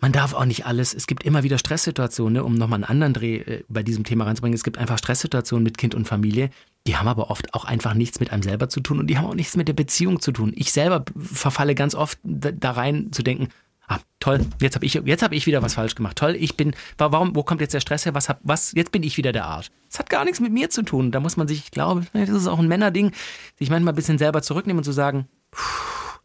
Man 0.00 0.12
darf 0.12 0.32
auch 0.32 0.44
nicht 0.44 0.64
alles, 0.64 0.94
es 0.94 1.06
gibt 1.08 1.24
immer 1.24 1.42
wieder 1.42 1.58
Stresssituationen, 1.58 2.34
ne, 2.34 2.44
um 2.44 2.54
nochmal 2.54 2.76
einen 2.76 2.84
anderen 2.84 3.14
Dreh 3.14 3.36
äh, 3.38 3.64
bei 3.68 3.82
diesem 3.82 4.04
Thema 4.04 4.24
reinzubringen. 4.24 4.54
Es 4.54 4.62
gibt 4.64 4.78
einfach 4.78 4.98
Stresssituationen 4.98 5.64
mit 5.64 5.76
Kind 5.78 5.94
und 5.94 6.06
Familie, 6.06 6.50
die 6.86 6.96
haben 6.96 7.08
aber 7.08 7.30
oft 7.30 7.52
auch 7.54 7.64
einfach 7.64 7.94
nichts 7.94 8.20
mit 8.20 8.30
einem 8.32 8.42
selber 8.42 8.68
zu 8.68 8.80
tun 8.80 8.98
und 9.00 9.08
die 9.08 9.18
haben 9.18 9.26
auch 9.26 9.34
nichts 9.34 9.56
mit 9.56 9.66
der 9.68 9.72
Beziehung 9.74 10.20
zu 10.20 10.30
tun. 10.32 10.52
Ich 10.54 10.72
selber 10.72 11.04
verfalle 11.18 11.74
ganz 11.74 11.94
oft 11.94 12.18
da, 12.22 12.70
rein 12.70 13.10
zu 13.12 13.22
denken, 13.24 13.48
ah, 13.88 13.98
toll, 14.20 14.40
jetzt 14.60 14.76
habe 14.76 14.86
ich, 14.86 14.96
hab 14.96 15.32
ich 15.32 15.46
wieder 15.46 15.62
was 15.62 15.74
falsch 15.74 15.96
gemacht. 15.96 16.16
Toll, 16.16 16.36
ich 16.38 16.56
bin, 16.56 16.74
wa- 16.96 17.10
warum, 17.10 17.34
wo 17.34 17.42
kommt 17.42 17.60
jetzt 17.60 17.74
der 17.74 17.80
Stress 17.80 18.06
her? 18.06 18.14
Was, 18.14 18.28
hab, 18.28 18.38
was, 18.42 18.72
jetzt 18.72 18.92
bin 18.92 19.02
ich 19.02 19.16
wieder 19.16 19.32
der 19.32 19.46
Arsch. 19.46 19.68
Das 19.90 19.98
hat 19.98 20.10
gar 20.10 20.24
nichts 20.24 20.38
mit 20.40 20.52
mir 20.52 20.70
zu 20.70 20.82
tun. 20.82 21.10
Da 21.10 21.18
muss 21.20 21.36
man 21.36 21.48
sich, 21.48 21.58
ich 21.58 21.70
glaube, 21.72 22.06
das 22.12 22.28
ist 22.28 22.46
auch 22.46 22.60
ein 22.60 22.68
Männerding, 22.68 23.10
sich 23.58 23.68
manchmal 23.68 23.92
ein 23.94 23.96
bisschen 23.96 24.18
selber 24.18 24.42
zurücknehmen 24.42 24.78
und 24.78 24.84
zu 24.84 24.92
sagen, 24.92 25.26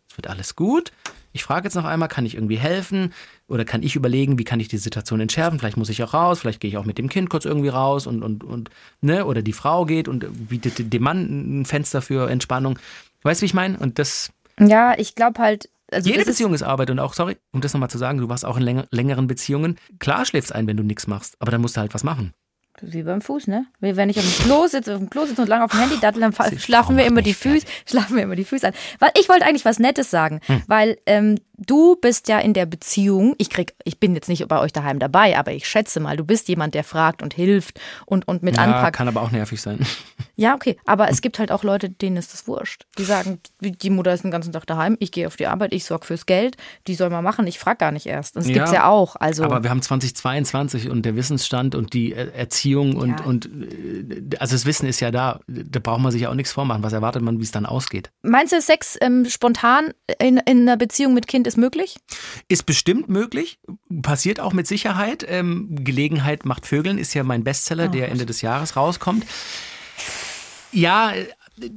es 0.09 0.15
wird 0.17 0.27
alles 0.27 0.55
gut. 0.55 0.91
Ich 1.33 1.43
frage 1.43 1.65
jetzt 1.65 1.75
noch 1.75 1.85
einmal, 1.85 2.07
kann 2.07 2.25
ich 2.25 2.35
irgendwie 2.35 2.57
helfen? 2.57 3.13
Oder 3.47 3.65
kann 3.65 3.83
ich 3.83 3.95
überlegen, 3.95 4.37
wie 4.37 4.43
kann 4.43 4.59
ich 4.59 4.67
die 4.67 4.77
Situation 4.77 5.19
entschärfen? 5.19 5.59
Vielleicht 5.59 5.77
muss 5.77 5.89
ich 5.89 6.01
auch 6.03 6.13
raus, 6.13 6.39
vielleicht 6.39 6.59
gehe 6.59 6.69
ich 6.69 6.77
auch 6.77 6.85
mit 6.85 6.97
dem 6.97 7.09
Kind 7.09 7.29
kurz 7.29 7.45
irgendwie 7.45 7.69
raus 7.69 8.07
und, 8.07 8.23
und, 8.23 8.43
und, 8.43 8.69
ne? 9.01 9.25
Oder 9.25 9.41
die 9.41 9.53
Frau 9.53 9.85
geht 9.85 10.07
und 10.07 10.47
bietet 10.47 10.93
dem 10.93 11.03
Mann 11.03 11.61
ein 11.61 11.65
Fenster 11.65 12.01
für 12.01 12.29
Entspannung. 12.29 12.79
Weißt 13.23 13.41
du, 13.41 13.43
wie 13.43 13.47
ich 13.47 13.53
meine? 13.53 13.77
Und 13.79 13.99
das, 13.99 14.31
Ja, 14.59 14.93
ich 14.97 15.15
glaube 15.15 15.39
halt. 15.39 15.69
Also 15.91 16.09
jede 16.09 16.25
Beziehung 16.25 16.53
ist 16.53 16.63
Arbeit 16.63 16.89
und 16.89 16.99
auch, 16.99 17.13
sorry, 17.13 17.37
um 17.51 17.61
das 17.61 17.73
nochmal 17.73 17.89
zu 17.89 17.97
sagen, 17.97 18.17
du 18.17 18.29
warst 18.29 18.45
auch 18.45 18.57
in 18.57 18.63
länger, 18.63 18.85
längeren 18.89 19.27
Beziehungen. 19.27 19.77
Klar 19.99 20.25
schläfst 20.25 20.53
ein, 20.53 20.65
wenn 20.65 20.77
du 20.77 20.83
nichts 20.83 21.07
machst, 21.07 21.35
aber 21.39 21.51
dann 21.51 21.61
musst 21.61 21.77
du 21.77 21.81
halt 21.81 21.93
was 21.93 22.03
machen. 22.03 22.33
Wie 22.81 23.03
beim 23.03 23.21
Fuß, 23.21 23.47
ne? 23.47 23.65
Wenn 23.79 24.09
ich 24.09 24.17
auf 24.17 24.25
dem 24.25 24.45
Klo 24.45 24.67
sitze, 24.67 24.93
auf 24.93 24.99
dem 24.99 25.09
Klo 25.09 25.25
sitze 25.25 25.41
und 25.41 25.47
lange 25.47 25.63
auf 25.65 25.71
dem 25.71 25.79
Handy 25.79 25.99
dattel, 26.01 26.19
dann 26.21 26.33
schlafen 26.59 26.97
wir 26.97 27.05
immer 27.05 27.21
die 27.21 27.33
Füße, 27.35 27.65
schlafen 27.85 28.15
wir 28.17 28.23
immer 28.23 28.35
die 28.35 28.43
Füße 28.45 28.67
an. 28.67 28.73
Weil 28.99 29.11
ich 29.19 29.29
wollte 29.29 29.45
eigentlich 29.45 29.63
was 29.65 29.79
Nettes 29.79 30.09
sagen, 30.09 30.39
Hm. 30.47 30.63
weil 30.67 30.97
ähm, 31.05 31.37
du 31.55 31.95
bist 31.95 32.27
ja 32.27 32.39
in 32.39 32.53
der 32.53 32.65
Beziehung. 32.65 33.35
Ich 33.37 33.49
krieg, 33.51 33.73
ich 33.85 33.99
bin 33.99 34.15
jetzt 34.15 34.27
nicht 34.27 34.45
bei 34.47 34.59
euch 34.59 34.73
daheim 34.73 34.97
dabei, 34.99 35.37
aber 35.37 35.51
ich 35.53 35.67
schätze 35.67 35.99
mal, 35.99 36.17
du 36.17 36.25
bist 36.25 36.47
jemand, 36.49 36.73
der 36.73 36.83
fragt 36.83 37.21
und 37.21 37.33
hilft 37.33 37.79
und 38.05 38.27
und 38.27 38.41
mit 38.43 38.57
Ja, 38.57 38.63
anpackt. 38.63 38.95
kann 38.97 39.07
aber 39.07 39.21
auch 39.21 39.31
nervig 39.31 39.61
sein. 39.61 39.79
Ja, 40.35 40.55
okay. 40.55 40.77
Aber 40.85 41.09
es 41.11 41.21
gibt 41.21 41.37
halt 41.37 41.51
auch 41.51 41.63
Leute, 41.63 41.91
denen 41.91 42.17
ist 42.17 42.33
das 42.33 42.47
wurscht. 42.47 42.87
Die 42.97 43.03
sagen, 43.03 43.39
die 43.61 43.89
Mutter 43.91 44.11
ist 44.15 44.23
den 44.23 44.31
ganzen 44.31 44.51
Tag 44.51 44.65
daheim, 44.65 44.97
ich 44.99 45.11
gehe 45.11 45.27
auf 45.27 45.35
die 45.35 45.45
Arbeit, 45.45 45.73
ich 45.75 45.85
sorge 45.85 46.07
fürs 46.07 46.25
Geld, 46.25 46.57
die 46.87 46.95
soll 46.95 47.11
mal 47.11 47.21
machen, 47.21 47.45
ich 47.45 47.59
frage 47.59 47.77
gar 47.77 47.91
nicht 47.91 48.07
erst. 48.07 48.35
Und 48.35 48.41
das 48.43 48.49
Ja, 48.49 48.53
gibt's 48.55 48.71
ja 48.71 48.87
auch. 48.89 49.15
Also 49.15 49.43
Aber 49.43 49.61
wir 49.61 49.69
haben 49.69 49.83
2022 49.83 50.89
und 50.89 51.03
der 51.05 51.15
Wissensstand 51.15 51.75
und 51.75 51.93
die 51.93 52.13
äh, 52.13 52.31
Erziehung 52.63 52.95
und, 52.95 53.19
Ja. 53.19 53.25
und 53.25 53.45
äh, 53.45 54.37
also 54.39 54.55
das 54.55 54.65
Wissen 54.65 54.87
ist 54.87 54.99
ja 55.01 55.11
da. 55.11 55.39
Da 55.47 55.79
braucht 55.79 55.99
man 56.01 56.11
sich 56.11 56.21
ja 56.21 56.29
auch 56.29 56.33
nichts 56.33 56.53
vormachen. 56.53 56.81
Was 56.83 56.93
erwartet 56.93 57.21
man, 57.21 57.39
wie 57.39 57.43
es 57.43 57.51
dann 57.51 57.65
ausgeht? 57.65 58.11
meinst 58.21 58.53
du, 58.53 58.61
Sex 58.61 58.97
ähm, 59.01 59.25
spontan 59.29 59.93
in, 60.19 60.37
in 60.37 60.61
einer 60.61 60.77
Beziehung 60.77 61.13
mit 61.13 61.27
Kind 61.27 61.45
ist 61.45 61.57
möglich? 61.57 61.97
Ist 62.47 62.65
bestimmt 62.65 63.09
möglich, 63.09 63.59
passiert 64.01 64.39
auch 64.39 64.53
mit 64.53 64.67
Sicherheit. 64.67 65.25
Ähm, 65.27 65.67
Gelegenheit 65.83 66.45
macht 66.45 66.65
Vögeln 66.65 66.97
ist 66.97 67.13
ja 67.13 67.23
mein 67.23 67.43
Bestseller, 67.43 67.87
der 67.89 68.09
Ende 68.09 68.25
des 68.25 68.41
Jahres 68.41 68.75
rauskommt. 68.77 69.25
Ja, 70.71 71.11
äh, 71.11 71.27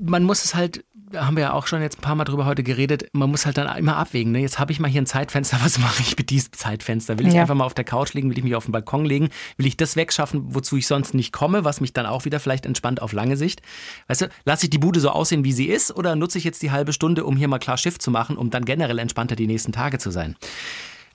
man 0.02 0.24
muss 0.24 0.44
es 0.44 0.54
halt, 0.54 0.84
da 0.94 1.26
haben 1.26 1.36
wir 1.36 1.42
ja 1.42 1.52
auch 1.52 1.66
schon 1.66 1.82
jetzt 1.82 1.98
ein 1.98 2.00
paar 2.00 2.14
Mal 2.14 2.24
drüber 2.24 2.46
heute 2.46 2.62
geredet, 2.62 3.08
man 3.12 3.30
muss 3.30 3.44
halt 3.46 3.58
dann 3.58 3.76
immer 3.76 3.96
abwägen. 3.96 4.32
Ne? 4.32 4.40
Jetzt 4.40 4.58
habe 4.58 4.72
ich 4.72 4.80
mal 4.80 4.90
hier 4.90 5.02
ein 5.02 5.06
Zeitfenster, 5.06 5.58
was 5.64 5.78
mache 5.78 6.02
ich 6.02 6.16
mit 6.16 6.30
diesem 6.30 6.52
Zeitfenster? 6.52 7.18
Will 7.18 7.26
ich 7.28 7.34
Ja. 7.34 7.42
einfach 7.42 7.54
mal 7.54 7.64
auf 7.64 7.74
der 7.74 7.84
Couch 7.84 8.14
liegen, 8.14 8.30
will 8.30 8.38
ich 8.38 8.44
mich 8.44 8.54
auf 8.54 8.64
den 8.64 8.72
Balkon 8.72 9.04
legen, 9.04 9.28
will 9.56 9.66
ich 9.66 9.76
das 9.76 9.96
wegschaffen, 9.96 10.54
wozu 10.54 10.76
ich 10.76 10.86
sonst 10.86 11.14
nicht 11.14 11.32
komme, 11.32 11.64
was 11.64 11.80
mich 11.80 11.92
dann 11.92 12.06
auch 12.06 12.24
wieder 12.24 12.40
vielleicht 12.40 12.66
entspannt 12.66 13.02
auf 13.02 13.12
lange 13.12 13.36
Sicht? 13.36 13.60
Weißt 14.08 14.22
du, 14.22 14.28
lasse 14.44 14.64
ich 14.66 14.70
die 14.70 14.78
Bude 14.78 15.00
so 15.00 15.10
aussehen, 15.10 15.44
wie 15.44 15.52
sie 15.52 15.66
ist, 15.66 15.94
oder 15.94 16.16
nutze 16.16 16.38
ich 16.38 16.44
jetzt 16.44 16.62
die 16.62 16.70
halbe 16.70 16.92
Stunde, 16.92 17.24
um 17.24 17.36
hier 17.36 17.48
mal 17.48 17.58
klar 17.58 17.76
Schiff 17.76 17.98
zu 17.98 18.10
machen, 18.10 18.36
um 18.36 18.50
dann 18.50 18.64
generell 18.64 18.98
entspannter 18.98 19.36
die 19.36 19.46
nächsten 19.46 19.72
Tage 19.72 19.98
zu 19.98 20.10
sein? 20.10 20.36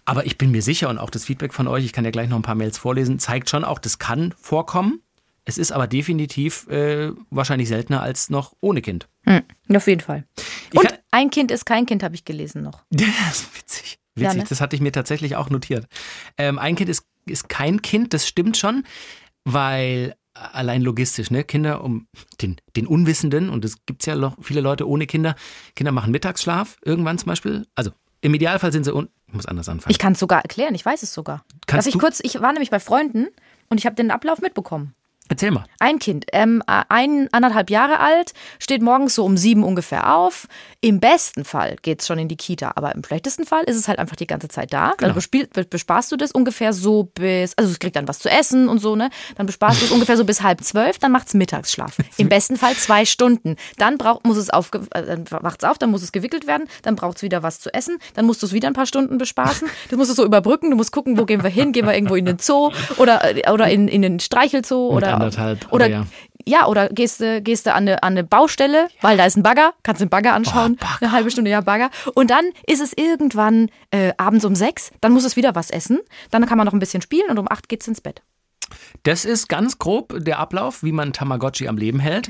Aber 0.05 0.25
ich 0.25 0.37
bin 0.37 0.51
mir 0.51 0.61
sicher 0.61 0.89
und 0.89 0.97
auch 0.97 1.09
das 1.09 1.25
Feedback 1.25 1.53
von 1.53 1.67
euch, 1.67 1.85
ich 1.85 1.93
kann 1.93 2.05
ja 2.05 2.11
gleich 2.11 2.29
noch 2.29 2.37
ein 2.37 2.41
paar 2.43 2.55
Mails 2.55 2.77
vorlesen, 2.77 3.19
zeigt 3.19 3.49
schon 3.49 3.63
auch, 3.63 3.79
das 3.79 3.99
kann 3.99 4.33
vorkommen. 4.39 5.01
Es 5.45 5.57
ist 5.57 5.71
aber 5.71 5.87
definitiv 5.87 6.67
äh, 6.67 7.11
wahrscheinlich 7.29 7.67
seltener 7.67 8.01
als 8.01 8.29
noch 8.29 8.53
ohne 8.61 8.81
Kind. 8.81 9.07
Hm, 9.25 9.41
auf 9.75 9.87
jeden 9.87 10.01
Fall. 10.01 10.25
Und 10.73 10.87
kann- 10.87 10.97
ein 11.11 11.29
Kind 11.29 11.51
ist 11.51 11.65
kein 11.65 11.85
Kind, 11.85 12.03
habe 12.03 12.15
ich 12.15 12.25
gelesen 12.25 12.61
noch. 12.61 12.83
Das 12.91 13.07
ist 13.41 13.57
witzig. 13.57 13.99
Witzig, 14.15 14.23
Ja, 14.23 14.33
ne? 14.33 14.43
das 14.47 14.61
hatte 14.61 14.75
ich 14.75 14.81
mir 14.81 14.91
tatsächlich 14.91 15.35
auch 15.35 15.49
notiert. 15.49 15.87
Ähm, 16.37 16.59
ein 16.59 16.75
Kind 16.75 16.89
ist, 16.89 17.05
ist 17.25 17.49
kein 17.49 17.81
Kind, 17.81 18.13
das 18.13 18.27
stimmt 18.27 18.57
schon, 18.57 18.83
weil 19.45 20.15
allein 20.33 20.81
logistisch, 20.81 21.31
ne? 21.31 21.43
Kinder, 21.43 21.83
um 21.83 22.07
den, 22.41 22.57
den 22.75 22.87
Unwissenden, 22.87 23.49
und 23.49 23.65
es 23.65 23.85
gibt 23.85 24.05
ja 24.05 24.15
noch 24.15 24.37
viele 24.41 24.61
Leute 24.61 24.87
ohne 24.87 25.07
Kinder, 25.07 25.35
Kinder 25.75 25.91
machen 25.91 26.11
Mittagsschlaf 26.11 26.77
irgendwann 26.83 27.17
zum 27.17 27.27
Beispiel. 27.27 27.67
Also 27.75 27.91
im 28.21 28.33
Idealfall 28.33 28.71
sind 28.71 28.83
sie 28.85 28.93
un 28.93 29.09
ich 29.27 29.33
muss 29.33 29.45
anders 29.45 29.69
anfangen. 29.69 29.91
Ich 29.91 29.97
kann 29.99 30.11
es 30.13 30.19
sogar 30.19 30.41
erklären, 30.41 30.75
ich 30.75 30.85
weiß 30.85 31.03
es 31.03 31.13
sogar. 31.13 31.45
Kannst 31.65 31.87
Darf 31.87 31.87
ich 31.87 31.93
du- 31.93 31.99
kurz, 31.99 32.19
ich 32.21 32.41
war 32.41 32.51
nämlich 32.51 32.69
bei 32.69 32.79
Freunden 32.81 33.27
und 33.69 33.77
ich 33.79 33.85
habe 33.85 33.95
den 33.95 34.11
Ablauf 34.11 34.41
mitbekommen. 34.41 34.93
Erzähl 35.31 35.51
mal. 35.51 35.63
Ein 35.79 35.97
Kind, 35.97 36.25
ähm, 36.33 36.61
ein, 36.67 37.29
anderthalb 37.31 37.69
Jahre 37.69 38.01
alt, 38.01 38.33
steht 38.59 38.81
morgens 38.81 39.15
so 39.15 39.23
um 39.23 39.37
sieben 39.37 39.63
ungefähr 39.63 40.13
auf. 40.13 40.45
Im 40.81 40.99
besten 40.99 41.45
Fall 41.45 41.77
geht 41.81 42.01
es 42.01 42.07
schon 42.07 42.19
in 42.19 42.27
die 42.27 42.35
Kita, 42.35 42.73
aber 42.75 42.93
im 42.93 43.01
schlechtesten 43.01 43.45
Fall 43.45 43.63
ist 43.63 43.77
es 43.77 43.87
halt 43.87 43.97
einfach 43.97 44.17
die 44.17 44.27
ganze 44.27 44.49
Zeit 44.49 44.73
da. 44.73 44.89
Genau. 44.89 45.07
Dann 45.07 45.13
bespiel, 45.15 45.47
besparst 45.47 46.11
du 46.11 46.17
das 46.17 46.33
ungefähr 46.33 46.73
so 46.73 47.03
bis, 47.03 47.53
also 47.57 47.71
es 47.71 47.79
kriegt 47.79 47.95
dann 47.95 48.09
was 48.09 48.19
zu 48.19 48.29
essen 48.29 48.67
und 48.67 48.79
so, 48.79 48.97
ne? 48.97 49.09
Dann 49.37 49.45
besparst 49.45 49.81
du 49.81 49.85
es 49.85 49.91
ungefähr 49.91 50.17
so 50.17 50.25
bis 50.25 50.43
halb 50.43 50.65
zwölf, 50.65 50.99
dann 50.99 51.13
macht 51.13 51.27
es 51.27 51.33
Mittagsschlaf. 51.33 51.95
Im 52.17 52.27
besten 52.27 52.57
Fall 52.57 52.75
zwei 52.75 53.05
Stunden. 53.05 53.55
Dann 53.77 53.97
braucht, 53.97 54.25
muss 54.25 54.35
es 54.35 54.49
auf, 54.49 54.71
äh, 54.73 55.05
dann 55.05 55.23
wacht 55.29 55.63
es 55.63 55.69
auf, 55.69 55.77
dann 55.77 55.91
muss 55.91 56.03
es 56.03 56.11
gewickelt 56.11 56.45
werden, 56.45 56.67
dann 56.81 56.97
braucht 56.97 57.17
es 57.17 57.23
wieder 57.23 57.41
was 57.41 57.61
zu 57.61 57.73
essen, 57.73 57.99
dann 58.15 58.25
musst 58.25 58.41
du 58.41 58.47
es 58.47 58.51
wieder 58.51 58.67
ein 58.67 58.73
paar 58.73 58.85
Stunden 58.85 59.17
bespaßen. 59.17 59.69
Du 59.89 59.95
musst 59.95 60.09
es 60.09 60.17
so 60.17 60.25
überbrücken, 60.25 60.71
du 60.71 60.75
musst 60.75 60.91
gucken, 60.91 61.17
wo 61.17 61.25
gehen 61.25 61.41
wir 61.41 61.49
hin, 61.49 61.71
gehen 61.71 61.85
wir 61.85 61.93
irgendwo 61.93 62.15
in 62.15 62.25
den 62.25 62.39
Zoo 62.39 62.71
oder, 62.97 63.37
äh, 63.37 63.49
oder 63.49 63.69
in, 63.69 63.87
in 63.87 64.01
den 64.01 64.19
Streichelzoo 64.19 64.89
oder 64.89 65.20
anderthalb. 65.23 65.71
Oder, 65.71 65.87
ja. 65.87 66.05
ja. 66.45 66.67
oder 66.67 66.89
gehst 66.89 67.21
du, 67.21 67.41
gehst 67.41 67.67
an 67.67 67.75
eine, 67.75 68.03
an 68.03 68.13
eine 68.13 68.23
Baustelle, 68.23 68.87
weil 69.01 69.17
da 69.17 69.25
ist 69.25 69.37
ein 69.37 69.43
Bagger, 69.43 69.73
kannst 69.83 70.01
den 70.01 70.09
Bagger 70.09 70.33
anschauen, 70.33 70.77
oh, 70.79 70.83
Bagger. 70.83 71.01
eine 71.01 71.11
halbe 71.11 71.31
Stunde, 71.31 71.51
ja, 71.51 71.61
Bagger. 71.61 71.89
Und 72.13 72.29
dann 72.29 72.45
ist 72.67 72.81
es 72.81 72.93
irgendwann 72.93 73.69
äh, 73.91 74.13
abends 74.17 74.45
um 74.45 74.55
sechs, 74.55 74.91
dann 75.01 75.11
muss 75.11 75.25
es 75.25 75.35
wieder 75.35 75.55
was 75.55 75.69
essen, 75.69 75.99
dann 76.29 76.45
kann 76.45 76.57
man 76.57 76.65
noch 76.65 76.73
ein 76.73 76.79
bisschen 76.79 77.01
spielen 77.01 77.29
und 77.29 77.39
um 77.39 77.47
acht 77.49 77.69
geht's 77.69 77.87
ins 77.87 78.01
Bett. 78.01 78.21
Das 79.03 79.25
ist 79.25 79.47
ganz 79.47 79.79
grob 79.79 80.13
der 80.17 80.39
Ablauf, 80.39 80.83
wie 80.83 80.91
man 80.91 81.13
Tamagotchi 81.13 81.67
am 81.67 81.77
Leben 81.77 81.99
hält. 81.99 82.29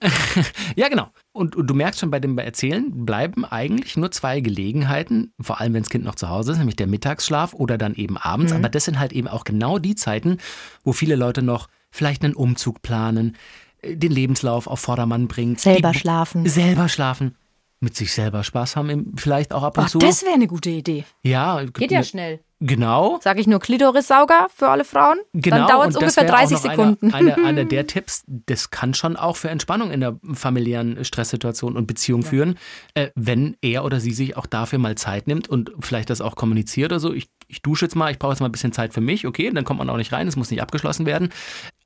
ja, 0.76 0.88
genau. 0.88 1.08
Und, 1.32 1.56
und, 1.56 1.66
du 1.66 1.74
merkst 1.74 2.00
schon 2.00 2.10
bei 2.10 2.20
dem 2.20 2.38
Erzählen, 2.38 3.04
bleiben 3.04 3.44
eigentlich 3.44 3.96
nur 3.96 4.10
zwei 4.10 4.40
Gelegenheiten, 4.40 5.32
vor 5.40 5.60
allem 5.60 5.74
wenn 5.74 5.82
das 5.82 5.90
Kind 5.90 6.04
noch 6.04 6.14
zu 6.14 6.28
Hause 6.28 6.52
ist, 6.52 6.58
nämlich 6.58 6.76
der 6.76 6.86
Mittagsschlaf 6.86 7.52
oder 7.54 7.76
dann 7.78 7.94
eben 7.94 8.16
abends. 8.16 8.52
Mhm. 8.52 8.58
Aber 8.58 8.68
das 8.68 8.84
sind 8.84 8.98
halt 8.98 9.12
eben 9.12 9.28
auch 9.28 9.44
genau 9.44 9.78
die 9.78 9.94
Zeiten, 9.94 10.38
wo 10.84 10.92
viele 10.92 11.16
Leute 11.16 11.42
noch 11.42 11.68
vielleicht 11.96 12.24
einen 12.24 12.34
Umzug 12.34 12.82
planen, 12.82 13.36
äh, 13.82 13.96
den 13.96 14.12
Lebenslauf 14.12 14.66
auf 14.66 14.80
Vordermann 14.80 15.28
bringen. 15.28 15.56
Selber 15.56 15.92
die, 15.92 15.98
schlafen. 15.98 16.46
Selber 16.46 16.88
schlafen. 16.88 17.36
Mit 17.80 17.94
sich 17.94 18.12
selber 18.12 18.42
Spaß 18.42 18.76
haben, 18.76 19.12
vielleicht 19.16 19.52
auch 19.52 19.62
ab 19.62 19.76
und 19.76 19.84
Ach, 19.84 19.90
zu. 19.90 19.98
Das 19.98 20.22
wäre 20.22 20.34
eine 20.34 20.46
gute 20.46 20.70
Idee. 20.70 21.04
Ja. 21.22 21.62
Geht 21.62 21.90
ja 21.90 22.02
schnell. 22.02 22.40
Genau. 22.60 23.18
Sage 23.22 23.40
ich 23.40 23.46
nur 23.46 23.60
Klitorissauger 23.60 24.46
für 24.54 24.68
alle 24.68 24.84
Frauen? 24.84 25.18
Genau. 25.34 25.56
Dann 25.56 25.68
dauert 25.68 25.90
es 25.90 25.96
ungefähr 25.96 26.24
30 26.24 26.56
Sekunden. 26.56 27.12
Einer, 27.12 27.34
einer, 27.36 27.46
einer, 27.46 27.64
der 27.64 27.86
Tipps, 27.86 28.24
das 28.26 28.70
kann 28.70 28.94
schon 28.94 29.16
auch 29.16 29.36
für 29.36 29.50
Entspannung 29.50 29.90
in 29.90 30.00
der 30.00 30.18
familiären 30.32 31.04
Stresssituation 31.04 31.76
und 31.76 31.86
Beziehung 31.86 32.22
ja. 32.22 32.28
führen, 32.28 32.58
äh, 32.94 33.10
wenn 33.14 33.56
er 33.60 33.84
oder 33.84 34.00
sie 34.00 34.12
sich 34.12 34.38
auch 34.38 34.46
dafür 34.46 34.78
mal 34.78 34.94
Zeit 34.94 35.26
nimmt 35.26 35.48
und 35.48 35.72
vielleicht 35.80 36.08
das 36.08 36.22
auch 36.22 36.34
kommuniziert 36.34 36.92
oder 36.92 37.00
so. 37.00 37.12
Ich, 37.12 37.28
ich 37.46 37.60
dusche 37.60 37.84
jetzt 37.84 37.94
mal, 37.94 38.10
ich 38.10 38.18
brauche 38.18 38.32
jetzt 38.32 38.40
mal 38.40 38.46
ein 38.48 38.52
bisschen 38.52 38.72
Zeit 38.72 38.94
für 38.94 39.02
mich, 39.02 39.26
okay, 39.26 39.50
dann 39.50 39.64
kommt 39.64 39.78
man 39.78 39.90
auch 39.90 39.98
nicht 39.98 40.12
rein, 40.12 40.26
es 40.26 40.36
muss 40.36 40.50
nicht 40.50 40.62
abgeschlossen 40.62 41.04
werden. 41.04 41.28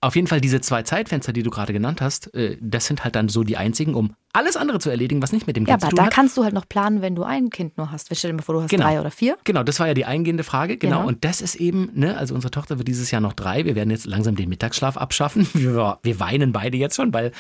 Auf 0.03 0.17
jeden 0.17 0.29
Fall 0.29 0.41
diese 0.41 0.63
zwei 0.63 0.83
Zeitfenster, 0.83 1.35
die 1.35 1.43
du 1.43 1.51
gerade 1.51 1.75
genannt 1.75 2.01
hast, 2.01 2.35
äh, 2.35 2.57
das 2.61 2.87
sind 2.87 3.05
halt 3.05 3.17
dann 3.17 3.29
so 3.29 3.43
die 3.43 3.59
einzigen, 3.59 3.95
um 3.95 4.15
alles 4.33 4.57
andere 4.57 4.79
zu 4.79 4.89
erledigen, 4.89 5.21
was 5.23 5.33
nicht 5.33 5.47
mit 5.47 5.57
dem 5.57 5.67
Kind 5.67 5.75
ja, 5.75 5.79
zu 5.79 5.91
tun 5.91 5.91
hat. 5.91 5.97
Ja, 5.99 6.03
aber 6.05 6.11
da 6.11 6.15
kannst 6.15 6.37
du 6.39 6.45
halt 6.45 6.55
noch 6.55 6.67
planen, 6.67 7.03
wenn 7.03 7.15
du 7.15 7.25
ein 7.25 7.51
Kind 7.51 7.77
nur 7.77 7.91
hast. 7.91 8.09
Stell 8.15 8.31
dir 8.31 8.37
mal 8.37 8.43
vor, 8.43 8.55
du 8.55 8.63
hast 8.63 8.71
genau. 8.71 8.85
drei 8.85 9.01
oder 9.01 9.11
vier. 9.11 9.37
Genau, 9.45 9.63
das 9.63 9.79
war 9.79 9.89
ja 9.89 9.95
die 9.95 10.07
eingehende 10.07 10.43
Frage. 10.43 10.79
Genau. 10.79 10.99
genau. 10.99 11.09
Und 11.09 11.25
das 11.25 11.43
ist 11.43 11.57
eben, 11.57 11.91
ne, 11.95 12.17
also 12.17 12.35
unsere 12.35 12.51
Tochter 12.51 12.79
wird 12.79 12.89
dieses 12.89 13.11
Jahr 13.11 13.21
noch 13.21 13.35
drei. 13.35 13.67
Wir 13.67 13.75
werden 13.75 13.91
jetzt 13.91 14.07
langsam 14.07 14.37
den 14.37 14.49
Mittagsschlaf 14.49 14.97
abschaffen. 14.97 15.47
Wir, 15.61 15.99
wir 16.03 16.21
weinen 16.21 16.53
beide 16.53 16.79
jetzt 16.79 16.97
schon, 16.97 17.13
weil 17.13 17.33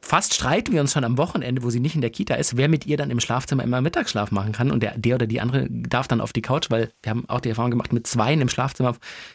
Fast 0.00 0.34
streiten 0.34 0.72
wir 0.72 0.80
uns 0.80 0.92
schon 0.92 1.02
am 1.02 1.18
Wochenende, 1.18 1.64
wo 1.64 1.70
sie 1.70 1.80
nicht 1.80 1.96
in 1.96 2.00
der 2.00 2.10
Kita 2.10 2.34
ist, 2.34 2.56
wer 2.56 2.68
mit 2.68 2.86
ihr 2.86 2.96
dann 2.96 3.10
im 3.10 3.18
Schlafzimmer 3.18 3.64
immer 3.64 3.80
Mittagsschlaf 3.80 4.30
machen 4.30 4.52
kann. 4.52 4.70
Und 4.70 4.82
der, 4.82 4.96
der 4.96 5.16
oder 5.16 5.26
die 5.26 5.40
andere 5.40 5.66
darf 5.68 6.06
dann 6.06 6.20
auf 6.20 6.32
die 6.32 6.42
Couch, 6.42 6.70
weil 6.70 6.92
wir 7.02 7.10
haben 7.10 7.28
auch 7.28 7.40
die 7.40 7.48
Erfahrung 7.48 7.72
gemacht 7.72 7.92
mit 7.92 8.06
Zweien 8.06 8.40
im 8.40 8.48
Schlafzimmer. 8.48 8.92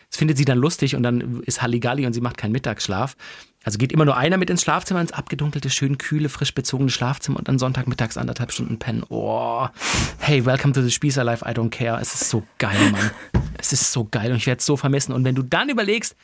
Das 0.10 0.18
findet 0.18 0.38
sie 0.38 0.46
dann 0.46 0.58
lustig 0.58 0.96
und 0.96 1.04
dann 1.04 1.42
ist 1.42 1.62
Halligalli 1.62 2.06
und 2.06 2.14
sie 2.14 2.22
macht 2.22 2.38
keinen 2.38 2.54
Mittagsschlaf. 2.54 3.18
Also 3.64 3.78
geht 3.78 3.92
immer 3.92 4.06
nur 4.06 4.18
einer 4.18 4.38
mit 4.38 4.50
ins 4.50 4.62
Schlafzimmer, 4.62 5.02
ins 5.02 5.12
abgedunkelte, 5.12 5.70
schön 5.70 5.98
kühle, 5.98 6.30
frisch 6.30 6.56
bezogene 6.56 6.90
Schlafzimmer 6.90 7.38
und 7.38 7.48
dann 7.48 7.60
Sonntagmittags 7.60 8.18
anderthalb 8.18 8.52
Stunden 8.52 8.80
pennen. 8.80 9.04
Oh, 9.10 9.68
hey, 10.20 10.46
welcome 10.46 10.74
to 10.74 10.82
the 10.82 10.90
Spießer 10.90 11.24
Life, 11.24 11.46
I 11.46 11.54
don't 11.54 11.70
care. 11.70 12.00
Es 12.02 12.14
ist 12.14 12.30
so 12.30 12.44
geil, 12.58 12.92
Mann. 12.92 13.12
Es 13.58 13.74
ist 13.74 13.92
so 13.92 14.08
geil 14.10 14.32
und 14.32 14.38
ich 14.38 14.48
werde 14.48 14.60
es 14.60 14.66
so 14.66 14.78
vermissen. 14.78 15.12
Und 15.12 15.24
wenn 15.26 15.36
du 15.36 15.44
dann 15.44 15.70
überlegst, 15.70 16.16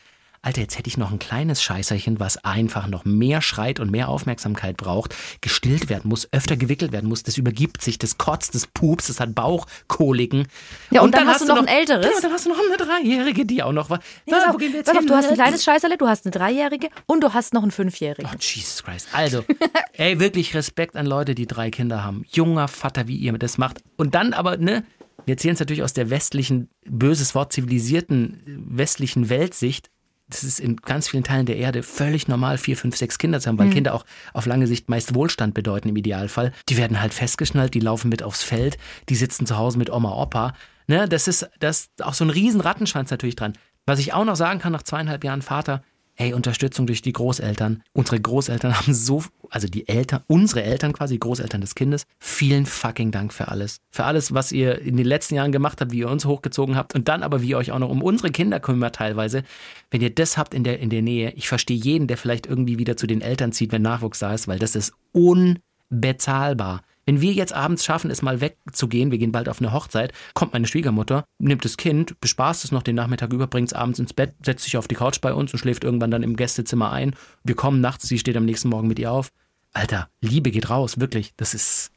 Alter, 0.48 0.62
jetzt 0.62 0.78
hätte 0.78 0.88
ich 0.88 0.98
noch 0.98 1.12
ein 1.12 1.20
kleines 1.20 1.62
Scheißerchen, 1.62 2.22
was 2.22 2.38
einfach 2.46 2.88
noch 2.88 3.04
mehr 3.04 3.42
schreit 3.42 3.82
und 3.82 3.92
mehr 3.92 4.08
Aufmerksamkeit 4.08 4.78
braucht, 4.78 5.14
gestillt 5.42 5.90
werden 5.90 6.08
muss, 6.08 6.30
öfter 6.32 6.56
gewickelt 6.56 6.94
werden 6.94 7.10
muss, 7.10 7.22
das 7.22 7.38
übergibt 7.38 7.82
sich, 7.82 8.00
das 8.00 8.18
kotzt, 8.18 8.56
das 8.56 8.66
pups, 8.66 9.08
das 9.08 9.20
hat 9.20 9.36
Bauchkoliken. 9.36 10.48
Ja, 10.90 11.02
und, 11.02 11.08
und 11.08 11.16
dann, 11.16 11.26
dann, 11.26 11.34
hast 11.34 11.42
du 11.42 11.48
noch, 11.48 11.58
ein 11.58 11.68
älteres. 11.68 12.06
Genau, 12.06 12.22
dann 12.22 12.32
hast 12.32 12.46
du 12.46 12.50
noch 12.52 12.60
eine 12.60 12.78
Dreijährige, 12.78 13.46
die 13.46 13.62
auch 13.62 13.74
noch 13.74 13.90
war. 13.90 14.00
Ja, 14.26 14.54
wo 14.54 14.58
gehen 14.58 14.72
wir 14.72 14.80
jetzt 14.80 14.90
hin? 14.90 15.06
du 15.06 15.16
hast 15.16 15.28
ein 15.28 15.36
kleines 15.36 15.66
Scheißerle, 15.66 15.98
du 15.98 16.08
hast 16.08 16.26
eine 16.26 16.32
Dreijährige 16.32 16.92
und 17.08 17.22
du 17.26 17.34
hast 17.34 17.54
noch 17.54 17.64
einen 17.64 17.72
Fünfjährigen. 17.72 18.32
Oh, 18.34 18.38
Jesus 18.40 18.84
Christ. 18.84 19.10
Also, 19.12 19.44
ey, 19.98 20.18
wirklich 20.22 20.56
Respekt 20.56 20.96
an 20.96 21.08
Leute, 21.08 21.36
die 21.36 21.46
drei 21.46 21.72
Kinder 21.72 22.06
haben. 22.06 22.24
Junger 22.32 22.70
Vater, 22.70 23.10
wie 23.10 23.18
ihr 23.18 23.38
das 23.38 23.58
macht. 23.58 23.80
Und 23.98 24.16
dann 24.16 24.32
aber, 24.32 24.56
ne, 24.56 24.86
wir 25.26 25.34
erzählen 25.34 25.56
es 25.56 25.60
natürlich 25.60 25.84
aus 25.84 25.92
der 25.92 26.10
westlichen, 26.10 26.70
böses 26.86 27.36
Wort, 27.36 27.52
zivilisierten 27.52 28.42
westlichen 28.46 29.28
Weltsicht 29.28 29.90
das 30.30 30.44
ist 30.44 30.60
in 30.60 30.76
ganz 30.78 31.08
vielen 31.08 31.24
Teilen 31.24 31.46
der 31.46 31.58
Erde 31.58 31.84
völlig 31.84 32.28
normal, 32.28 32.58
vier, 32.58 32.76
fünf, 32.76 32.98
sechs 32.98 33.18
Kinder 33.18 33.40
zu 33.40 33.48
haben, 33.48 33.58
weil 33.58 33.68
mhm. 33.68 33.74
Kinder 33.74 33.94
auch 33.94 34.06
auf 34.34 34.46
lange 34.46 34.68
Sicht 34.68 34.90
meist 34.90 35.16
Wohlstand 35.16 35.54
bedeuten 35.54 35.90
im 35.90 35.96
Idealfall. 35.96 36.52
Die 36.70 36.78
werden 36.78 37.02
halt 37.02 37.14
festgeschnallt, 37.14 37.74
die 37.74 37.80
laufen 37.80 38.10
mit 38.10 38.24
aufs 38.24 38.44
Feld, 38.44 38.78
die 39.10 39.16
sitzen 39.16 39.46
zu 39.46 39.58
Hause 39.58 39.78
mit 39.78 39.90
Oma, 39.90 40.12
Opa. 40.12 40.54
Ne, 40.88 41.08
das 41.08 41.28
ist 41.28 41.50
das 41.60 41.82
ist 41.82 42.04
auch 42.04 42.14
so 42.14 42.26
ein 42.26 42.30
riesen 42.30 42.62
Rattenschwanz 42.62 43.12
natürlich 43.12 43.36
dran. 43.36 43.54
Was 43.86 44.00
ich 44.00 44.14
auch 44.14 44.26
noch 44.26 44.36
sagen 44.36 44.60
kann 44.60 44.74
nach 44.74 44.84
zweieinhalb 44.84 45.24
Jahren 45.24 45.42
Vater, 45.42 45.82
hey, 46.18 46.34
Unterstützung 46.34 46.88
durch 46.88 47.04
die 47.04 47.14
Großeltern. 47.14 47.84
Unsere 47.94 48.20
Großeltern 48.20 48.76
haben 48.80 48.94
so, 48.94 49.24
also 49.50 49.68
die 49.68 49.88
Eltern, 49.88 50.24
unsere 50.28 50.64
Eltern 50.64 50.92
quasi, 50.92 51.18
Großeltern 51.18 51.62
des 51.62 51.76
Kindes, 51.76 52.06
vielen 52.20 52.66
fucking 52.66 53.12
Dank 53.12 53.32
für 53.32 53.48
alles. 53.48 53.78
Für 53.92 54.06
alles, 54.06 54.34
was 54.34 54.52
ihr 54.52 54.82
in 54.82 54.98
den 54.98 55.06
letzten 55.06 55.36
Jahren 55.36 55.52
gemacht 55.52 55.80
habt, 55.80 55.92
wie 55.92 56.00
ihr 56.00 56.10
uns 56.10 56.26
hochgezogen 56.26 56.76
habt 56.76 56.96
und 56.96 57.08
dann 57.08 57.22
aber, 57.22 57.42
wie 57.42 57.50
ihr 57.50 57.58
euch 57.58 57.72
auch 57.72 57.80
noch 57.80 57.90
um 57.90 58.02
unsere 58.02 58.32
Kinder 58.32 58.60
kümmert 58.60 58.96
teilweise. 58.96 59.44
Wenn 59.92 60.02
ihr 60.02 60.14
das 60.14 60.38
habt 60.38 60.56
in 60.56 60.64
der, 60.64 60.80
in 60.80 60.90
der 60.90 61.04
Nähe, 61.04 61.34
ich 61.36 61.48
verstehe 61.48 61.78
jeden, 61.78 62.08
der 62.08 62.18
vielleicht 62.18 62.48
irgendwie 62.48 62.80
wieder 62.80 62.98
zu 62.98 63.06
den 63.06 63.22
Eltern 63.22 63.52
zieht, 63.52 63.72
wenn 63.72 63.84
Nachwuchs 63.84 64.20
da 64.20 64.34
ist, 64.34 64.48
weil 64.48 64.60
das 64.60 64.76
ist 64.76 64.94
unbezahlbar. 65.12 66.82
Wenn 67.08 67.22
wir 67.22 67.32
jetzt 67.32 67.54
abends 67.54 67.86
schaffen, 67.86 68.12
es 68.12 68.22
mal 68.22 68.42
wegzugehen, 68.42 69.12
wir 69.12 69.18
gehen 69.18 69.32
bald 69.32 69.48
auf 69.48 69.62
eine 69.62 69.72
Hochzeit, 69.72 70.12
kommt 70.34 70.52
meine 70.52 70.68
Schwiegermutter, 70.68 71.24
nimmt 71.40 71.64
das 71.64 71.78
Kind, 71.78 72.20
bespaßt 72.20 72.66
es 72.66 72.74
noch 72.74 72.84
den 72.84 72.96
Nachmittag 72.96 73.32
über, 73.32 73.48
bringt 73.48 73.70
es 73.70 73.74
abends 73.74 73.98
ins 74.00 74.12
Bett, 74.12 74.36
setzt 74.44 74.66
sich 74.66 74.76
auf 74.76 74.90
die 74.90 74.96
Couch 74.96 75.22
bei 75.22 75.34
uns 75.34 75.54
und 75.54 75.60
schläft 75.60 75.86
irgendwann 75.86 76.12
dann 76.12 76.22
im 76.22 76.36
Gästezimmer 76.36 76.92
ein. 76.92 77.16
Wir 77.46 77.56
kommen 77.56 77.80
nachts, 77.80 78.10
sie 78.10 78.20
steht 78.20 78.36
am 78.36 78.44
nächsten 78.44 78.68
Morgen 78.68 78.90
mit 78.90 79.00
ihr 79.00 79.10
auf. 79.10 79.32
Alter, 79.72 80.10
Liebe 80.20 80.52
geht 80.52 80.70
raus, 80.70 81.00
wirklich. 81.00 81.34
Das 81.38 81.54
ist. 81.54 81.92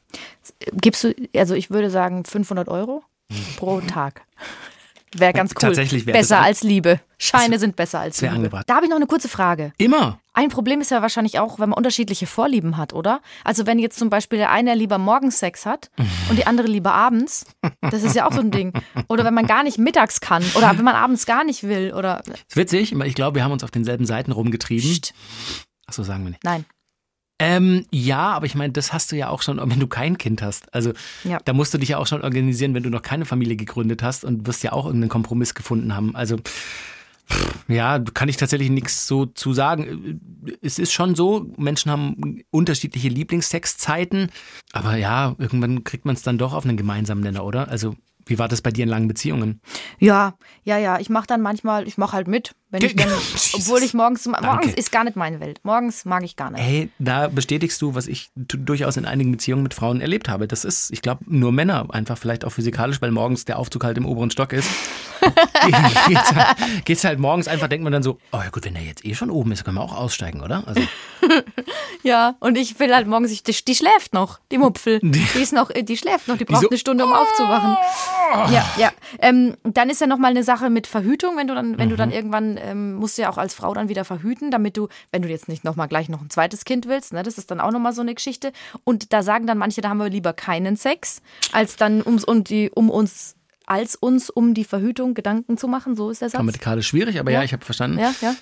Gibst 0.73 1.03
du, 1.03 1.13
also 1.35 1.55
ich 1.55 1.71
würde 1.71 1.89
sagen 1.89 2.23
500 2.23 2.69
Euro 2.69 3.03
pro 3.57 3.81
Tag. 3.81 4.21
Wäre 5.15 5.33
ganz 5.33 5.51
cool. 5.51 5.59
Tatsächlich 5.59 6.05
wäre 6.05 6.17
Besser 6.17 6.39
als 6.39 6.63
Liebe. 6.63 7.01
Scheine 7.17 7.59
sind 7.59 7.75
besser 7.75 7.99
als 7.99 8.21
Liebe. 8.21 8.33
Angebracht. 8.33 8.63
Da 8.67 8.75
habe 8.75 8.85
ich 8.85 8.89
noch 8.89 8.97
eine 8.97 9.07
kurze 9.07 9.27
Frage. 9.27 9.73
Immer. 9.77 10.19
Ein 10.33 10.49
Problem 10.49 10.79
ist 10.79 10.89
ja 10.91 11.01
wahrscheinlich 11.01 11.37
auch, 11.39 11.59
wenn 11.59 11.69
man 11.69 11.77
unterschiedliche 11.77 12.25
Vorlieben 12.25 12.77
hat, 12.77 12.93
oder? 12.93 13.21
Also 13.43 13.65
wenn 13.65 13.77
jetzt 13.77 13.99
zum 13.99 14.09
Beispiel 14.09 14.39
der 14.39 14.51
eine 14.51 14.73
lieber 14.73 14.97
morgens 14.97 15.39
Sex 15.39 15.65
hat 15.65 15.91
und 16.29 16.37
die 16.37 16.47
andere 16.47 16.67
lieber 16.67 16.93
abends, 16.93 17.45
das 17.81 18.03
ist 18.03 18.15
ja 18.15 18.27
auch 18.27 18.33
so 18.33 18.39
ein 18.39 18.51
Ding. 18.51 18.71
Oder 19.09 19.25
wenn 19.25 19.33
man 19.33 19.45
gar 19.45 19.63
nicht 19.63 19.77
mittags 19.77 20.21
kann 20.21 20.43
oder 20.55 20.77
wenn 20.77 20.85
man 20.85 20.95
abends 20.95 21.25
gar 21.25 21.43
nicht 21.43 21.63
will 21.63 21.93
oder. 21.93 22.21
Das 22.25 22.39
ist 22.47 22.55
witzig, 22.55 22.93
ich 22.93 23.15
glaube, 23.15 23.35
wir 23.35 23.43
haben 23.43 23.51
uns 23.51 23.63
auf 23.63 23.71
denselben 23.71 24.05
Seiten 24.05 24.31
rumgetrieben. 24.31 24.89
Psst. 24.89 25.13
Achso, 25.85 26.03
sagen 26.03 26.23
wir 26.23 26.29
nicht. 26.29 26.43
Nein. 26.43 26.65
Ähm, 27.41 27.87
ja, 27.89 28.33
aber 28.33 28.45
ich 28.45 28.53
meine, 28.53 28.71
das 28.71 28.93
hast 28.93 29.11
du 29.11 29.15
ja 29.15 29.29
auch 29.29 29.41
schon, 29.41 29.59
wenn 29.59 29.79
du 29.79 29.87
kein 29.87 30.19
Kind 30.19 30.43
hast. 30.43 30.71
Also 30.75 30.93
ja. 31.23 31.39
da 31.43 31.53
musst 31.53 31.73
du 31.73 31.79
dich 31.79 31.89
ja 31.89 31.97
auch 31.97 32.05
schon 32.05 32.21
organisieren, 32.21 32.75
wenn 32.75 32.83
du 32.83 32.91
noch 32.91 33.01
keine 33.01 33.25
Familie 33.25 33.55
gegründet 33.55 34.03
hast 34.03 34.23
und 34.23 34.45
wirst 34.45 34.61
ja 34.63 34.73
auch 34.73 34.85
irgendeinen 34.85 35.09
Kompromiss 35.09 35.55
gefunden 35.55 35.95
haben. 35.95 36.15
Also 36.15 36.37
ja, 37.67 37.97
kann 37.97 38.29
ich 38.29 38.37
tatsächlich 38.37 38.69
nichts 38.69 39.07
so 39.07 39.25
zu 39.25 39.53
sagen. 39.53 40.21
Es 40.61 40.77
ist 40.77 40.93
schon 40.93 41.15
so, 41.15 41.51
Menschen 41.57 41.91
haben 41.91 42.43
unterschiedliche 42.51 43.07
Lieblingstextzeiten, 43.09 44.29
aber 44.71 44.97
ja, 44.97 45.35
irgendwann 45.39 45.83
kriegt 45.83 46.05
man 46.05 46.15
es 46.15 46.21
dann 46.21 46.37
doch 46.37 46.53
auf 46.53 46.65
einen 46.65 46.77
gemeinsamen 46.77 47.23
Nenner, 47.23 47.43
oder? 47.43 47.69
Also 47.69 47.95
wie 48.27 48.37
war 48.37 48.47
das 48.47 48.61
bei 48.61 48.69
dir 48.69 48.83
in 48.83 48.89
langen 48.89 49.07
Beziehungen? 49.07 49.61
Ja, 49.97 50.35
ja, 50.63 50.77
ja. 50.77 50.99
Ich 50.99 51.09
mache 51.09 51.25
dann 51.25 51.41
manchmal, 51.41 51.87
ich 51.87 51.97
mache 51.97 52.13
halt 52.13 52.27
mit. 52.27 52.53
Wenn 52.71 52.83
ich 52.83 52.95
dann, 52.95 53.09
obwohl 53.53 53.83
ich 53.83 53.93
morgens, 53.93 54.25
morgens 54.25 54.41
Danke. 54.41 54.69
ist 54.71 54.91
gar 54.91 55.03
nicht 55.03 55.15
meine 55.17 55.39
Welt. 55.41 55.59
Morgens 55.63 56.05
mag 56.05 56.23
ich 56.23 56.35
gar 56.37 56.49
nicht. 56.51 56.61
Hey, 56.63 56.89
da 56.99 57.27
bestätigst 57.27 57.81
du, 57.81 57.95
was 57.95 58.07
ich 58.07 58.31
durchaus 58.35 58.95
in 58.97 59.05
einigen 59.05 59.31
Beziehungen 59.31 59.61
mit 59.63 59.73
Frauen 59.73 59.99
erlebt 60.01 60.29
habe. 60.29 60.47
Das 60.47 60.63
ist, 60.65 60.89
ich 60.91 61.01
glaube, 61.01 61.23
nur 61.27 61.51
Männer 61.51 61.85
einfach 61.89 62.17
vielleicht 62.17 62.45
auch 62.45 62.51
physikalisch, 62.51 63.01
weil 63.01 63.11
morgens 63.11 63.45
der 63.45 63.59
Aufzug 63.59 63.83
halt 63.83 63.97
im 63.97 64.05
oberen 64.05 64.31
Stock 64.31 64.53
ist. 64.53 64.69
geht's, 66.07 66.33
halt, 66.33 66.85
geht's 66.85 67.03
halt 67.03 67.19
morgens 67.19 67.47
einfach, 67.47 67.67
denkt 67.67 67.83
man 67.83 67.93
dann 67.93 68.01
so, 68.03 68.17
oh 68.31 68.37
ja 68.37 68.49
gut, 68.49 68.65
wenn 68.65 68.73
der 68.73 68.83
jetzt 68.83 69.05
eh 69.05 69.13
schon 69.13 69.29
oben 69.29 69.51
ist, 69.51 69.63
können 69.63 69.77
wir 69.77 69.81
auch 69.83 69.95
aussteigen, 69.95 70.41
oder? 70.41 70.63
Also, 70.65 70.81
Ja, 72.03 72.35
und 72.39 72.57
ich 72.57 72.79
will 72.79 72.93
halt 72.95 73.07
morgens, 73.07 73.31
ich, 73.31 73.43
die, 73.43 73.51
die 73.53 73.75
schläft 73.75 74.13
noch, 74.13 74.39
die 74.51 74.57
Mupfel. 74.57 74.99
Die, 75.03 75.23
ist 75.39 75.53
noch, 75.53 75.69
die 75.71 75.97
schläft 75.97 76.27
noch, 76.27 76.37
die 76.37 76.45
braucht 76.45 76.61
so- 76.63 76.69
eine 76.69 76.77
Stunde, 76.79 77.05
um 77.05 77.13
aufzuwachen. 77.13 77.77
Ja, 78.53 78.65
ja. 78.77 78.91
Ähm, 79.19 79.55
dann 79.63 79.89
ist 79.89 80.01
ja 80.01 80.07
noch 80.07 80.17
mal 80.17 80.29
eine 80.29 80.43
Sache 80.43 80.69
mit 80.69 80.87
Verhütung, 80.87 81.37
wenn 81.37 81.47
du 81.47 81.53
dann, 81.53 81.77
wenn 81.77 81.89
du 81.89 81.95
dann 81.95 82.11
irgendwann 82.11 82.57
ähm, 82.63 82.95
musst 82.95 83.17
du 83.17 83.23
ja 83.23 83.29
auch 83.29 83.37
als 83.37 83.53
Frau 83.53 83.73
dann 83.73 83.89
wieder 83.89 84.05
verhüten, 84.05 84.51
damit 84.51 84.77
du, 84.77 84.87
wenn 85.11 85.21
du 85.21 85.29
jetzt 85.29 85.47
nicht 85.47 85.63
noch 85.63 85.75
mal 85.75 85.87
gleich 85.87 86.09
noch 86.09 86.21
ein 86.21 86.29
zweites 86.29 86.65
Kind 86.65 86.87
willst, 86.87 87.13
ne, 87.13 87.23
das 87.23 87.37
ist 87.37 87.51
dann 87.51 87.59
auch 87.59 87.71
noch 87.71 87.79
mal 87.79 87.93
so 87.93 88.01
eine 88.01 88.13
Geschichte. 88.15 88.51
Und 88.83 89.13
da 89.13 89.23
sagen 89.23 89.47
dann 89.47 89.57
manche, 89.57 89.81
da 89.81 89.89
haben 89.89 89.97
wir 89.97 90.09
lieber 90.09 90.33
keinen 90.33 90.75
Sex, 90.75 91.21
als 91.51 91.75
dann 91.75 92.01
ums 92.05 92.23
um 92.23 92.43
die, 92.43 92.69
um 92.73 92.89
uns, 92.89 93.35
als 93.65 93.95
uns 93.95 94.29
um 94.29 94.53
die 94.53 94.63
Verhütung 94.65 95.13
Gedanken 95.13 95.57
zu 95.57 95.67
machen. 95.67 95.95
So 95.95 96.09
ist 96.09 96.21
der 96.21 96.29
Satz. 96.29 96.37
grammatikalisch 96.37 96.87
schwierig, 96.87 97.19
aber 97.19 97.31
ja, 97.31 97.39
Ja. 97.39 97.45
ich 97.45 97.53
habe 97.53 97.65
verstanden. 97.65 97.99
Ja, 97.99 98.13
ja. 98.21 98.35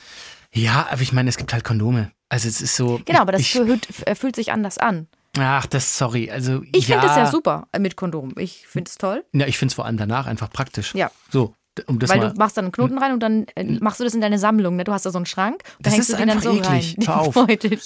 Ja, 0.51 0.87
aber 0.89 1.01
ich 1.01 1.13
meine, 1.13 1.29
es 1.29 1.37
gibt 1.37 1.53
halt 1.53 1.63
Kondome. 1.63 2.11
Also 2.27 2.47
es 2.47 2.59
ist 2.61 2.75
so. 2.75 2.99
Genau, 3.05 3.19
aber 3.21 3.31
das 3.33 3.41
ich, 3.41 3.51
verhüt, 3.51 3.87
äh, 4.07 4.15
fühlt 4.15 4.35
sich 4.35 4.51
anders 4.51 4.77
an. 4.79 5.07
Ach, 5.37 5.67
das 5.67 5.95
sorry. 5.97 6.31
Also 6.31 6.63
Ich 6.71 6.87
ja, 6.87 6.99
finde 6.99 7.11
es 7.11 7.17
ja 7.17 7.25
super 7.27 7.67
mit 7.77 7.95
Kondom. 7.95 8.33
Ich 8.37 8.65
finde 8.67 8.89
es 8.89 8.97
toll. 8.97 9.23
Ja, 9.31 9.45
ich 9.45 9.59
finde 9.59 9.71
es 9.71 9.75
vor 9.75 9.85
allem 9.85 9.97
danach 9.97 10.25
einfach 10.25 10.49
praktisch. 10.49 10.95
Ja. 10.95 11.11
So, 11.31 11.53
um 11.87 11.99
das 11.99 12.09
Weil 12.09 12.19
mal. 12.19 12.29
du 12.31 12.37
machst 12.37 12.57
dann 12.57 12.65
einen 12.65 12.71
Knoten 12.71 12.97
rein 12.97 13.13
und 13.13 13.21
dann 13.21 13.45
äh, 13.55 13.63
machst 13.63 13.99
du 13.99 14.03
das 14.03 14.13
in 14.13 14.21
deine 14.21 14.39
Sammlung. 14.39 14.75
Ne? 14.75 14.83
Du 14.83 14.91
hast 14.91 15.05
da 15.05 15.11
so 15.11 15.17
einen 15.17 15.25
Schrank 15.25 15.63
und 15.77 15.85
da 15.85 15.91
hängst 15.91 16.11
du 16.11 16.17
den 16.17 16.27
dann 16.27 16.41
so 16.41 16.51
eklig. 16.51 16.67
rein. 16.67 16.95
Hör 17.07 17.21
auf. 17.21 17.35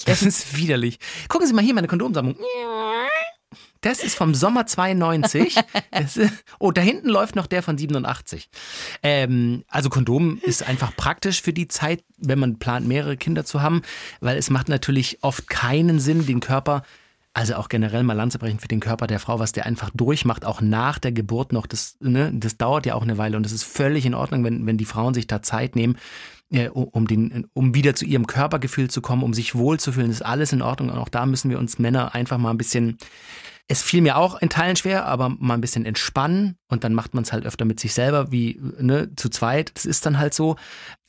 Das 0.06 0.22
ist 0.22 0.56
widerlich. 0.56 1.00
Gucken 1.28 1.48
Sie 1.48 1.54
mal 1.54 1.64
hier 1.64 1.74
meine 1.74 1.88
Kondomsammlung. 1.88 2.36
Das 3.82 4.02
ist 4.02 4.16
vom 4.16 4.34
Sommer 4.34 4.66
92. 4.66 5.56
Das 5.92 6.18
ist, 6.18 6.34
oh, 6.60 6.72
da 6.72 6.82
hinten 6.82 7.10
läuft 7.10 7.36
noch 7.36 7.48
der 7.48 7.62
von 7.62 7.78
87. 7.78 8.50
Ähm, 9.04 9.64
also 9.68 9.90
Kondom 9.90 10.40
ist 10.42 10.68
einfach 10.68 10.96
praktisch 10.96 11.42
für 11.42 11.54
die 11.54 11.68
Zeit, 11.68 12.04
wenn 12.18 12.40
man 12.40 12.60
plant, 12.60 12.88
mehrere 12.88 13.18
Kinder 13.18 13.44
zu 13.46 13.62
haben, 13.62 13.82
weil 14.22 14.38
es 14.38 14.50
macht 14.50 14.70
natürlich 14.70 15.20
oft 15.22 15.50
keinen 15.50 16.00
Sinn, 16.00 16.26
den 16.26 16.40
Körper, 16.40 16.84
also 17.34 17.56
auch 17.56 17.68
generell 17.68 18.04
mal 18.04 18.14
Lanze 18.14 18.38
brechen 18.38 18.60
für 18.60 18.68
den 18.68 18.80
Körper 18.80 19.08
der 19.08 19.20
Frau, 19.20 19.40
was 19.40 19.52
der 19.52 19.66
einfach 19.66 19.90
durchmacht, 19.94 20.46
auch 20.46 20.62
nach 20.62 21.00
der 21.00 21.12
Geburt 21.12 21.52
noch. 21.52 21.66
Das, 21.66 21.98
ne, 22.00 22.32
das 22.34 22.58
dauert 22.58 22.86
ja 22.86 22.94
auch 22.94 23.02
eine 23.02 23.18
Weile 23.18 23.38
und 23.38 23.44
das 23.44 23.52
ist 23.52 23.64
völlig 23.64 24.06
in 24.06 24.14
Ordnung, 24.14 24.44
wenn, 24.44 24.66
wenn 24.68 24.78
die 24.78 24.86
Frauen 24.86 25.16
sich 25.16 25.26
da 25.26 25.42
Zeit 25.42 25.76
nehmen, 25.76 25.98
äh, 26.52 26.70
um, 26.70 27.08
den, 27.08 27.48
um 27.54 27.74
wieder 27.74 27.96
zu 27.96 28.06
ihrem 28.06 28.28
Körpergefühl 28.28 28.90
zu 28.90 29.02
kommen, 29.02 29.24
um 29.24 29.34
sich 29.34 29.56
wohlzufühlen. 29.56 30.10
Das 30.10 30.18
ist 30.18 30.26
alles 30.26 30.54
in 30.54 30.62
Ordnung. 30.62 30.90
Und 30.90 30.98
auch 31.00 31.10
da 31.10 31.26
müssen 31.26 31.50
wir 31.50 31.58
uns 31.58 31.80
Männer 31.80 32.14
einfach 32.14 32.38
mal 32.38 32.52
ein 32.52 32.58
bisschen 32.58 32.98
es 33.68 33.82
fiel 33.82 34.02
mir 34.02 34.18
auch 34.18 34.42
in 34.42 34.50
Teilen 34.50 34.76
schwer, 34.76 35.06
aber 35.06 35.30
mal 35.30 35.54
ein 35.54 35.62
bisschen 35.62 35.86
entspannen 35.86 36.58
und 36.68 36.84
dann 36.84 36.94
macht 36.94 37.14
man 37.14 37.24
es 37.24 37.32
halt 37.32 37.46
öfter 37.46 37.66
mit 37.66 37.80
sich 37.80 37.94
selber, 37.94 38.32
wie 38.32 38.60
ne, 38.80 39.16
zu 39.16 39.30
zweit. 39.30 39.72
Das 39.76 39.86
ist 39.86 40.06
dann 40.06 40.20
halt 40.20 40.34
so. 40.34 40.58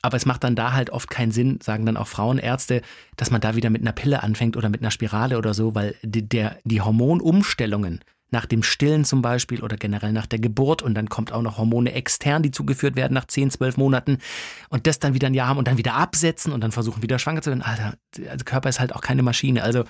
Aber 0.02 0.16
es 0.16 0.26
macht 0.26 0.44
dann 0.44 0.54
da 0.54 0.72
halt 0.72 0.90
oft 0.90 1.10
keinen 1.10 1.32
Sinn, 1.32 1.58
sagen 1.62 1.86
dann 1.86 1.96
auch 1.96 2.06
Frauenärzte, 2.06 2.82
dass 3.16 3.30
man 3.30 3.40
da 3.40 3.56
wieder 3.56 3.70
mit 3.70 3.80
einer 3.80 3.92
Pille 3.92 4.22
anfängt 4.22 4.56
oder 4.56 4.68
mit 4.68 4.82
einer 4.82 4.90
Spirale 4.90 5.38
oder 5.38 5.54
so, 5.54 5.74
weil 5.74 5.94
die, 6.02 6.28
der, 6.28 6.58
die 6.64 6.82
Hormonumstellungen 6.82 8.00
nach 8.34 8.46
dem 8.46 8.62
Stillen 8.62 9.04
zum 9.04 9.22
Beispiel 9.22 9.62
oder 9.62 9.76
generell 9.76 10.12
nach 10.12 10.26
der 10.26 10.40
Geburt 10.40 10.82
und 10.82 10.94
dann 10.94 11.08
kommt 11.08 11.32
auch 11.32 11.40
noch 11.40 11.56
Hormone 11.56 11.92
extern, 11.92 12.42
die 12.42 12.50
zugeführt 12.50 12.96
werden 12.96 13.14
nach 13.14 13.26
10, 13.26 13.50
12 13.50 13.76
Monaten 13.76 14.18
und 14.68 14.86
das 14.86 14.98
dann 14.98 15.14
wieder 15.14 15.28
ein 15.28 15.34
Jahr 15.34 15.48
haben 15.48 15.58
und 15.58 15.68
dann 15.68 15.78
wieder 15.78 15.94
absetzen 15.94 16.52
und 16.52 16.60
dann 16.60 16.72
versuchen 16.72 17.02
wieder 17.02 17.18
schwanger 17.18 17.42
zu 17.42 17.50
werden. 17.50 17.62
Alter, 17.62 17.94
der 18.16 18.36
Körper 18.38 18.68
ist 18.68 18.80
halt 18.80 18.94
auch 18.94 19.00
keine 19.00 19.22
Maschine. 19.22 19.62
Also 19.62 19.84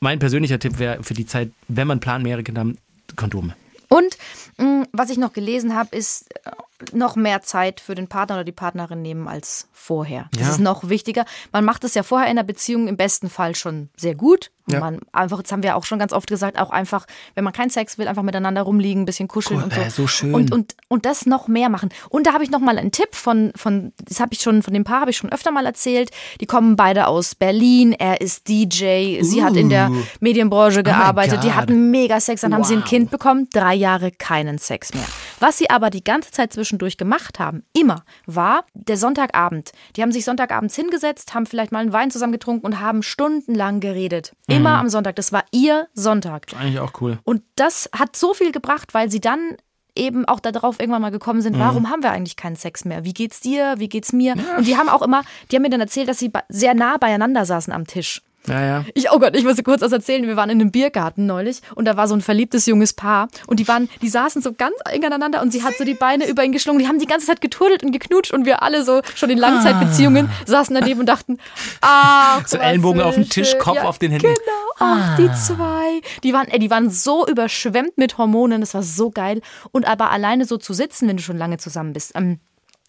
mein 0.00 0.18
persönlicher 0.18 0.58
Tipp 0.58 0.78
wäre 0.78 1.02
für 1.02 1.14
die 1.14 1.26
Zeit, 1.26 1.50
wenn 1.68 1.86
man 1.86 2.00
plant, 2.00 2.22
mehrere 2.24 2.42
Kinder 2.42 2.60
haben, 2.60 2.78
Kondome. 3.16 3.54
Und 3.88 4.18
mh, 4.58 4.86
was 4.92 5.10
ich 5.10 5.16
noch 5.18 5.32
gelesen 5.32 5.74
habe, 5.76 5.94
ist 5.96 6.26
äh, 6.44 6.50
noch 6.92 7.14
mehr 7.14 7.42
Zeit 7.42 7.80
für 7.80 7.94
den 7.94 8.08
Partner 8.08 8.36
oder 8.36 8.44
die 8.44 8.50
Partnerin 8.52 9.00
nehmen 9.00 9.28
als 9.28 9.68
vorher. 9.72 10.28
Das 10.32 10.42
Ja. 10.42 10.50
ist 10.50 10.60
noch 10.60 10.88
wichtiger. 10.88 11.24
Man 11.52 11.64
macht 11.64 11.84
es 11.84 11.94
ja 11.94 12.02
vorher 12.02 12.28
in 12.28 12.36
der 12.36 12.42
Beziehung 12.42 12.88
im 12.88 12.96
besten 12.96 13.30
Fall 13.30 13.54
schon 13.54 13.88
sehr 13.96 14.14
gut. 14.16 14.50
Ja. 14.68 14.80
Man 14.80 14.98
einfach, 15.12 15.42
das 15.42 15.52
haben 15.52 15.62
wir 15.62 15.76
auch 15.76 15.84
schon 15.84 15.98
ganz 15.98 16.12
oft 16.12 16.28
gesagt, 16.28 16.58
auch 16.58 16.70
einfach, 16.70 17.06
wenn 17.34 17.44
man 17.44 17.52
keinen 17.52 17.70
Sex 17.70 17.98
will, 17.98 18.08
einfach 18.08 18.22
miteinander 18.24 18.62
rumliegen, 18.62 19.02
ein 19.02 19.06
bisschen 19.06 19.28
kuscheln 19.28 19.58
Cool, 19.60 19.64
und 19.64 19.72
so. 19.74 19.80
äh, 19.80 19.90
so 19.90 20.06
schön. 20.06 20.34
Und, 20.34 20.52
und, 20.52 20.74
und 20.88 21.06
das 21.06 21.24
noch 21.26 21.46
mehr 21.48 21.68
machen. 21.68 21.90
Und 22.08 22.26
da 22.26 22.32
habe 22.32 22.42
ich 22.42 22.50
noch 22.50 22.58
mal 22.60 22.76
einen 22.78 22.90
Tipp 22.90 23.14
von, 23.14 23.52
von 23.54 23.92
das 24.04 24.18
habe 24.20 24.32
ich 24.34 24.40
schon, 24.40 24.62
von 24.62 24.74
dem 24.74 24.84
Paar 24.84 25.00
habe 25.02 25.10
ich 25.10 25.16
schon 25.16 25.30
öfter 25.30 25.50
mal 25.52 25.66
erzählt. 25.66 26.10
Die 26.40 26.46
kommen 26.46 26.74
beide 26.76 27.06
aus 27.06 27.34
Berlin. 27.36 27.92
Er 27.92 28.20
ist 28.20 28.48
DJ. 28.48 29.22
Sie 29.22 29.44
hat 29.44 29.56
in 29.56 29.68
der 29.68 29.90
Uh. 29.90 30.02
Medienbranche 30.20 30.82
gearbeitet. 30.82 31.42
Die 31.44 31.48
God. 31.48 31.56
hatten 31.56 31.90
mega 31.90 32.18
Sex. 32.20 32.40
Dann 32.40 32.52
haben 32.54 32.64
sie 32.64 32.74
ein 32.74 32.80
Wow. 32.80 32.88
Kind 32.88 33.10
bekommen. 33.10 33.48
Drei 33.52 33.74
Jahre 33.74 34.10
keinen 34.10 34.58
Sex 34.58 34.92
mehr. 34.94 35.04
Was 35.38 35.58
sie 35.58 35.70
aber 35.70 35.90
die 35.90 36.02
ganze 36.02 36.30
Zeit 36.32 36.52
zwischendurch 36.52 36.96
gemacht 36.96 37.38
haben, 37.38 37.62
immer, 37.72 38.04
war 38.26 38.64
der 38.74 38.96
Sonntagabend. 38.96 39.72
Die 39.94 40.02
haben 40.02 40.10
sich 40.12 40.24
Sonntagabends 40.24 40.74
hingesetzt, 40.74 41.34
haben 41.34 41.46
vielleicht 41.46 41.70
mal 41.72 41.78
einen 41.80 41.92
Wein 41.92 42.10
zusammen 42.10 42.32
getrunken 42.32 42.66
und 42.66 42.80
haben 42.80 43.02
stundenlang 43.02 43.80
geredet. 43.80 44.32
Immer 44.56 44.78
am 44.78 44.88
Sonntag. 44.88 45.16
Das 45.16 45.32
war 45.32 45.44
ihr 45.52 45.88
Sonntag. 45.94 46.46
Eigentlich 46.58 46.80
auch 46.80 47.00
cool. 47.00 47.18
Und 47.24 47.42
das 47.56 47.88
hat 47.96 48.16
so 48.16 48.34
viel 48.34 48.52
gebracht, 48.52 48.94
weil 48.94 49.10
sie 49.10 49.20
dann 49.20 49.56
eben 49.94 50.26
auch 50.26 50.40
darauf 50.40 50.78
irgendwann 50.78 51.02
mal 51.02 51.10
gekommen 51.10 51.40
sind, 51.40 51.58
warum 51.58 51.90
haben 51.90 52.02
wir 52.02 52.12
eigentlich 52.12 52.36
keinen 52.36 52.56
Sex 52.56 52.84
mehr? 52.84 53.04
Wie 53.04 53.14
geht's 53.14 53.40
dir? 53.40 53.76
Wie 53.78 53.88
geht's 53.88 54.12
mir? 54.12 54.34
Und 54.58 54.66
die 54.66 54.76
haben 54.76 54.90
auch 54.90 55.00
immer, 55.02 55.22
die 55.50 55.56
haben 55.56 55.62
mir 55.62 55.70
dann 55.70 55.80
erzählt, 55.80 56.08
dass 56.08 56.18
sie 56.18 56.30
sehr 56.48 56.74
nah 56.74 56.98
beieinander 56.98 57.46
saßen 57.46 57.72
am 57.72 57.86
Tisch. 57.86 58.22
Ja, 58.48 58.64
ja. 58.64 58.84
Ich, 58.94 59.10
oh 59.10 59.18
Gott, 59.18 59.36
ich 59.36 59.44
muss 59.44 59.56
dir 59.56 59.62
kurz 59.62 59.82
was 59.82 59.92
erzählen. 59.92 60.26
Wir 60.26 60.36
waren 60.36 60.50
in 60.50 60.60
einem 60.60 60.70
Biergarten 60.70 61.26
neulich 61.26 61.60
und 61.74 61.84
da 61.84 61.96
war 61.96 62.08
so 62.08 62.14
ein 62.14 62.20
verliebtes 62.20 62.66
junges 62.66 62.92
Paar 62.92 63.28
und 63.46 63.60
die 63.60 63.68
waren, 63.68 63.88
die 64.02 64.08
saßen 64.08 64.42
so 64.42 64.52
ganz 64.52 64.74
eng 64.90 65.04
aneinander 65.04 65.42
und 65.42 65.52
sie 65.52 65.62
hat 65.62 65.74
so 65.76 65.84
die 65.84 65.94
Beine 65.94 66.28
über 66.28 66.44
ihn 66.44 66.52
geschlungen. 66.52 66.80
Die 66.80 66.88
haben 66.88 66.98
die 66.98 67.06
ganze 67.06 67.26
Zeit 67.26 67.40
getuddelt 67.40 67.82
und 67.82 67.92
geknutscht 67.92 68.32
und 68.32 68.46
wir 68.46 68.62
alle 68.62 68.84
so 68.84 69.02
schon 69.14 69.30
in 69.30 69.38
Langzeitbeziehungen 69.38 70.30
saßen 70.46 70.74
daneben 70.74 71.00
und 71.00 71.06
dachten, 71.06 71.38
ach, 71.80 72.46
So 72.46 72.58
Ellenbogen 72.58 73.02
auf 73.02 73.14
dem. 73.14 73.26
Tisch, 73.28 73.56
Kopf 73.58 73.76
ja, 73.76 73.84
auf 73.84 73.98
den 73.98 74.12
Händen. 74.12 74.26
Genau, 74.26 74.72
ach, 74.78 75.16
die 75.16 75.30
zwei. 75.32 76.00
Die 76.22 76.32
waren, 76.32 76.48
ey, 76.48 76.58
die 76.58 76.70
waren 76.70 76.90
so 76.90 77.26
überschwemmt 77.26 77.98
mit 77.98 78.18
Hormonen, 78.18 78.60
das 78.60 78.74
war 78.74 78.82
so 78.82 79.10
geil. 79.10 79.40
Und 79.72 79.86
aber 79.86 80.10
alleine 80.10 80.44
so 80.44 80.56
zu 80.56 80.72
sitzen, 80.72 81.08
wenn 81.08 81.16
du 81.16 81.22
schon 81.22 81.36
lange 81.36 81.58
zusammen 81.58 81.92
bist, 81.92 82.12
ähm, 82.14 82.40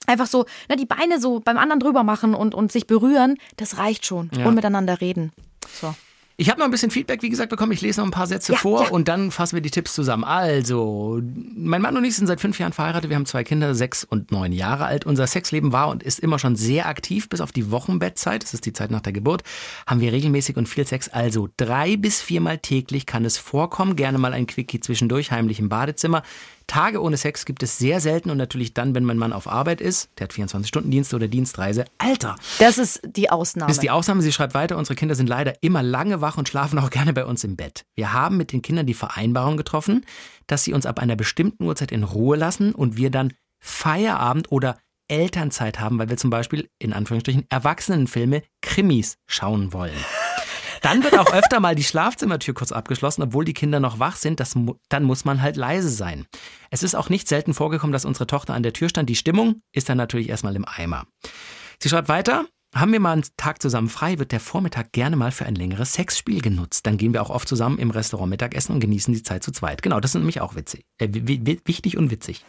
einfach 0.06 0.28
so, 0.28 0.46
na, 0.70 0.76
die 0.76 0.86
Beine 0.86 1.20
so 1.20 1.40
beim 1.40 1.58
anderen 1.58 1.80
drüber 1.80 2.04
machen 2.04 2.34
und, 2.34 2.56
und 2.56 2.72
sich 2.72 2.88
berühren, 2.88 3.38
das 3.58 3.78
reicht 3.78 4.06
schon. 4.06 4.30
Ja. 4.38 4.46
Und 4.48 4.56
miteinander 4.56 5.02
reden. 5.02 5.32
So. 5.82 5.94
Ich 6.40 6.52
habe 6.52 6.60
noch 6.60 6.66
ein 6.66 6.72
bisschen 6.72 6.92
Feedback, 6.92 7.24
wie 7.24 7.30
gesagt, 7.30 7.50
bekommen. 7.50 7.72
Ich 7.72 7.82
lese 7.82 8.00
noch 8.00 8.08
ein 8.08 8.12
paar 8.12 8.28
Sätze 8.28 8.52
Ja, 8.54 8.60
vor 8.60 8.84
ja. 8.84 8.90
und 8.90 9.08
dann 9.08 9.32
fassen 9.32 9.56
wir 9.56 9.62
die 9.62 9.72
Tipps 9.72 9.96
zusammen. 9.96 10.24
Also, 10.24 11.20
mein 11.56 11.82
Mann 11.82 11.98
und 11.98 12.04
ich 12.04 12.16
sind 12.16 12.28
seit 12.28 12.40
fünf 12.40 12.60
Jahren 12.60 12.74
verheiratet. 12.74 13.10
Wir 13.10 13.16
haben 13.16 13.26
zwei 13.26 13.44
Kinder, 13.44 13.74
sechs 13.74 14.04
und 14.04 14.32
neun 14.32 14.52
Jahre 14.52 14.86
alt. 14.86 15.04
Unser 15.08 15.26
Sexleben 15.26 15.72
war 15.72 15.88
und 15.88 16.04
ist 16.04 16.20
immer 16.20 16.38
schon 16.38 16.56
sehr 16.56 16.86
aktiv, 16.86 17.28
bis 17.28 17.42
auf 17.42 17.52
die 17.52 17.72
Wochenbettzeit. 17.72 18.44
Das 18.44 18.54
ist 18.54 18.68
die 18.68 18.74
Zeit 18.74 18.92
nach 18.92 19.02
der 19.02 19.14
Geburt. 19.14 19.42
Haben 19.88 20.00
wir 20.00 20.14
regelmäßig 20.14 20.58
und 20.58 20.70
viel 20.70 20.86
Sex. 20.86 21.10
Also 21.10 21.50
drei 21.58 21.98
bis 21.98 22.22
viermal 22.22 22.60
täglich 22.60 23.08
kann 23.08 23.26
es 23.26 23.40
vorkommen. 23.40 23.96
Gerne 23.96 24.20
mal 24.20 24.34
ein 24.34 24.46
Quickie 24.46 24.80
zwischendurch, 24.80 25.32
heimlich 25.32 25.58
im 25.58 25.70
Badezimmer. 25.70 26.22
Tage 26.68 27.02
ohne 27.02 27.18
Sex 27.18 27.46
gibt 27.46 27.64
es 27.64 27.78
sehr 27.78 28.02
selten 28.02 28.30
und 28.30 28.38
natürlich 28.38 28.74
dann, 28.74 28.94
wenn 28.94 29.06
mein 29.06 29.18
Mann 29.18 29.34
auf 29.34 29.48
Arbeit 29.48 29.80
ist. 29.82 30.10
Der 30.20 30.26
hat 30.26 30.34
24-Stunden-Dienst 30.34 31.14
oder 31.14 31.28
Dienstreise. 31.28 31.86
Alter, 31.98 32.36
Das 32.60 32.78
ist 32.78 33.02
die 33.04 33.30
Ausnahme. 33.30 33.68
das 33.70 33.78
ist 33.78 33.84
die 33.84 33.90
Ausnahme. 33.90 34.22
Sie 34.22 34.32
schreibt 34.34 34.54
weiter, 34.54 34.78
unsere 34.78 34.96
Kinder 34.96 35.16
sind 35.16 35.28
leider 35.28 35.54
immer 35.62 35.82
lange 35.82 36.22
wach 36.22 36.38
und 36.38 36.50
schlafen 36.50 36.78
auch 36.80 36.90
gerne 36.90 37.14
bei 37.14 37.26
uns 37.26 37.44
im 37.44 37.56
Bett. 37.56 37.86
Wir 37.96 38.14
haben 38.14 38.38
mit 38.38 38.52
den 38.52 38.62
Kindern 38.62 38.86
die 38.86 38.94
Vereinbarung 38.94 39.58
getroffen, 39.58 40.06
dass 40.46 40.64
sie 40.64 40.74
uns 40.74 40.86
ab 40.86 41.00
einer 41.00 41.16
bestimmten 41.16 41.64
Uhrzeit 41.64 41.92
in 41.92 42.04
Ruhe 42.04 42.36
lassen 42.38 42.74
und 42.76 42.98
wir 42.98 43.12
dann 43.12 43.34
Feierabend 43.60 44.52
oder 44.52 44.78
Elternzeit 45.10 45.80
haben, 45.80 45.98
weil 46.00 46.10
wir 46.10 46.18
zum 46.18 46.30
Beispiel 46.30 46.70
in 46.80 46.92
Anführungsstrichen 46.92 47.46
Erwachsenenfilme, 47.50 48.44
Krimis 48.62 49.18
schauen 49.26 49.72
wollen. 49.72 49.96
Dann 50.82 51.04
wird 51.04 51.18
auch 51.18 51.32
öfter 51.34 51.60
mal 51.60 51.76
die 51.76 51.84
Schlafzimmertür 51.84 52.54
kurz 52.54 52.72
abgeschlossen, 52.72 53.24
obwohl 53.24 53.46
die 53.46 53.54
Kinder 53.54 53.80
noch 53.80 54.00
wach 54.00 54.16
sind. 54.16 54.40
Das, 54.40 54.56
dann 54.90 55.04
muss 55.04 55.26
man 55.26 55.42
halt 55.42 55.56
leise 55.58 55.90
sein. 55.90 56.26
Es 56.70 56.84
ist 56.84 56.96
auch 56.96 57.10
nicht 57.10 57.28
selten 57.28 57.54
vorgekommen, 57.54 57.94
dass 57.94 58.06
unsere 58.06 58.28
Tochter 58.28 58.54
an 58.54 58.64
der 58.64 58.74
Tür 58.74 58.90
stand. 58.90 59.10
Die 59.10 59.16
Stimmung 59.16 59.62
ist 59.72 59.90
dann 59.90 59.98
natürlich 59.98 60.30
erstmal 60.30 60.56
im 60.56 60.66
Eimer. 60.68 61.06
Sie 61.80 61.90
schreibt 61.90 62.10
weiter. 62.10 62.46
Haben 62.76 62.92
wir 62.92 63.00
mal 63.00 63.14
einen 63.14 63.24
Tag 63.38 63.62
zusammen 63.62 63.88
frei, 63.88 64.20
wird 64.20 64.34
der 64.34 64.42
Vormittag 64.42 64.92
gerne 64.92 65.16
mal 65.16 65.32
für 65.32 65.46
ein 65.46 65.56
längeres 65.56 65.94
Sexspiel 65.94 66.42
genutzt. 66.42 66.86
Dann 66.86 66.98
gehen 66.98 67.14
wir 67.14 67.22
auch 67.22 67.30
oft 67.30 67.48
zusammen 67.48 67.80
im 67.80 67.92
Restaurant 67.92 68.30
Mittagessen 68.30 68.74
und 68.74 68.82
genießen 68.82 69.14
die 69.14 69.24
Zeit 69.24 69.42
zu 69.42 69.52
zweit. 69.54 69.82
Genau, 69.82 70.02
das 70.02 70.12
ist 70.12 70.16
nämlich 70.16 70.42
auch 70.42 70.56
witzig. 70.56 70.84
Äh, 70.98 71.08
wi- 71.12 71.46
wi- 71.46 71.62
wichtig 71.64 71.98
und 71.98 72.12
witzig. 72.12 72.44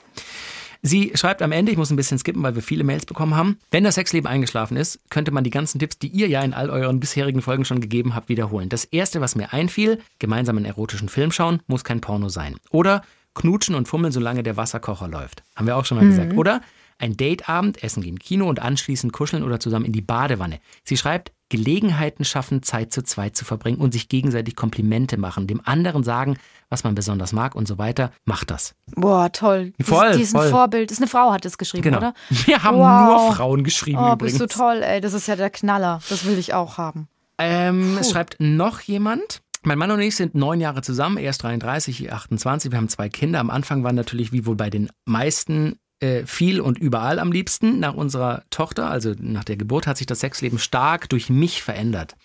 Sie 0.83 1.13
schreibt 1.15 1.43
am 1.43 1.53
Ende, 1.53 1.73
ich 1.73 1.79
muss 1.79 1.91
ein 1.91 1.97
bisschen 1.97 2.19
skippen, 2.19 2.43
weil 2.43 2.55
wir 2.55 2.63
viele 2.63 2.85
Mails 2.85 3.07
bekommen 3.07 3.35
haben. 3.35 3.59
Wenn 3.71 3.85
das 3.85 3.97
Sexleben 3.97 4.29
eingeschlafen 4.29 4.77
ist, 4.77 5.01
könnte 5.11 5.31
man 5.31 5.45
die 5.45 5.51
ganzen 5.51 5.79
Tipps, 5.79 5.99
die 5.99 6.09
ihr 6.09 6.29
ja 6.29 6.43
in 6.43 6.55
all 6.55 6.71
euren 6.71 7.01
bisherigen 7.01 7.43
Folgen 7.43 7.65
schon 7.65 7.81
gegeben 7.81 8.15
habt, 8.15 8.29
wiederholen. 8.29 8.69
Das 8.69 8.85
erste, 8.85 9.21
was 9.21 9.35
mir 9.35 9.53
einfiel, 9.53 10.01
gemeinsam 10.19 10.57
einen 10.57 10.67
erotischen 10.67 11.09
Film 11.09 11.33
schauen, 11.33 11.61
muss 11.67 11.85
kein 11.85 12.01
Porno 12.01 12.29
sein. 12.29 12.57
Oder 12.71 13.03
knutschen 13.35 13.75
und 13.75 13.89
fummeln, 13.89 14.13
solange 14.13 14.43
der 14.43 14.57
Wasserkocher 14.57 15.09
läuft. 15.09 15.43
Haben 15.57 15.67
wir 15.67 15.77
auch 15.77 15.85
schon 15.85 15.99
mal 15.99 16.07
gesagt. 16.07 16.37
Oder 16.37 16.61
ein 16.99 17.17
Dateabend, 17.17 17.83
essen 17.83 18.03
gehen, 18.03 18.19
Kino 18.19 18.49
und 18.49 18.61
anschließend 18.61 19.13
kuscheln 19.13 19.45
oder 19.45 19.61
zusammen 19.61 19.85
in 19.85 19.93
die 19.93 20.01
Badewanne. 20.01 20.61
Sie 20.85 20.97
schreibt, 20.97 21.33
Gelegenheiten 21.49 22.25
schaffen, 22.25 22.63
Zeit 22.63 22.93
zu 22.93 23.03
zweit 23.03 23.37
zu 23.37 23.45
verbringen 23.45 23.79
und 23.79 23.93
sich 23.93 24.09
gegenseitig 24.09 24.55
Komplimente 24.57 25.17
machen, 25.17 25.47
dem 25.47 25.61
anderen 25.65 26.03
sagen, 26.05 26.37
was 26.69 26.85
man 26.85 26.95
besonders 26.95 27.33
mag 27.33 27.55
und 27.55 27.67
so 27.67 27.79
weiter. 27.79 28.13
Macht 28.25 28.51
das. 28.51 28.75
Boah, 28.95 29.33
toll. 29.33 29.73
Voll, 29.81 30.09
Dies, 30.11 30.19
diesen 30.19 30.41
voll. 30.41 30.51
Vorbild. 30.51 30.91
Das 30.91 30.99
ist 30.99 31.03
eine 31.03 31.09
Frau, 31.09 31.33
hat 31.33 31.45
es 31.47 31.57
geschrieben, 31.59 31.85
Genau. 31.85 31.99
oder? 31.99 32.15
Wir 32.29 32.63
haben 32.63 32.77
Wow. 32.79 33.27
nur 33.27 33.33
Frauen 33.35 33.65
geschrieben 33.65 33.99
Oh, 33.99 34.13
übrigens. 34.13 34.39
bist 34.39 34.41
du 34.41 34.59
toll, 34.59 34.83
ey. 34.83 35.01
Das 35.01 35.15
ist 35.15 35.27
ja 35.29 35.37
der 35.37 35.51
Knaller. 35.51 36.01
Das 36.09 36.25
will 36.27 36.39
ich 36.39 36.53
auch 36.55 36.77
haben. 36.79 37.09
Ähm, 37.39 37.97
es 37.99 38.11
schreibt 38.11 38.37
noch 38.41 38.81
jemand. 38.81 39.41
Mein 39.65 39.79
Mann 39.79 39.91
und 39.91 40.01
ich 40.01 40.15
sind 40.17 40.35
neun 40.35 40.61
Jahre 40.61 40.83
zusammen. 40.83 41.17
Er 41.17 41.31
ist 41.31 41.43
33, 41.43 42.03
ich 42.05 42.13
28. 42.13 42.71
Wir 42.71 42.79
haben 42.79 42.89
zwei 42.89 43.09
Kinder. 43.09 43.41
Am 43.41 43.51
Anfang 43.51 43.83
waren 43.85 43.97
natürlich, 43.97 44.33
wie 44.33 44.47
wohl 44.47 44.55
bei 44.57 44.71
den 44.71 44.91
meisten, 45.05 45.79
äh, 46.01 46.25
viel 46.27 46.61
und 46.61 46.79
überall 46.79 47.19
am 47.19 47.33
liebsten. 47.33 47.81
Nach 47.81 47.95
unserer 47.95 48.45
Tochter, 48.51 48.91
also 48.91 49.15
nach 49.19 49.45
der 49.45 49.57
Geburt, 49.57 49.87
hat 49.87 49.99
sich 49.99 50.07
das 50.07 50.21
Sexleben 50.21 50.59
stark 50.59 51.09
durch 51.09 51.31
mich 51.31 51.63
verändert. 51.63 52.17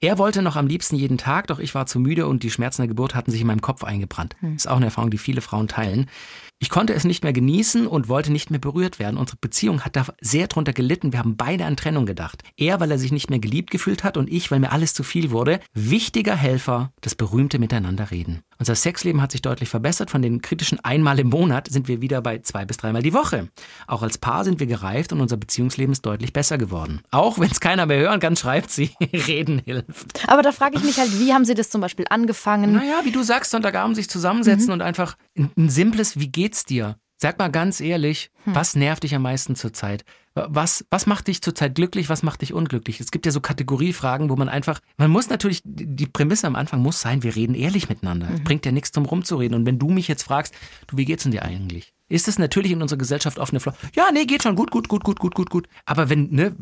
Er 0.00 0.18
wollte 0.18 0.42
noch 0.42 0.56
am 0.56 0.66
liebsten 0.66 0.96
jeden 0.96 1.16
Tag, 1.16 1.46
doch 1.46 1.60
ich 1.60 1.76
war 1.76 1.86
zu 1.86 2.00
müde 2.00 2.26
und 2.26 2.42
die 2.42 2.50
Schmerzen 2.50 2.82
der 2.82 2.88
Geburt 2.88 3.14
hatten 3.14 3.30
sich 3.30 3.40
in 3.40 3.46
meinem 3.46 3.60
Kopf 3.60 3.84
eingebrannt. 3.84 4.34
Ist 4.56 4.68
auch 4.68 4.76
eine 4.76 4.86
Erfahrung, 4.86 5.12
die 5.12 5.18
viele 5.18 5.40
Frauen 5.40 5.68
teilen. 5.68 6.08
Ich 6.58 6.70
konnte 6.70 6.92
es 6.92 7.04
nicht 7.04 7.22
mehr 7.22 7.32
genießen 7.32 7.86
und 7.86 8.08
wollte 8.08 8.32
nicht 8.32 8.50
mehr 8.50 8.58
berührt 8.60 8.98
werden. 8.98 9.16
Unsere 9.16 9.36
Beziehung 9.40 9.82
hat 9.82 9.94
da 9.94 10.06
sehr 10.20 10.48
drunter 10.48 10.72
gelitten. 10.72 11.12
Wir 11.12 11.20
haben 11.20 11.36
beide 11.36 11.66
an 11.66 11.76
Trennung 11.76 12.06
gedacht. 12.06 12.42
Er, 12.56 12.80
weil 12.80 12.90
er 12.90 12.98
sich 12.98 13.12
nicht 13.12 13.30
mehr 13.30 13.38
geliebt 13.38 13.70
gefühlt 13.70 14.02
hat 14.02 14.16
und 14.16 14.28
ich, 14.30 14.50
weil 14.50 14.60
mir 14.60 14.72
alles 14.72 14.92
zu 14.92 15.04
viel 15.04 15.30
wurde. 15.30 15.60
Wichtiger 15.72 16.36
Helfer, 16.36 16.92
das 17.00 17.14
berühmte 17.14 17.60
Miteinander 17.60 18.10
reden. 18.10 18.42
Unser 18.62 18.76
Sexleben 18.76 19.20
hat 19.20 19.32
sich 19.32 19.42
deutlich 19.42 19.68
verbessert. 19.70 20.08
Von 20.12 20.22
den 20.22 20.40
kritischen 20.40 20.78
einmal 20.84 21.18
im 21.18 21.30
Monat 21.30 21.66
sind 21.66 21.88
wir 21.88 22.00
wieder 22.00 22.22
bei 22.22 22.38
zwei 22.38 22.64
bis 22.64 22.76
dreimal 22.76 23.02
die 23.02 23.12
Woche. 23.12 23.48
Auch 23.88 24.02
als 24.04 24.18
Paar 24.18 24.44
sind 24.44 24.60
wir 24.60 24.68
gereift 24.68 25.12
und 25.12 25.20
unser 25.20 25.36
Beziehungsleben 25.36 25.90
ist 25.90 26.06
deutlich 26.06 26.32
besser 26.32 26.58
geworden. 26.58 27.00
Auch 27.10 27.40
wenn 27.40 27.50
es 27.50 27.58
keiner 27.58 27.86
mehr 27.86 27.98
hören 27.98 28.20
kann, 28.20 28.36
schreibt 28.36 28.70
sie, 28.70 28.92
reden 29.26 29.60
hilft. 29.64 30.28
Aber 30.28 30.42
da 30.42 30.52
frage 30.52 30.76
ich 30.76 30.84
mich 30.84 30.98
halt, 30.98 31.18
wie 31.18 31.32
haben 31.34 31.44
Sie 31.44 31.54
das 31.54 31.70
zum 31.70 31.80
Beispiel 31.80 32.04
angefangen? 32.08 32.74
Naja, 32.74 33.00
wie 33.02 33.10
du 33.10 33.24
sagst, 33.24 33.50
Sonntagabend 33.50 33.96
sich 33.96 34.08
zusammensetzen 34.08 34.68
Mhm. 34.68 34.72
und 34.74 34.82
einfach 34.82 35.16
ein, 35.36 35.50
ein 35.58 35.68
simples 35.68 36.20
Wie 36.20 36.28
geht's 36.30 36.64
dir? 36.64 36.98
Sag 37.20 37.40
mal 37.40 37.50
ganz 37.50 37.80
ehrlich, 37.80 38.30
Hm. 38.44 38.54
was 38.54 38.76
nervt 38.76 39.02
dich 39.02 39.16
am 39.16 39.22
meisten 39.22 39.56
zurzeit? 39.56 40.04
Was, 40.34 40.84
was 40.90 41.06
macht 41.06 41.28
dich 41.28 41.42
zurzeit 41.42 41.74
glücklich, 41.74 42.08
was 42.08 42.22
macht 42.22 42.40
dich 42.40 42.54
unglücklich? 42.54 43.00
Es 43.00 43.10
gibt 43.10 43.26
ja 43.26 43.32
so 43.32 43.40
Kategoriefragen, 43.40 44.30
wo 44.30 44.36
man 44.36 44.48
einfach, 44.48 44.80
man 44.96 45.10
muss 45.10 45.28
natürlich, 45.28 45.60
die 45.64 46.06
Prämisse 46.06 46.46
am 46.46 46.56
Anfang 46.56 46.80
muss 46.80 47.00
sein, 47.00 47.22
wir 47.22 47.36
reden 47.36 47.54
ehrlich 47.54 47.88
miteinander. 47.88 48.28
Mhm. 48.28 48.34
Es 48.36 48.44
bringt 48.44 48.64
ja 48.64 48.72
nichts 48.72 48.92
drum 48.92 49.04
rumzureden. 49.04 49.54
Und 49.56 49.66
wenn 49.66 49.78
du 49.78 49.88
mich 49.88 50.08
jetzt 50.08 50.22
fragst, 50.22 50.54
du, 50.86 50.96
wie 50.96 51.04
geht's 51.04 51.24
denn 51.24 51.32
dir 51.32 51.42
eigentlich? 51.42 51.92
Ist 52.08 52.28
es 52.28 52.38
natürlich 52.38 52.72
in 52.72 52.82
unserer 52.82 52.98
Gesellschaft 52.98 53.38
offene 53.38 53.60
Flor? 53.60 53.74
Ja, 53.94 54.10
nee, 54.12 54.24
geht 54.24 54.42
schon 54.42 54.56
gut, 54.56 54.70
gut, 54.70 54.88
gut, 54.88 55.04
gut, 55.04 55.18
gut, 55.18 55.34
gut, 55.34 55.50
gut. 55.50 55.68
Aber 55.86 56.08
wenn, 56.08 56.30
ne, 56.30 56.54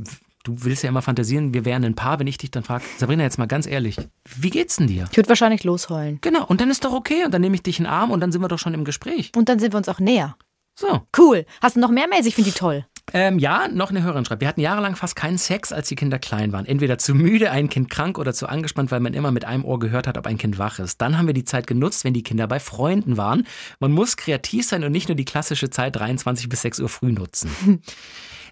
du 0.45 0.65
willst 0.65 0.83
ja 0.83 0.89
immer 0.89 1.03
fantasieren, 1.03 1.55
wir 1.55 1.65
wären 1.65 1.85
ein 1.85 1.95
Paar, 1.95 2.19
wenn 2.19 2.27
ich 2.27 2.39
dich 2.39 2.51
dann 2.51 2.63
frage, 2.63 2.85
Sabrina, 2.99 3.23
jetzt 3.23 3.39
mal 3.39 3.47
ganz 3.47 3.67
ehrlich, 3.67 3.97
wie 4.25 4.51
geht's 4.51 4.77
denn 4.77 4.87
dir? 4.87 5.09
Ich 5.11 5.17
würde 5.17 5.29
wahrscheinlich 5.29 5.65
losheulen. 5.65 6.19
Genau, 6.21 6.45
und 6.47 6.61
dann 6.61 6.71
ist 6.71 6.85
doch 6.85 6.93
okay 6.93 7.25
und 7.25 7.33
dann 7.33 7.41
nehme 7.41 7.55
ich 7.55 7.63
dich 7.63 7.79
in 7.79 7.85
den 7.85 7.93
Arm 7.93 8.11
und 8.11 8.21
dann 8.21 8.33
sind 8.33 8.41
wir 8.41 8.49
doch 8.49 8.59
schon 8.59 8.75
im 8.75 8.85
Gespräch. 8.85 9.33
Und 9.37 9.49
dann 9.49 9.59
sind 9.59 9.73
wir 9.73 9.79
uns 9.79 9.89
auch 9.89 10.01
näher. 10.01 10.37
So. 10.79 11.03
Cool. 11.17 11.45
Hast 11.61 11.77
du 11.77 11.81
noch 11.81 11.91
mehr 11.91 12.09
Mails? 12.09 12.27
Ich 12.27 12.35
finde 12.35 12.51
die 12.51 12.57
toll. 12.57 12.87
Ähm, 13.13 13.39
ja, 13.39 13.69
noch 13.69 13.91
eine 13.91 14.03
Hörerin 14.03 14.25
schreibt. 14.25 14.41
Wir 14.41 14.49
hatten 14.49 14.61
jahrelang 14.61 14.97
fast 14.97 15.17
keinen 15.17 15.39
Sex, 15.39 15.73
als 15.73 15.89
die 15.89 15.97
Kinder 15.97 16.19
klein 16.19 16.53
waren. 16.53 16.67
Entweder 16.67 16.99
zu 16.99 17.15
müde, 17.15 17.51
ein 17.51 17.69
Kind 17.69 17.91
krank 17.91 18.19
oder 18.19 18.33
zu 18.33 18.49
angespannt, 18.49 18.91
weil 18.91 19.01
man 19.01 19.15
immer 19.15 19.31
mit 19.31 19.45
einem 19.45 19.65
Ohr 19.65 19.79
gehört 19.79 20.07
hat, 20.07 20.17
ob 20.17 20.27
ein 20.27 20.39
Kind 20.39 20.59
wach 20.59 20.79
ist. 20.79 21.01
Dann 21.01 21.19
haben 21.19 21.27
wir 21.27 21.35
die 21.35 21.45
Zeit 21.45 21.67
genutzt, 21.67 22.05
wenn 22.05 22.15
die 22.15 22.23
Kinder 22.23 22.47
bei 22.47 22.61
Freunden 22.61 23.17
waren. 23.17 23.47
Man 23.79 23.93
muss 23.93 24.17
kreativ 24.17 24.67
sein 24.67 24.85
und 24.85 24.93
nicht 24.93 25.09
nur 25.09 25.17
die 25.17 25.25
klassische 25.25 25.71
Zeit 25.71 25.97
23 25.97 26.49
bis 26.49 26.63
6 26.63 26.81
Uhr 26.81 26.89
früh 26.89 27.13
nutzen. 27.13 27.51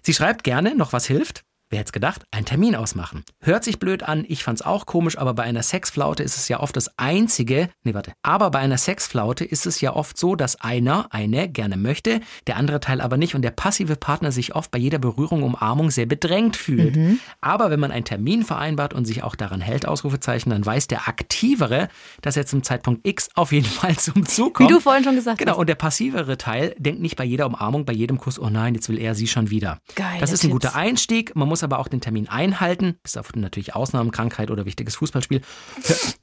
Sie 0.01 0.13
schreibt 0.13 0.43
gerne, 0.43 0.75
noch 0.75 0.93
was 0.93 1.05
hilft. 1.05 1.43
Wer 1.71 1.79
hätte 1.79 1.91
gedacht? 1.91 2.23
Einen 2.31 2.45
Termin 2.47 2.75
ausmachen. 2.75 3.23
Hört 3.41 3.63
sich 3.63 3.77
blöd 3.77 4.01
an, 4.01 4.25
ich 4.27 4.43
fand's 4.43 4.63
auch 4.63 4.87
komisch, 4.87 5.19
aber 5.19 5.35
bei 5.35 5.43
einer 5.43 5.61
Sexflaute 5.61 6.23
ist 6.23 6.35
es 6.35 6.47
ja 6.47 6.59
oft 6.61 6.75
das 6.75 6.89
einzige, 6.97 7.69
nee, 7.83 7.93
warte, 7.93 8.13
aber 8.23 8.49
bei 8.49 8.57
einer 8.57 8.79
Sexflaute 8.79 9.45
ist 9.45 9.67
es 9.67 9.79
ja 9.79 9.95
oft 9.95 10.17
so, 10.17 10.35
dass 10.35 10.59
einer, 10.61 11.05
eine 11.11 11.47
gerne 11.47 11.77
möchte, 11.77 12.21
der 12.47 12.57
andere 12.57 12.79
Teil 12.79 13.01
aber 13.01 13.17
nicht 13.17 13.35
und 13.35 13.43
der 13.43 13.51
passive 13.51 13.97
Partner 13.97 14.31
sich 14.31 14.55
oft 14.55 14.71
bei 14.71 14.79
jeder 14.79 14.97
Berührung, 14.97 15.43
Umarmung 15.43 15.91
sehr 15.91 16.07
bedrängt 16.07 16.55
fühlt. 16.55 16.97
Aber 17.39 17.69
wenn 17.69 17.79
man 17.79 17.91
einen 17.91 18.05
Termin 18.05 18.43
vereinbart 18.43 18.95
und 18.95 19.05
sich 19.05 19.21
auch 19.21 19.35
daran 19.35 19.61
hält, 19.61 19.85
Ausrufezeichen, 19.87 20.49
dann 20.49 20.65
weiß 20.65 20.87
der 20.87 21.07
Aktivere, 21.07 21.87
dass 22.21 22.35
er 22.35 22.47
zum 22.47 22.63
Zeitpunkt 22.63 23.05
X 23.07 23.29
auf 23.35 23.51
jeden 23.51 23.67
Fall 23.67 23.95
zum 23.97 24.25
Zug 24.25 24.59
Wie 24.59 24.63
kommt. 24.63 24.71
du 24.71 24.79
vorhin 24.79 25.03
schon 25.03 25.13
gesagt 25.15 25.37
Genau, 25.37 25.51
hast. 25.51 25.59
und 25.59 25.67
der 25.69 25.75
passivere 25.75 26.35
Teil 26.39 26.73
denkt 26.79 26.99
nicht 27.01 27.15
bei 27.15 27.25
jeder 27.25 27.45
Umarmung, 27.45 27.85
bei 27.85 27.93
jedem 27.93 28.17
Kuss, 28.17 28.39
oh 28.39 28.49
nein, 28.49 28.73
jetzt 28.73 28.89
will 28.89 28.97
er 28.97 29.13
sie 29.13 29.27
schon 29.27 29.51
wieder. 29.51 29.79
Geile 29.93 30.19
das 30.19 30.31
ist 30.31 30.43
ein 30.43 30.49
guter. 30.49 30.75
Einstieg. 30.75 31.35
Man 31.35 31.47
muss 31.47 31.58
aber 31.63 31.79
auch 31.79 31.87
den 31.87 32.01
Termin 32.01 32.27
einhalten, 32.27 32.97
bis 33.03 33.17
auf 33.17 33.33
natürlich 33.35 33.75
Ausnahmen, 33.75 34.11
Krankheit 34.11 34.51
oder 34.51 34.65
wichtiges 34.65 34.95
Fußballspiel. 34.97 35.41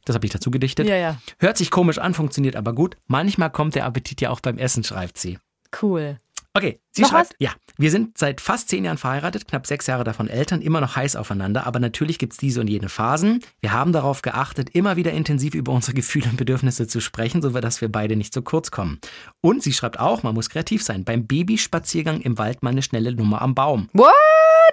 Das 0.05 0.14
habe 0.14 0.26
ich 0.26 0.32
dazu 0.32 0.51
gedichtet. 0.51 0.89
Ja, 0.89 0.97
ja. 0.97 1.18
Hört 1.39 1.57
sich 1.57 1.70
komisch 1.70 1.99
an, 1.99 2.14
funktioniert 2.14 2.57
aber 2.57 2.74
gut. 2.74 2.97
Manchmal 3.07 3.51
kommt 3.51 3.74
der 3.74 3.84
Appetit 3.84 4.20
ja 4.20 4.30
auch 4.30 4.41
beim 4.41 4.59
Essen, 4.59 4.84
schreibt 4.84 5.18
sie. 5.18 5.39
Cool. 5.82 6.18
Okay, 6.57 6.80
sie 6.90 7.02
Noch 7.02 7.11
schreibt, 7.11 7.30
was? 7.30 7.36
ja, 7.38 7.50
wir 7.76 7.90
sind 7.90 8.16
seit 8.16 8.40
fast 8.40 8.70
zehn 8.70 8.84
Jahren 8.84 8.96
verheiratet, 8.96 9.46
knapp 9.46 9.66
sechs 9.66 9.86
Jahre 9.86 10.04
davon 10.04 10.28
Eltern, 10.28 10.62
immer 10.62 10.80
noch 10.80 10.96
heiß 10.96 11.14
aufeinander, 11.14 11.66
aber 11.66 11.80
natürlich 11.80 12.18
gibt's 12.18 12.38
diese 12.38 12.62
und 12.62 12.68
jene 12.68 12.88
Phasen. 12.88 13.42
Wir 13.61 13.72
haben 13.72 13.92
darauf 13.92 14.22
geachtet, 14.22 14.70
immer 14.70 14.96
wieder 14.96 15.12
intensiv 15.12 15.54
über 15.54 15.72
unsere 15.72 15.92
Gefühle 15.92 16.30
und 16.30 16.38
Bedürfnisse 16.38 16.86
zu 16.86 17.00
sprechen, 17.00 17.42
so 17.42 17.50
dass 17.50 17.82
wir 17.82 17.92
beide 17.92 18.16
nicht 18.16 18.32
zu 18.32 18.40
kurz 18.40 18.70
kommen. 18.70 19.00
Und 19.42 19.62
sie 19.62 19.74
schreibt 19.74 20.00
auch, 20.00 20.22
man 20.22 20.34
muss 20.34 20.48
kreativ 20.48 20.82
sein. 20.82 21.04
Beim 21.04 21.26
Babyspaziergang 21.26 22.22
im 22.22 22.38
Wald 22.38 22.62
mal 22.62 22.70
eine 22.70 22.82
schnelle 22.82 23.14
Nummer 23.14 23.42
am 23.42 23.54
Baum. 23.54 23.90
What? 23.92 24.12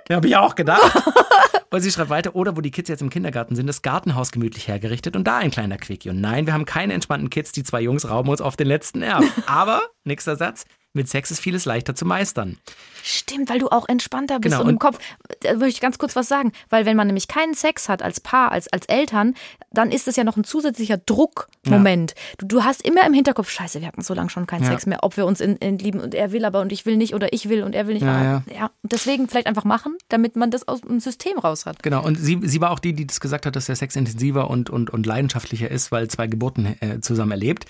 Ja, 0.10 0.18
habe 0.18 0.28
ich 0.28 0.36
auch 0.38 0.56
gedacht. 0.56 1.04
und 1.70 1.82
sie 1.82 1.92
schreibt 1.92 2.10
weiter, 2.10 2.36
oder 2.36 2.56
wo 2.56 2.62
die 2.62 2.72
Kids 2.72 2.90
jetzt 2.90 3.02
im 3.02 3.10
Kindergarten 3.10 3.56
sind, 3.56 3.68
das 3.68 3.82
Gartenhaus 3.82 4.32
gemütlich 4.32 4.68
hergerichtet 4.68 5.16
und 5.16 5.26
da 5.26 5.38
ein 5.38 5.52
kleiner 5.52 5.78
Quickie. 5.78 6.10
Und 6.10 6.22
nein, 6.22 6.46
wir 6.46 6.54
haben 6.54 6.66
keine 6.66 6.94
entspannten 6.94 7.30
Kids, 7.30 7.52
die 7.52 7.64
zwei 7.64 7.82
Jungs 7.82 8.10
rauben 8.10 8.30
uns 8.30 8.42
auf 8.42 8.56
den 8.56 8.68
letzten 8.68 9.00
Nerv. 9.00 9.26
Aber, 9.48 9.82
nächster 10.04 10.36
Satz, 10.36 10.66
mit 10.94 11.10
Sex 11.10 11.32
ist 11.32 11.40
vieles 11.40 11.66
leichter 11.66 11.96
zu 11.96 12.06
meistern. 12.06 12.58
Stimmt, 13.04 13.50
weil 13.50 13.60
du 13.60 13.68
auch 13.70 13.90
entspannter 13.90 14.40
bist 14.40 14.54
Genau, 14.54 14.62
und 14.64 14.70
im 14.70 14.76
und- 14.76 14.80
Kopf. 14.80 15.00
Da 15.42 15.56
würde 15.56 15.68
ich 15.68 15.82
ganz 15.82 15.98
kurz 15.98 16.16
was 16.16 16.28
sagen. 16.28 16.52
Weil 16.70 16.86
wenn 16.86 16.96
man 16.96 17.08
nämlich 17.08 17.28
keinen 17.28 17.54
Sex 17.54 17.90
hat 17.90 18.02
als 18.02 18.20
Paar, 18.22 18.52
als, 18.52 18.68
als 18.72 18.86
Eltern, 18.86 19.34
dann 19.72 19.92
ist 19.92 20.08
es 20.08 20.16
ja 20.16 20.24
noch 20.24 20.38
ein 20.38 20.44
zusätzlicher 20.44 20.98
Druckmoment. 20.98 22.14
Du, 22.38 22.46
du 22.46 22.64
hast 22.64 22.82
immer 22.86 23.06
im 23.06 23.14
Hinterkopf, 23.14 23.50
scheiße, 23.50 23.82
wir 23.82 23.88
hatten 23.88 24.02
so 24.02 24.14
lange 24.14 24.30
schon 24.30 24.48
keinen 24.48 24.64
Ja. 24.64 24.70
Sex 24.70 24.86
mehr, 24.86 25.00
ob 25.04 25.18
wir 25.18 25.26
uns 25.26 25.42
in, 25.42 25.58
in 25.58 25.78
lieben 25.80 26.00
und 26.00 26.14
er 26.16 26.32
will 26.32 26.46
aber 26.46 26.62
und 26.62 26.72
ich 26.72 26.86
will 26.86 26.96
nicht 26.96 27.14
oder 27.14 27.34
ich 27.34 27.50
will 27.50 27.64
und 27.64 27.74
er 27.76 27.88
will 27.88 27.96
nicht. 27.96 28.04
Ja, 28.04 28.14
Ah, 28.14 28.24
ja. 28.24 28.44
ja. 28.56 28.66
Und 28.84 28.92
deswegen 28.92 29.28
vielleicht 29.28 29.48
einfach 29.48 29.64
machen, 29.66 29.98
damit 30.10 30.36
man 30.36 30.52
das 30.52 30.68
aus 30.68 30.82
dem 30.82 31.00
System 31.00 31.38
raus 31.40 31.66
hat. 31.66 31.82
Genau, 31.84 32.04
und 32.06 32.16
sie, 32.16 32.40
sie 32.44 32.62
war 32.62 32.72
auch 32.72 32.80
die, 32.80 32.94
die 32.94 33.08
das 33.08 33.20
gesagt 33.20 33.46
hat, 33.46 33.56
dass 33.56 33.66
der 33.66 33.76
Sex 33.76 33.96
intensiver 33.96 34.50
und, 34.50 34.70
und, 34.70 34.92
und 34.92 35.06
leidenschaftlicher 35.06 35.70
ist, 35.70 35.92
weil 35.92 36.08
zwei 36.10 36.28
Geburten 36.28 36.78
äh, 36.80 37.02
zusammen 37.02 37.32
erlebt. 37.32 37.66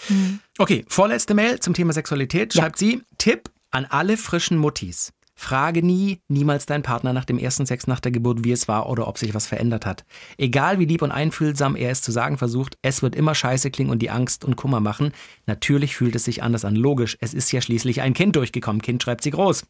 Okay, 0.60 0.86
vorletzte 0.88 1.34
Mail 1.34 1.60
zum 1.60 1.74
Thema 1.74 1.93
Sexualität. 1.93 2.54
Schreibt 2.54 2.78
sie, 2.78 3.01
Tipp 3.18 3.49
an 3.72 3.86
alle 3.86 4.18
frischen 4.18 4.58
Muttis. 4.58 5.12
Frage 5.36 5.82
nie, 5.82 6.20
niemals 6.28 6.68
deinen 6.68 6.84
Partner 6.84 7.12
nach 7.12 7.26
dem 7.26 7.39
ersten 7.39 7.66
Sex 7.66 7.88
nach 7.88 7.99
der 7.99 8.12
Geburt, 8.12 8.43
wie 8.43 8.51
es 8.51 8.68
war 8.68 8.88
oder 8.88 9.08
ob 9.08 9.18
sich 9.18 9.34
was 9.34 9.47
verändert 9.47 9.86
hat. 9.88 10.06
Egal 10.38 10.78
wie 10.78 10.86
lieb 10.86 11.01
und 11.01 11.12
einfühlsam 11.12 11.76
er 11.76 11.89
es 11.89 12.04
zu 12.04 12.12
sagen 12.12 12.38
versucht, 12.38 12.78
es 12.84 13.01
wird 13.01 13.16
immer 13.16 13.34
scheiße 13.34 13.72
klingen 13.72 13.89
und 13.89 13.99
die 13.99 14.12
Angst 14.12 14.45
und 14.45 14.56
Kummer 14.56 14.80
machen. 14.80 15.12
Natürlich 15.47 15.95
fühlt 15.95 16.16
es 16.16 16.26
sich 16.26 16.43
anders 16.43 16.66
an. 16.66 16.76
Logisch, 16.76 17.18
es 17.20 17.34
ist 17.34 17.51
ja 17.51 17.62
schließlich 17.62 18.01
ein 18.01 18.14
Kind 18.14 18.36
durchgekommen. 18.36 18.82
Kind 18.82 19.01
schreibt 19.01 19.24
sie 19.24 19.32
groß. 19.32 19.66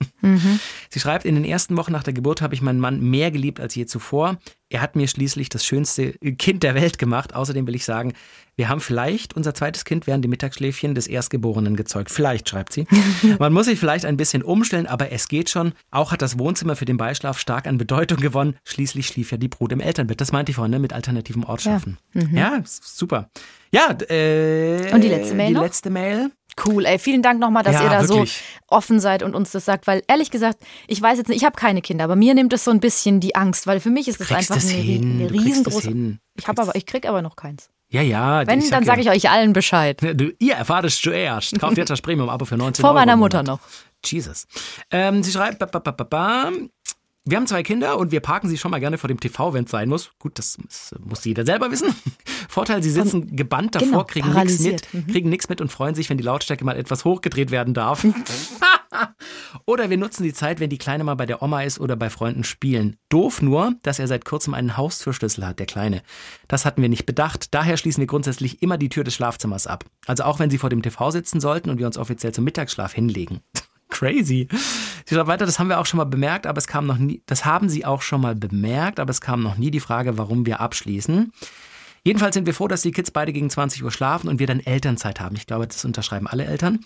Sie 0.89 0.99
schreibt, 0.99 1.23
in 1.23 1.35
den 1.35 1.45
ersten 1.45 1.77
Wochen 1.77 1.93
nach 1.93 2.03
der 2.03 2.13
Geburt 2.13 2.41
habe 2.41 2.53
ich 2.53 2.61
meinen 2.61 2.81
Mann 2.81 2.99
mehr 2.99 3.31
geliebt 3.31 3.61
als 3.61 3.73
je 3.73 3.85
zuvor. 3.85 4.37
Er 4.73 4.81
hat 4.81 4.95
mir 4.95 5.07
schließlich 5.07 5.49
das 5.49 5.65
schönste 5.65 6.13
Kind 6.37 6.63
der 6.63 6.73
Welt 6.75 6.97
gemacht. 6.97 7.35
Außerdem 7.35 7.67
will 7.67 7.75
ich 7.75 7.85
sagen, 7.85 8.13
wir 8.55 8.69
haben 8.69 8.81
vielleicht 8.81 9.35
unser 9.35 9.53
zweites 9.53 9.85
Kind 9.85 10.05
während 10.07 10.23
dem 10.23 10.29
Mittagsschläfchen 10.29 10.93
des 10.95 11.07
Erstgeborenen 11.07 11.75
gezeugt. 11.75 12.09
Vielleicht, 12.11 12.49
schreibt 12.49 12.73
sie. 12.73 12.85
Man 13.39 13.53
muss 13.53 13.65
sich 13.67 13.79
vielleicht 13.79 14.05
ein 14.05 14.17
bisschen 14.17 14.41
umstellen, 14.43 14.85
aber 14.87 15.11
es 15.11 15.27
geht 15.27 15.49
schon. 15.49 15.73
Auch 15.91 16.11
hat 16.11 16.21
das 16.21 16.37
Wohnzimmer 16.39 16.75
für 16.75 16.85
den 16.85 16.97
Beischlaf 16.97 17.39
stark 17.39 17.67
an 17.67 17.77
Bedeutung 17.77 18.17
gewonnen. 18.19 18.55
Schließlich 18.63 19.07
schlief 19.07 19.31
ja 19.31 19.37
die 19.37 19.47
Brut 19.47 19.71
im 19.71 19.79
Elternbett. 19.79 20.19
Das 20.21 20.31
meinte 20.31 20.49
ich 20.51 20.55
vorhin, 20.55 20.71
ne? 20.71 20.79
mit 20.79 20.91
alternativen 20.93 21.43
Ort 21.43 21.61
schaffen. 21.61 21.97
Ja, 22.33 22.57
s- 22.57 22.81
super. 22.83 23.29
Ja, 23.71 23.91
äh, 24.09 24.91
Und 24.93 25.03
die 25.03 25.07
letzte 25.07 25.33
Mail 25.35 25.47
Die 25.49 25.53
noch? 25.53 25.63
letzte 25.63 25.89
Mail. 25.89 26.29
Cool, 26.65 26.85
ey, 26.85 26.99
vielen 26.99 27.21
Dank 27.21 27.39
nochmal, 27.39 27.63
dass 27.63 27.75
Ja, 27.75 27.83
ihr 27.83 27.89
da 27.89 28.07
wirklich. 28.07 28.37
so 28.37 28.75
offen 28.75 28.99
seid 28.99 29.23
und 29.23 29.35
uns 29.35 29.51
das 29.51 29.65
sagt, 29.65 29.87
weil 29.87 30.03
ehrlich 30.07 30.29
gesagt, 30.31 30.59
ich 30.87 31.01
weiß 31.01 31.17
jetzt 31.17 31.27
nicht, 31.27 31.37
ich 31.37 31.45
habe 31.45 31.55
keine 31.55 31.81
Kinder, 31.81 32.03
aber 32.03 32.15
mir 32.15 32.33
nimmt 32.33 32.53
das 32.53 32.63
so 32.63 32.71
ein 32.71 32.79
bisschen 32.79 33.19
die 33.19 33.35
Angst, 33.35 33.65
weil 33.67 33.79
für 33.79 33.89
mich 33.89 34.07
ist 34.07 34.19
das 34.19 34.27
Kriegst 34.27 34.51
einfach 34.51 34.63
das 34.63 34.71
eine, 34.71 34.81
hin, 34.81 35.19
eine 35.19 35.31
riesengroße. 35.31 36.17
Ich 36.35 36.47
habe 36.47 36.61
aber, 36.61 36.75
ich 36.75 36.85
krieg 36.85 37.07
aber 37.07 37.21
noch 37.21 37.35
keins. 37.35 37.69
Ja, 37.89 38.01
ja. 38.01 38.45
Wenn, 38.47 38.67
dann 38.71 38.85
sage 38.85 39.01
ich 39.01 39.09
euch 39.09 39.29
allen 39.29 39.53
Bescheid. 39.53 40.01
Du, 40.01 40.31
ihr 40.39 40.55
erfahrt 40.55 40.85
es 40.85 40.99
zuerst. 40.99 41.59
Kauft 41.59 41.77
jetzt 41.77 41.89
das 41.89 42.01
Premium-Abo 42.03 42.45
für 42.45 42.57
19 42.57 42.81
Vor 42.81 42.89
Euro 42.91 42.99
meiner 42.99 43.15
Mutter 43.15 43.43
noch. 43.43 43.59
Jesus. 44.03 44.47
Ähm, 44.89 45.21
sie 45.21 45.31
schreibt, 45.31 45.59
ba, 45.59 45.67
ba, 45.67 45.79
ba, 45.79 46.03
ba. 46.03 46.51
Wir 47.25 47.37
haben 47.37 47.47
zwei 47.47 47.63
Kinder 47.63 47.97
und 47.97 48.11
wir 48.11 48.19
parken 48.19 48.49
sie 48.49 48.57
schon 48.57 48.71
mal 48.71 48.79
gerne 48.79 48.97
vor 48.97 49.07
dem 49.07 49.19
TV, 49.19 49.53
wenn 49.53 49.63
es 49.63 49.71
sein 49.71 49.87
muss. 49.87 50.11
Gut, 50.19 50.37
das 50.37 50.57
muss, 50.57 50.93
muss 50.99 51.23
jeder 51.23 51.45
selber 51.45 51.71
wissen. 51.71 51.95
Vorteil, 52.49 52.83
sie 52.83 52.91
sitzen 52.91 53.35
gebannt 53.35 53.75
davor, 53.75 53.87
genau, 53.87 54.03
kriegen 54.03 54.33
nichts 54.33 54.59
mit. 54.59 54.93
Mhm. 54.93 55.07
kriegen 55.07 55.29
nichts 55.29 55.47
mit 55.47 55.61
und 55.61 55.71
freuen 55.71 55.95
sich, 55.95 56.09
wenn 56.09 56.17
die 56.17 56.23
Lautstärke 56.23 56.65
mal 56.65 56.75
etwas 56.75 57.05
hochgedreht 57.05 57.51
werden 57.51 57.73
darf. 57.73 58.05
Oder 59.65 59.89
wir 59.89 59.97
nutzen 59.97 60.23
die 60.23 60.33
Zeit, 60.33 60.59
wenn 60.59 60.69
die 60.69 60.77
Kleine 60.77 61.03
mal 61.03 61.15
bei 61.15 61.25
der 61.25 61.41
Oma 61.41 61.63
ist 61.63 61.79
oder 61.79 61.95
bei 61.95 62.09
Freunden 62.09 62.43
spielen. 62.43 62.97
Doof 63.09 63.41
nur, 63.41 63.73
dass 63.81 63.97
er 63.97 64.07
seit 64.07 64.25
kurzem 64.25 64.53
einen 64.53 64.77
Haustürschlüssel 64.77 65.45
hat, 65.45 65.59
der 65.59 65.65
Kleine. 65.65 66.03
Das 66.47 66.65
hatten 66.65 66.81
wir 66.81 66.89
nicht 66.89 67.05
bedacht. 67.05 67.53
Daher 67.53 67.77
schließen 67.77 68.01
wir 68.01 68.07
grundsätzlich 68.07 68.61
immer 68.61 68.77
die 68.77 68.89
Tür 68.89 69.03
des 69.03 69.15
Schlafzimmers 69.15 69.65
ab. 69.65 69.85
Also 70.05 70.23
auch 70.23 70.39
wenn 70.39 70.49
sie 70.49 70.57
vor 70.57 70.69
dem 70.69 70.81
TV 70.81 71.11
sitzen 71.11 71.39
sollten 71.39 71.69
und 71.69 71.79
wir 71.79 71.87
uns 71.87 71.97
offiziell 71.97 72.33
zum 72.33 72.43
Mittagsschlaf 72.43 72.93
hinlegen. 72.93 73.39
Crazy. 73.89 74.47
Sie 75.05 75.15
schreibt 75.15 75.27
weiter, 75.27 75.45
das 75.45 75.59
haben 75.59 75.69
wir 75.69 75.79
auch 75.79 75.85
schon 75.85 75.97
mal 75.97 76.05
bemerkt, 76.05 76.47
aber 76.47 76.57
es 76.57 76.67
kam 76.67 76.85
noch 76.85 76.97
nie, 76.97 77.21
das 77.25 77.45
haben 77.45 77.69
Sie 77.69 77.85
auch 77.85 78.01
schon 78.01 78.21
mal 78.21 78.35
bemerkt, 78.35 78.99
aber 78.99 79.11
es 79.11 79.21
kam 79.21 79.41
noch 79.43 79.57
nie 79.57 79.71
die 79.71 79.79
Frage, 79.79 80.17
warum 80.17 80.45
wir 80.45 80.59
abschließen. 80.59 81.31
Jedenfalls 82.03 82.33
sind 82.33 82.45
wir 82.45 82.53
froh, 82.53 82.67
dass 82.67 82.81
die 82.81 82.91
Kids 82.91 83.11
beide 83.11 83.31
gegen 83.31 83.49
20 83.49 83.83
Uhr 83.83 83.91
schlafen 83.91 84.27
und 84.27 84.39
wir 84.39 84.47
dann 84.47 84.59
Elternzeit 84.59 85.19
haben. 85.19 85.35
Ich 85.35 85.47
glaube, 85.47 85.67
das 85.67 85.85
unterschreiben 85.85 86.27
alle 86.27 86.45
Eltern. 86.45 86.79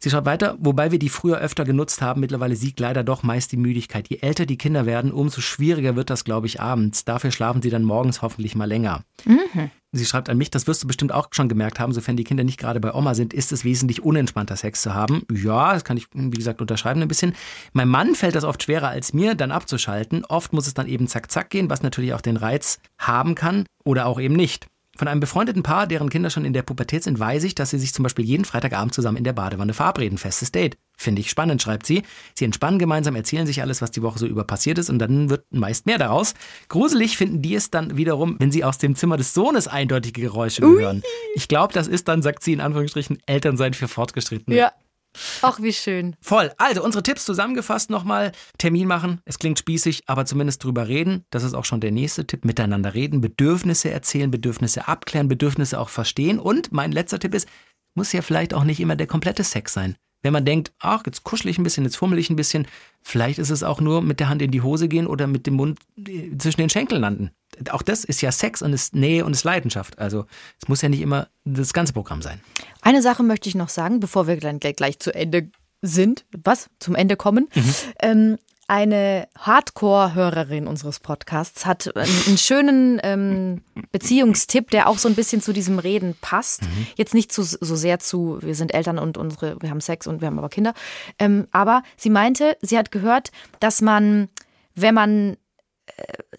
Sie 0.00 0.10
schaut 0.10 0.26
weiter, 0.26 0.56
wobei 0.60 0.92
wir 0.92 1.00
die 1.00 1.08
früher 1.08 1.38
öfter 1.38 1.64
genutzt 1.64 2.02
haben, 2.02 2.20
mittlerweile 2.20 2.54
siegt 2.54 2.78
leider 2.78 3.02
doch 3.02 3.24
meist 3.24 3.50
die 3.50 3.56
Müdigkeit. 3.56 4.08
Je 4.08 4.18
älter 4.18 4.46
die 4.46 4.56
Kinder 4.56 4.86
werden, 4.86 5.10
umso 5.10 5.40
schwieriger 5.40 5.96
wird 5.96 6.08
das, 6.08 6.22
glaube 6.22 6.46
ich, 6.46 6.60
abends. 6.60 7.04
Dafür 7.04 7.32
schlafen 7.32 7.62
sie 7.62 7.70
dann 7.70 7.82
morgens 7.82 8.22
hoffentlich 8.22 8.54
mal 8.54 8.66
länger. 8.66 9.02
Mhm. 9.24 9.70
Sie 9.90 10.04
schreibt 10.04 10.28
an 10.28 10.36
mich, 10.36 10.50
das 10.50 10.66
wirst 10.66 10.82
du 10.82 10.86
bestimmt 10.86 11.12
auch 11.12 11.28
schon 11.32 11.48
gemerkt 11.48 11.80
haben, 11.80 11.92
sofern 11.92 12.16
die 12.16 12.24
Kinder 12.24 12.44
nicht 12.44 12.60
gerade 12.60 12.78
bei 12.78 12.92
Oma 12.92 13.14
sind, 13.14 13.32
ist 13.32 13.52
es 13.52 13.64
wesentlich 13.64 14.02
unentspannter 14.04 14.54
Sex 14.54 14.82
zu 14.82 14.94
haben. 14.94 15.22
Ja, 15.32 15.72
das 15.72 15.82
kann 15.82 15.96
ich, 15.96 16.06
wie 16.12 16.30
gesagt, 16.36 16.60
unterschreiben 16.60 17.00
ein 17.00 17.08
bisschen. 17.08 17.34
Meinem 17.72 17.88
Mann 17.88 18.14
fällt 18.14 18.34
das 18.34 18.44
oft 18.44 18.62
schwerer 18.62 18.88
als 18.88 19.14
mir, 19.14 19.34
dann 19.34 19.50
abzuschalten. 19.50 20.24
Oft 20.26 20.52
muss 20.52 20.66
es 20.66 20.74
dann 20.74 20.86
eben 20.86 21.08
zack, 21.08 21.30
zack 21.30 21.50
gehen, 21.50 21.70
was 21.70 21.82
natürlich 21.82 22.12
auch 22.12 22.20
den 22.20 22.36
Reiz 22.36 22.78
haben 22.98 23.34
kann 23.34 23.64
oder 23.82 24.06
auch 24.06 24.20
eben 24.20 24.36
nicht. 24.36 24.68
Von 24.98 25.06
einem 25.06 25.20
befreundeten 25.20 25.62
Paar, 25.62 25.86
deren 25.86 26.10
Kinder 26.10 26.28
schon 26.28 26.44
in 26.44 26.52
der 26.52 26.62
Pubertät 26.62 27.04
sind, 27.04 27.20
weiß 27.20 27.44
ich, 27.44 27.54
dass 27.54 27.70
sie 27.70 27.78
sich 27.78 27.94
zum 27.94 28.02
Beispiel 28.02 28.24
jeden 28.24 28.44
Freitagabend 28.44 28.92
zusammen 28.92 29.16
in 29.16 29.22
der 29.22 29.32
Badewanne 29.32 29.72
verabreden. 29.72 30.18
Festes 30.18 30.50
Date. 30.50 30.76
Finde 30.96 31.20
ich 31.20 31.30
spannend, 31.30 31.62
schreibt 31.62 31.86
sie. 31.86 32.02
Sie 32.34 32.44
entspannen 32.44 32.80
gemeinsam, 32.80 33.14
erzählen 33.14 33.46
sich 33.46 33.62
alles, 33.62 33.80
was 33.80 33.92
die 33.92 34.02
Woche 34.02 34.18
so 34.18 34.26
über 34.26 34.42
passiert 34.42 34.76
ist 34.76 34.90
und 34.90 34.98
dann 34.98 35.30
wird 35.30 35.44
meist 35.50 35.86
mehr 35.86 35.98
daraus. 35.98 36.34
Gruselig 36.68 37.16
finden 37.16 37.42
die 37.42 37.54
es 37.54 37.70
dann 37.70 37.96
wiederum, 37.96 38.34
wenn 38.40 38.50
sie 38.50 38.64
aus 38.64 38.78
dem 38.78 38.96
Zimmer 38.96 39.16
des 39.16 39.34
Sohnes 39.34 39.68
eindeutige 39.68 40.20
Geräusche 40.20 40.62
hören. 40.62 41.04
Ich 41.36 41.46
glaube, 41.46 41.72
das 41.72 41.86
ist 41.86 42.08
dann, 42.08 42.20
sagt 42.20 42.42
sie 42.42 42.52
in 42.52 42.60
Anführungsstrichen, 42.60 43.18
Elternsein 43.26 43.74
für 43.74 43.86
Fortgeschrittene. 43.86 44.56
Ja. 44.56 44.72
Ach, 45.42 45.60
wie 45.60 45.72
schön. 45.72 46.16
Voll. 46.20 46.52
Also, 46.58 46.84
unsere 46.84 47.02
Tipps 47.02 47.24
zusammengefasst 47.24 47.90
nochmal. 47.90 48.32
Termin 48.58 48.86
machen. 48.86 49.20
Es 49.24 49.38
klingt 49.38 49.58
spießig, 49.58 50.02
aber 50.06 50.26
zumindest 50.26 50.62
drüber 50.62 50.88
reden. 50.88 51.24
Das 51.30 51.42
ist 51.42 51.54
auch 51.54 51.64
schon 51.64 51.80
der 51.80 51.92
nächste 51.92 52.26
Tipp. 52.26 52.44
Miteinander 52.44 52.94
reden, 52.94 53.20
Bedürfnisse 53.20 53.90
erzählen, 53.90 54.30
Bedürfnisse 54.30 54.88
abklären, 54.88 55.28
Bedürfnisse 55.28 55.78
auch 55.80 55.88
verstehen. 55.88 56.38
Und 56.38 56.72
mein 56.72 56.92
letzter 56.92 57.18
Tipp 57.18 57.34
ist, 57.34 57.48
muss 57.94 58.12
ja 58.12 58.22
vielleicht 58.22 58.54
auch 58.54 58.64
nicht 58.64 58.80
immer 58.80 58.96
der 58.96 59.06
komplette 59.06 59.44
Sex 59.44 59.72
sein. 59.72 59.96
Wenn 60.22 60.32
man 60.32 60.44
denkt, 60.44 60.72
ach, 60.80 61.02
jetzt 61.06 61.22
kuschel 61.22 61.50
ich 61.50 61.58
ein 61.58 61.62
bisschen, 61.62 61.84
jetzt 61.84 61.96
fummel 61.96 62.18
ich 62.18 62.28
ein 62.28 62.36
bisschen, 62.36 62.66
vielleicht 63.02 63.38
ist 63.38 63.50
es 63.50 63.62
auch 63.62 63.80
nur 63.80 64.02
mit 64.02 64.18
der 64.20 64.28
Hand 64.28 64.42
in 64.42 64.50
die 64.50 64.62
Hose 64.62 64.88
gehen 64.88 65.06
oder 65.06 65.26
mit 65.26 65.46
dem 65.46 65.54
Mund 65.54 65.78
äh, 65.96 66.36
zwischen 66.38 66.60
den 66.60 66.70
Schenkeln 66.70 67.00
landen. 67.00 67.30
Auch 67.70 67.82
das 67.82 68.04
ist 68.04 68.20
ja 68.20 68.32
Sex 68.32 68.62
und 68.62 68.72
ist 68.72 68.94
Nähe 68.94 69.24
und 69.24 69.32
ist 69.32 69.44
Leidenschaft. 69.44 69.98
Also 69.98 70.26
es 70.60 70.68
muss 70.68 70.82
ja 70.82 70.88
nicht 70.88 71.00
immer 71.00 71.28
das 71.44 71.72
ganze 71.72 71.92
Programm 71.92 72.22
sein. 72.22 72.40
Eine 72.82 73.02
Sache 73.02 73.22
möchte 73.22 73.48
ich 73.48 73.54
noch 73.54 73.68
sagen, 73.68 74.00
bevor 74.00 74.26
wir 74.26 74.38
dann 74.38 74.60
gleich 74.60 74.98
zu 74.98 75.14
Ende 75.14 75.50
sind, 75.82 76.24
was 76.44 76.70
zum 76.78 76.94
Ende 76.94 77.16
kommen. 77.16 77.48
Mhm. 77.54 77.74
Ähm, 78.00 78.38
eine 78.70 79.28
Hardcore-Hörerin 79.38 80.66
unseres 80.66 81.00
Podcasts 81.00 81.64
hat 81.64 81.96
einen, 81.96 82.36
schönen 82.36 83.00
ähm, 83.02 83.62
Beziehungstipp, 83.92 84.70
der 84.70 84.88
auch 84.88 84.98
so 84.98 85.08
ein 85.08 85.14
bisschen 85.14 85.40
zu 85.40 85.54
diesem 85.54 85.78
Reden 85.78 86.14
passt. 86.20 86.64
Mhm. 86.64 86.86
Jetzt 86.96 87.14
nicht 87.14 87.32
zu, 87.32 87.42
so 87.42 87.76
sehr 87.76 87.98
zu, 87.98 88.38
wir 88.42 88.54
sind 88.54 88.74
Eltern 88.74 88.98
und 88.98 89.16
unsere, 89.16 89.56
wir 89.62 89.70
haben 89.70 89.80
Sex 89.80 90.06
und 90.06 90.20
wir 90.20 90.26
haben 90.26 90.38
aber 90.38 90.50
Kinder. 90.50 90.74
Ähm, 91.18 91.48
aber 91.50 91.82
sie 91.96 92.10
meinte, 92.10 92.58
sie 92.60 92.76
hat 92.76 92.92
gehört, 92.92 93.30
dass 93.58 93.80
man, 93.80 94.28
wenn 94.74 94.94
man 94.94 95.38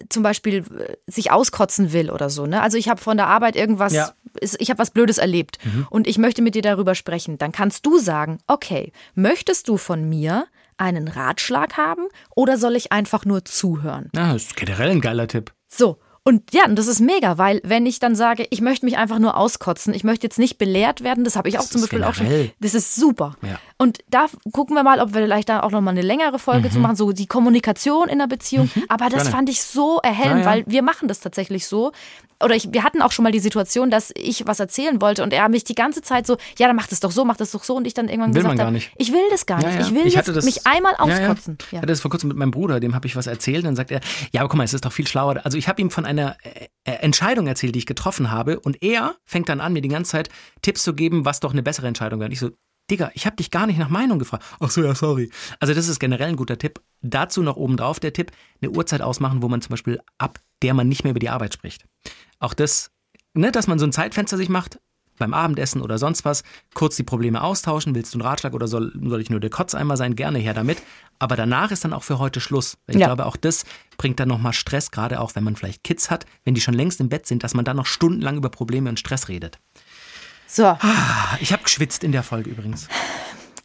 zum 0.08 0.22
Beispiel 0.22 0.58
äh, 0.58 0.96
sich 1.06 1.30
auskotzen 1.30 1.92
will 1.92 2.10
oder 2.10 2.30
so. 2.30 2.46
Ne? 2.46 2.62
Also 2.62 2.76
ich 2.76 2.88
habe 2.88 3.00
von 3.00 3.16
der 3.16 3.26
Arbeit 3.26 3.56
irgendwas, 3.56 3.92
ja. 3.92 4.12
ich 4.40 4.70
habe 4.70 4.78
was 4.78 4.90
Blödes 4.90 5.18
erlebt 5.18 5.58
mhm. 5.64 5.86
und 5.90 6.06
ich 6.06 6.18
möchte 6.18 6.42
mit 6.42 6.54
dir 6.54 6.62
darüber 6.62 6.94
sprechen. 6.94 7.38
Dann 7.38 7.52
kannst 7.52 7.86
du 7.86 7.98
sagen, 7.98 8.38
okay, 8.46 8.92
möchtest 9.14 9.68
du 9.68 9.76
von 9.76 10.08
mir 10.08 10.46
einen 10.76 11.08
Ratschlag 11.08 11.76
haben 11.76 12.06
oder 12.34 12.56
soll 12.56 12.76
ich 12.76 12.92
einfach 12.92 13.24
nur 13.24 13.44
zuhören? 13.44 14.10
Ja, 14.14 14.32
das 14.32 14.44
ist 14.44 14.56
generell 14.56 14.90
ein 14.90 15.00
geiler 15.00 15.28
Tipp. 15.28 15.52
So, 15.68 15.98
und 16.22 16.52
ja, 16.52 16.68
das 16.68 16.86
ist 16.86 17.00
mega, 17.00 17.38
weil 17.38 17.62
wenn 17.64 17.86
ich 17.86 17.98
dann 17.98 18.14
sage, 18.14 18.46
ich 18.50 18.60
möchte 18.60 18.84
mich 18.84 18.98
einfach 18.98 19.18
nur 19.18 19.38
auskotzen, 19.38 19.94
ich 19.94 20.04
möchte 20.04 20.26
jetzt 20.26 20.38
nicht 20.38 20.58
belehrt 20.58 21.02
werden, 21.02 21.24
das 21.24 21.34
habe 21.34 21.48
ich 21.48 21.56
auch 21.56 21.62
das 21.62 21.70
zum 21.70 21.80
Beispiel 21.80 22.00
generell. 22.00 22.12
auch 22.12 22.14
schon. 22.14 22.50
Das 22.60 22.74
ist 22.74 22.94
super. 22.94 23.36
Ja. 23.40 23.58
Und 23.78 24.00
da 24.10 24.26
gucken 24.52 24.76
wir 24.76 24.82
mal, 24.82 25.00
ob 25.00 25.14
wir 25.14 25.22
vielleicht 25.22 25.48
da 25.48 25.62
auch 25.62 25.70
nochmal 25.70 25.92
eine 25.94 26.02
längere 26.02 26.38
Folge 26.38 26.68
mhm. 26.68 26.72
zu 26.72 26.78
machen, 26.78 26.96
so 26.96 27.12
die 27.12 27.26
Kommunikation 27.26 28.10
in 28.10 28.18
der 28.18 28.26
Beziehung. 28.26 28.70
Mhm. 28.74 28.84
Aber 28.88 29.06
das 29.06 29.22
Gerne. 29.22 29.30
fand 29.30 29.48
ich 29.48 29.62
so 29.62 29.98
erhellend, 30.02 30.40
ja, 30.40 30.46
weil 30.46 30.64
wir 30.66 30.82
machen 30.82 31.08
das 31.08 31.20
tatsächlich 31.20 31.66
so, 31.66 31.92
oder 32.42 32.54
ich, 32.54 32.72
wir 32.72 32.84
hatten 32.84 33.02
auch 33.02 33.12
schon 33.12 33.22
mal 33.22 33.32
die 33.32 33.40
Situation, 33.40 33.90
dass 33.90 34.12
ich 34.16 34.46
was 34.46 34.60
erzählen 34.60 35.00
wollte 35.00 35.22
und 35.22 35.32
er 35.32 35.48
mich 35.48 35.64
die 35.64 35.74
ganze 35.74 36.02
Zeit 36.02 36.26
so, 36.26 36.36
ja, 36.58 36.66
dann 36.66 36.76
mach 36.76 36.86
das 36.86 37.00
doch 37.00 37.10
so, 37.10 37.24
mach 37.24 37.36
das 37.36 37.50
doch 37.50 37.64
so 37.64 37.76
und 37.76 37.86
ich 37.86 37.94
dann 37.94 38.08
irgendwann 38.08 38.34
will 38.34 38.42
gesagt 38.42 38.60
habe, 38.60 38.76
ich 38.76 39.12
will 39.12 39.22
das 39.30 39.46
gar 39.46 39.58
nicht. 39.58 39.74
Ja. 39.74 39.80
Ich 39.80 39.94
will 39.94 40.06
ich 40.06 40.14
jetzt 40.14 40.28
das, 40.28 40.44
mich 40.44 40.66
einmal 40.66 40.94
auskotzen. 40.96 41.58
Ich 41.70 41.76
hatte 41.76 41.86
das 41.86 42.00
vor 42.00 42.10
kurzem 42.10 42.28
mit 42.28 42.36
meinem 42.36 42.50
Bruder, 42.50 42.80
dem 42.80 42.94
habe 42.94 43.06
ich 43.06 43.16
was 43.16 43.26
erzählt 43.26 43.58
und 43.58 43.64
dann 43.64 43.76
sagt 43.76 43.90
er, 43.90 44.00
ja, 44.32 44.40
aber 44.40 44.48
guck 44.48 44.56
mal, 44.56 44.64
es 44.64 44.74
ist 44.74 44.84
doch 44.84 44.92
viel 44.92 45.06
schlauer. 45.06 45.40
Also 45.44 45.58
ich 45.58 45.68
habe 45.68 45.80
ihm 45.82 45.90
von 45.90 46.06
einer 46.18 46.36
äh, 46.42 46.68
äh, 46.84 46.92
Entscheidung 46.96 47.46
erzählt, 47.46 47.74
die 47.74 47.80
ich 47.80 47.86
getroffen 47.86 48.30
habe 48.30 48.60
und 48.60 48.82
er 48.82 49.16
fängt 49.24 49.48
dann 49.48 49.60
an, 49.60 49.72
mir 49.72 49.82
die 49.82 49.88
ganze 49.88 50.12
Zeit 50.12 50.28
Tipps 50.62 50.82
zu 50.82 50.94
geben, 50.94 51.24
was 51.24 51.40
doch 51.40 51.52
eine 51.52 51.62
bessere 51.62 51.86
Entscheidung 51.86 52.20
wäre. 52.20 52.28
Und 52.28 52.32
ich 52.32 52.40
so, 52.40 52.50
Digga, 52.90 53.10
ich 53.14 53.26
habe 53.26 53.36
dich 53.36 53.50
gar 53.50 53.66
nicht 53.66 53.78
nach 53.78 53.88
Meinung 53.88 54.18
gefragt. 54.18 54.44
Ach 54.58 54.70
so, 54.70 54.82
ja, 54.82 54.94
sorry. 54.94 55.30
Also 55.60 55.74
das 55.74 55.88
ist 55.88 56.00
generell 56.00 56.28
ein 56.28 56.36
guter 56.36 56.58
Tipp. 56.58 56.80
Dazu 57.02 57.42
noch 57.42 57.56
obendrauf 57.56 58.00
der 58.00 58.12
Tipp, 58.12 58.32
eine 58.60 58.72
Uhrzeit 58.72 59.00
ausmachen, 59.00 59.42
wo 59.42 59.48
man 59.48 59.62
zum 59.62 59.70
Beispiel 59.70 60.00
ab 60.18 60.40
der 60.62 60.74
man 60.74 60.88
nicht 60.88 61.04
mehr 61.04 61.12
über 61.12 61.20
die 61.20 61.30
Arbeit 61.30 61.54
spricht. 61.54 61.86
Auch 62.38 62.52
das 62.52 62.90
ne, 63.34 63.52
dass 63.52 63.66
man 63.66 63.78
so 63.78 63.86
ein 63.86 63.92
Zeitfenster 63.92 64.36
sich 64.36 64.48
macht, 64.48 64.80
beim 65.20 65.32
Abendessen 65.32 65.80
oder 65.80 65.98
sonst 65.98 66.24
was, 66.24 66.42
kurz 66.74 66.96
die 66.96 67.04
Probleme 67.04 67.40
austauschen. 67.40 67.94
Willst 67.94 68.12
du 68.12 68.18
einen 68.18 68.26
Ratschlag 68.26 68.52
oder 68.54 68.66
soll, 68.66 68.92
soll 69.00 69.20
ich 69.20 69.30
nur 69.30 69.38
der 69.38 69.50
Kotz 69.50 69.76
einmal 69.76 69.96
sein? 69.96 70.16
Gerne 70.16 70.40
her 70.40 70.54
damit. 70.54 70.82
Aber 71.20 71.36
danach 71.36 71.70
ist 71.70 71.84
dann 71.84 71.92
auch 71.92 72.02
für 72.02 72.18
heute 72.18 72.40
Schluss. 72.40 72.76
Ich 72.88 72.96
ja. 72.96 73.06
glaube, 73.06 73.26
auch 73.26 73.36
das 73.36 73.64
bringt 73.96 74.18
dann 74.18 74.28
nochmal 74.28 74.52
Stress, 74.52 74.90
gerade 74.90 75.20
auch 75.20 75.36
wenn 75.36 75.44
man 75.44 75.54
vielleicht 75.54 75.84
Kids 75.84 76.10
hat, 76.10 76.26
wenn 76.44 76.54
die 76.54 76.60
schon 76.60 76.74
längst 76.74 77.00
im 77.00 77.08
Bett 77.08 77.26
sind, 77.26 77.44
dass 77.44 77.54
man 77.54 77.64
dann 77.64 77.76
noch 77.76 77.86
stundenlang 77.86 78.36
über 78.36 78.48
Probleme 78.48 78.88
und 78.88 78.98
Stress 78.98 79.28
redet. 79.28 79.60
So. 80.46 80.64
Ah, 80.64 81.38
ich 81.38 81.52
habe 81.52 81.62
geschwitzt 81.62 82.02
in 82.02 82.10
der 82.10 82.24
Folge 82.24 82.50
übrigens. 82.50 82.88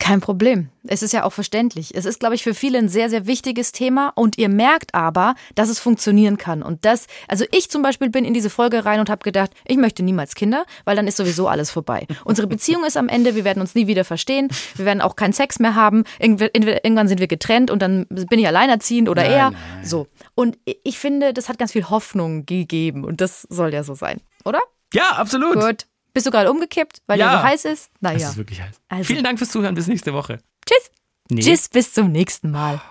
Kein 0.06 0.22
Problem. 0.22 0.70
Es 0.86 1.02
ist 1.02 1.14
ja 1.14 1.24
auch 1.24 1.34
verständlich. 1.34 1.96
Es 1.96 2.06
ist, 2.06 2.20
glaube 2.20 2.36
ich, 2.36 2.44
für 2.44 2.54
viele 2.54 2.78
ein 2.78 2.90
sehr, 2.90 3.10
sehr 3.10 3.26
wichtiges 3.26 3.72
Thema 3.72 4.10
und 4.14 4.38
ihr 4.38 4.50
merkt 4.50 4.94
aber, 4.94 5.34
dass 5.56 5.68
es 5.68 5.80
funktionieren 5.80 6.38
kann. 6.38 6.62
Und 6.62 6.86
das, 6.86 7.08
also 7.28 7.44
ich 7.50 7.72
zum 7.72 7.82
Beispiel 7.82 8.12
bin 8.12 8.24
in 8.24 8.36
diese 8.36 8.52
Folge 8.52 8.86
rein 8.86 9.00
und 9.00 9.10
habe 9.10 9.24
gedacht, 9.24 9.50
ich 9.66 9.78
möchte 9.78 10.04
niemals 10.04 10.36
Kinder, 10.36 10.68
weil 10.84 10.96
dann 10.96 11.08
ist 11.08 11.18
sowieso 11.18 11.48
alles 11.48 11.72
vorbei. 11.72 12.06
Unsere 12.24 12.46
Beziehung 12.46 12.86
ist 12.86 12.98
am 12.98 13.10
Ende, 13.10 13.34
wir 13.34 13.46
werden 13.46 13.62
uns 13.62 13.74
nie 13.74 13.88
wieder 13.88 14.04
verstehen, 14.04 14.50
wir 14.76 14.86
werden 14.86 15.02
auch 15.02 15.16
keinen 15.16 15.34
Sex 15.34 15.58
mehr 15.58 15.74
haben, 15.74 16.04
irgendwann 16.20 17.08
sind 17.08 17.20
wir 17.20 17.26
getrennt 17.26 17.72
und 17.72 17.82
dann 17.82 18.06
bin 18.06 18.38
ich 18.38 18.46
alleinerziehend 18.46 19.10
oder 19.10 19.24
nein, 19.24 19.32
er. 19.32 19.50
Nein. 19.50 19.60
So. 19.84 20.06
Und 20.36 20.60
ich 20.84 21.00
finde, 21.00 21.34
das 21.34 21.50
hat 21.50 21.58
ganz 21.58 21.72
viel 21.72 21.90
Hoffnung 21.90 22.46
gegeben 22.46 23.06
und 23.06 23.22
das 23.22 23.42
soll 23.50 23.74
ja 23.74 23.84
so 23.84 23.96
sein, 23.96 24.22
oder? 24.44 24.62
Ja, 24.94 25.14
absolut. 25.16 25.60
Gut. 25.60 25.88
Bist 26.16 26.26
du 26.26 26.32
gerade 26.32 26.50
umgekippt, 26.50 27.02
weil 27.08 27.20
ja. 27.20 27.30
der 27.30 27.40
so 27.40 27.44
heiß 27.44 27.66
ist? 27.66 27.92
Naja. 28.00 28.20
Das 28.20 28.30
ist 28.30 28.38
wirklich 28.38 28.62
heiß. 28.62 28.80
Also. 28.88 29.04
Vielen 29.04 29.26
Dank 29.26 29.38
fürs 29.38 29.52
Zuhören. 29.52 29.76
Bis 29.76 29.88
nächste 29.88 30.14
Woche. 30.14 30.40
Tschüss. 30.66 30.90
Nee. 31.30 31.42
Tschüss, 31.42 31.68
bis 31.68 31.92
zum 31.92 32.10
nächsten 32.10 32.52
Mal. 32.52 32.82